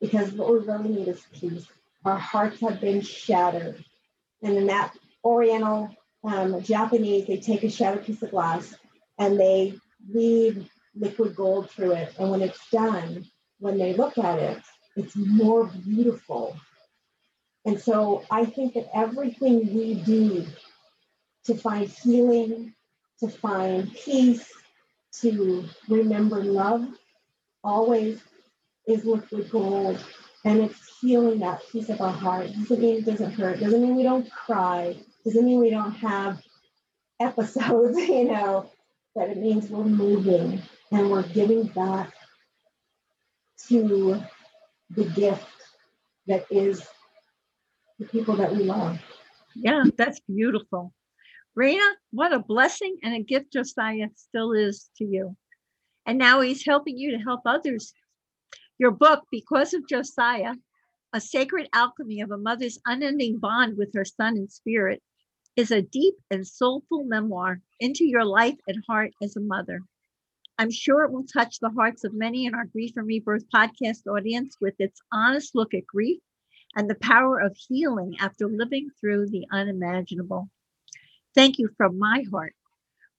Because 0.00 0.32
what 0.32 0.52
we 0.52 0.58
really 0.58 0.88
need 0.88 1.08
is 1.08 1.22
peace. 1.32 1.66
Our 2.04 2.18
hearts 2.18 2.60
have 2.60 2.80
been 2.80 3.02
shattered. 3.02 3.84
And 4.42 4.56
in 4.56 4.66
that 4.66 4.94
Oriental 5.24 5.94
um, 6.24 6.62
Japanese, 6.62 7.26
they 7.26 7.38
take 7.38 7.62
a 7.62 7.70
shattered 7.70 8.04
piece 8.04 8.22
of 8.22 8.30
glass 8.30 8.74
and 9.18 9.38
they 9.38 9.74
weave 10.12 10.68
liquid 10.94 11.36
gold 11.36 11.70
through 11.70 11.92
it. 11.92 12.14
And 12.18 12.30
when 12.30 12.40
it's 12.40 12.70
done, 12.70 13.26
when 13.58 13.78
they 13.78 13.94
look 13.94 14.18
at 14.18 14.38
it, 14.38 14.62
it's 14.96 15.14
more 15.14 15.66
beautiful. 15.66 16.56
And 17.70 17.80
so 17.80 18.24
I 18.32 18.46
think 18.46 18.74
that 18.74 18.90
everything 18.92 19.72
we 19.72 19.94
do 19.94 20.44
to 21.44 21.54
find 21.54 21.88
healing, 21.88 22.74
to 23.20 23.28
find 23.28 23.94
peace, 23.94 24.52
to 25.20 25.64
remember 25.88 26.42
love 26.42 26.88
always 27.62 28.20
is 28.88 29.04
liquid 29.04 29.48
gold 29.52 30.04
and 30.44 30.62
it's 30.62 30.98
healing 31.00 31.38
that 31.38 31.62
piece 31.70 31.90
of 31.90 32.00
our 32.00 32.10
heart. 32.10 32.48
Doesn't 32.54 32.80
mean 32.80 32.96
it 32.96 33.06
doesn't 33.06 33.34
hurt. 33.34 33.60
Doesn't 33.60 33.80
mean 33.80 33.94
we 33.94 34.02
don't 34.02 34.28
cry. 34.32 34.96
Doesn't 35.24 35.44
mean 35.44 35.60
we 35.60 35.70
don't 35.70 35.92
have 35.92 36.42
episodes, 37.20 37.96
you 38.00 38.24
know, 38.24 38.68
but 39.14 39.28
it 39.28 39.36
means 39.36 39.70
we're 39.70 39.84
moving 39.84 40.60
and 40.90 41.08
we're 41.08 41.22
giving 41.22 41.68
back 41.68 42.12
to 43.68 44.20
the 44.90 45.04
gift 45.04 45.46
that 46.26 46.46
is 46.50 46.84
the 48.00 48.06
people 48.06 48.34
that 48.34 48.50
we 48.50 48.64
love. 48.64 48.98
Yeah, 49.54 49.84
that's 49.96 50.20
beautiful. 50.20 50.92
Raina, 51.56 51.86
what 52.12 52.32
a 52.32 52.38
blessing 52.38 52.96
and 53.02 53.14
a 53.14 53.22
gift 53.22 53.52
Josiah 53.52 54.08
still 54.16 54.52
is 54.52 54.88
to 54.96 55.04
you. 55.04 55.36
And 56.06 56.16
now 56.18 56.40
he's 56.40 56.64
helping 56.64 56.96
you 56.96 57.10
to 57.10 57.18
help 57.18 57.42
others. 57.44 57.92
Your 58.78 58.90
book, 58.90 59.24
Because 59.30 59.74
of 59.74 59.86
Josiah, 59.86 60.54
A 61.12 61.20
Sacred 61.20 61.68
Alchemy 61.74 62.22
of 62.22 62.30
a 62.30 62.38
Mother's 62.38 62.78
Unending 62.86 63.38
Bond 63.38 63.76
with 63.76 63.92
Her 63.94 64.06
Son 64.06 64.38
in 64.38 64.48
Spirit, 64.48 65.02
is 65.56 65.70
a 65.70 65.82
deep 65.82 66.14
and 66.30 66.46
soulful 66.46 67.04
memoir 67.04 67.60
into 67.80 68.06
your 68.06 68.24
life 68.24 68.56
and 68.66 68.82
heart 68.88 69.12
as 69.22 69.36
a 69.36 69.40
mother. 69.40 69.82
I'm 70.58 70.70
sure 70.70 71.04
it 71.04 71.12
will 71.12 71.24
touch 71.24 71.58
the 71.58 71.70
hearts 71.70 72.04
of 72.04 72.14
many 72.14 72.46
in 72.46 72.54
our 72.54 72.64
Grief 72.64 72.92
and 72.96 73.06
Rebirth 73.06 73.44
podcast 73.54 74.06
audience 74.06 74.56
with 74.58 74.74
its 74.78 75.02
honest 75.12 75.54
look 75.54 75.74
at 75.74 75.86
grief 75.86 76.20
and 76.76 76.88
the 76.88 76.94
power 76.96 77.38
of 77.40 77.56
healing 77.56 78.16
after 78.20 78.46
living 78.46 78.90
through 79.00 79.28
the 79.28 79.46
unimaginable. 79.50 80.48
Thank 81.34 81.58
you 81.58 81.68
from 81.76 81.98
my 81.98 82.24
heart 82.30 82.54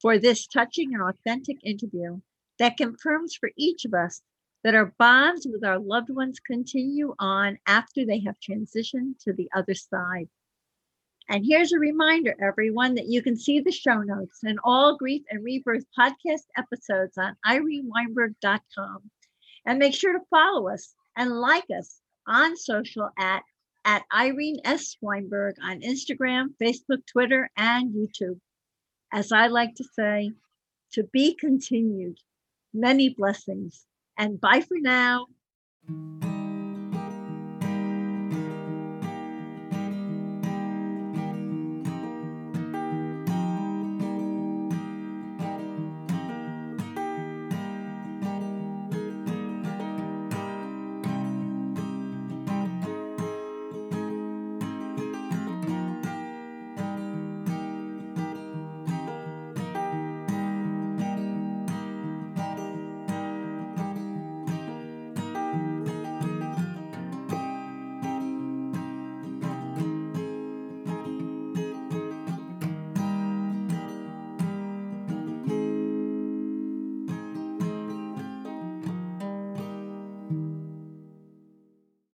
for 0.01 0.17
this 0.17 0.47
touching 0.47 0.93
and 0.93 1.03
authentic 1.03 1.57
interview 1.63 2.21
that 2.59 2.77
confirms 2.77 3.35
for 3.35 3.51
each 3.57 3.85
of 3.85 3.93
us 3.93 4.21
that 4.63 4.75
our 4.75 4.93
bonds 4.97 5.47
with 5.49 5.63
our 5.63 5.79
loved 5.79 6.09
ones 6.09 6.39
continue 6.39 7.15
on 7.19 7.57
after 7.65 8.05
they 8.05 8.19
have 8.19 8.35
transitioned 8.39 9.17
to 9.19 9.33
the 9.33 9.49
other 9.55 9.73
side. 9.73 10.29
And 11.29 11.45
here's 11.45 11.71
a 11.71 11.79
reminder, 11.79 12.35
everyone, 12.41 12.95
that 12.95 13.07
you 13.07 13.21
can 13.21 13.37
see 13.37 13.59
the 13.59 13.71
show 13.71 14.01
notes 14.01 14.39
and 14.43 14.59
all 14.63 14.97
Grief 14.97 15.23
and 15.29 15.43
Rebirth 15.43 15.85
podcast 15.97 16.45
episodes 16.57 17.17
on 17.17 17.37
ireneweinberg.com. 17.47 19.09
And 19.65 19.79
make 19.79 19.93
sure 19.93 20.13
to 20.13 20.25
follow 20.29 20.67
us 20.67 20.93
and 21.15 21.31
like 21.39 21.65
us 21.75 22.00
on 22.27 22.55
social 22.55 23.09
at, 23.17 23.43
at 23.85 24.03
Irene 24.13 24.59
S. 24.63 24.97
Weinberg 25.01 25.55
on 25.63 25.81
Instagram, 25.81 26.49
Facebook, 26.61 27.05
Twitter, 27.11 27.49
and 27.57 27.93
YouTube. 27.93 28.39
As 29.11 29.31
I 29.31 29.47
like 29.47 29.75
to 29.75 29.83
say, 29.95 30.31
to 30.93 31.03
be 31.03 31.35
continued. 31.35 32.17
Many 32.73 33.09
blessings 33.09 33.85
and 34.17 34.39
bye 34.39 34.61
for 34.61 34.77
now. 34.79 35.27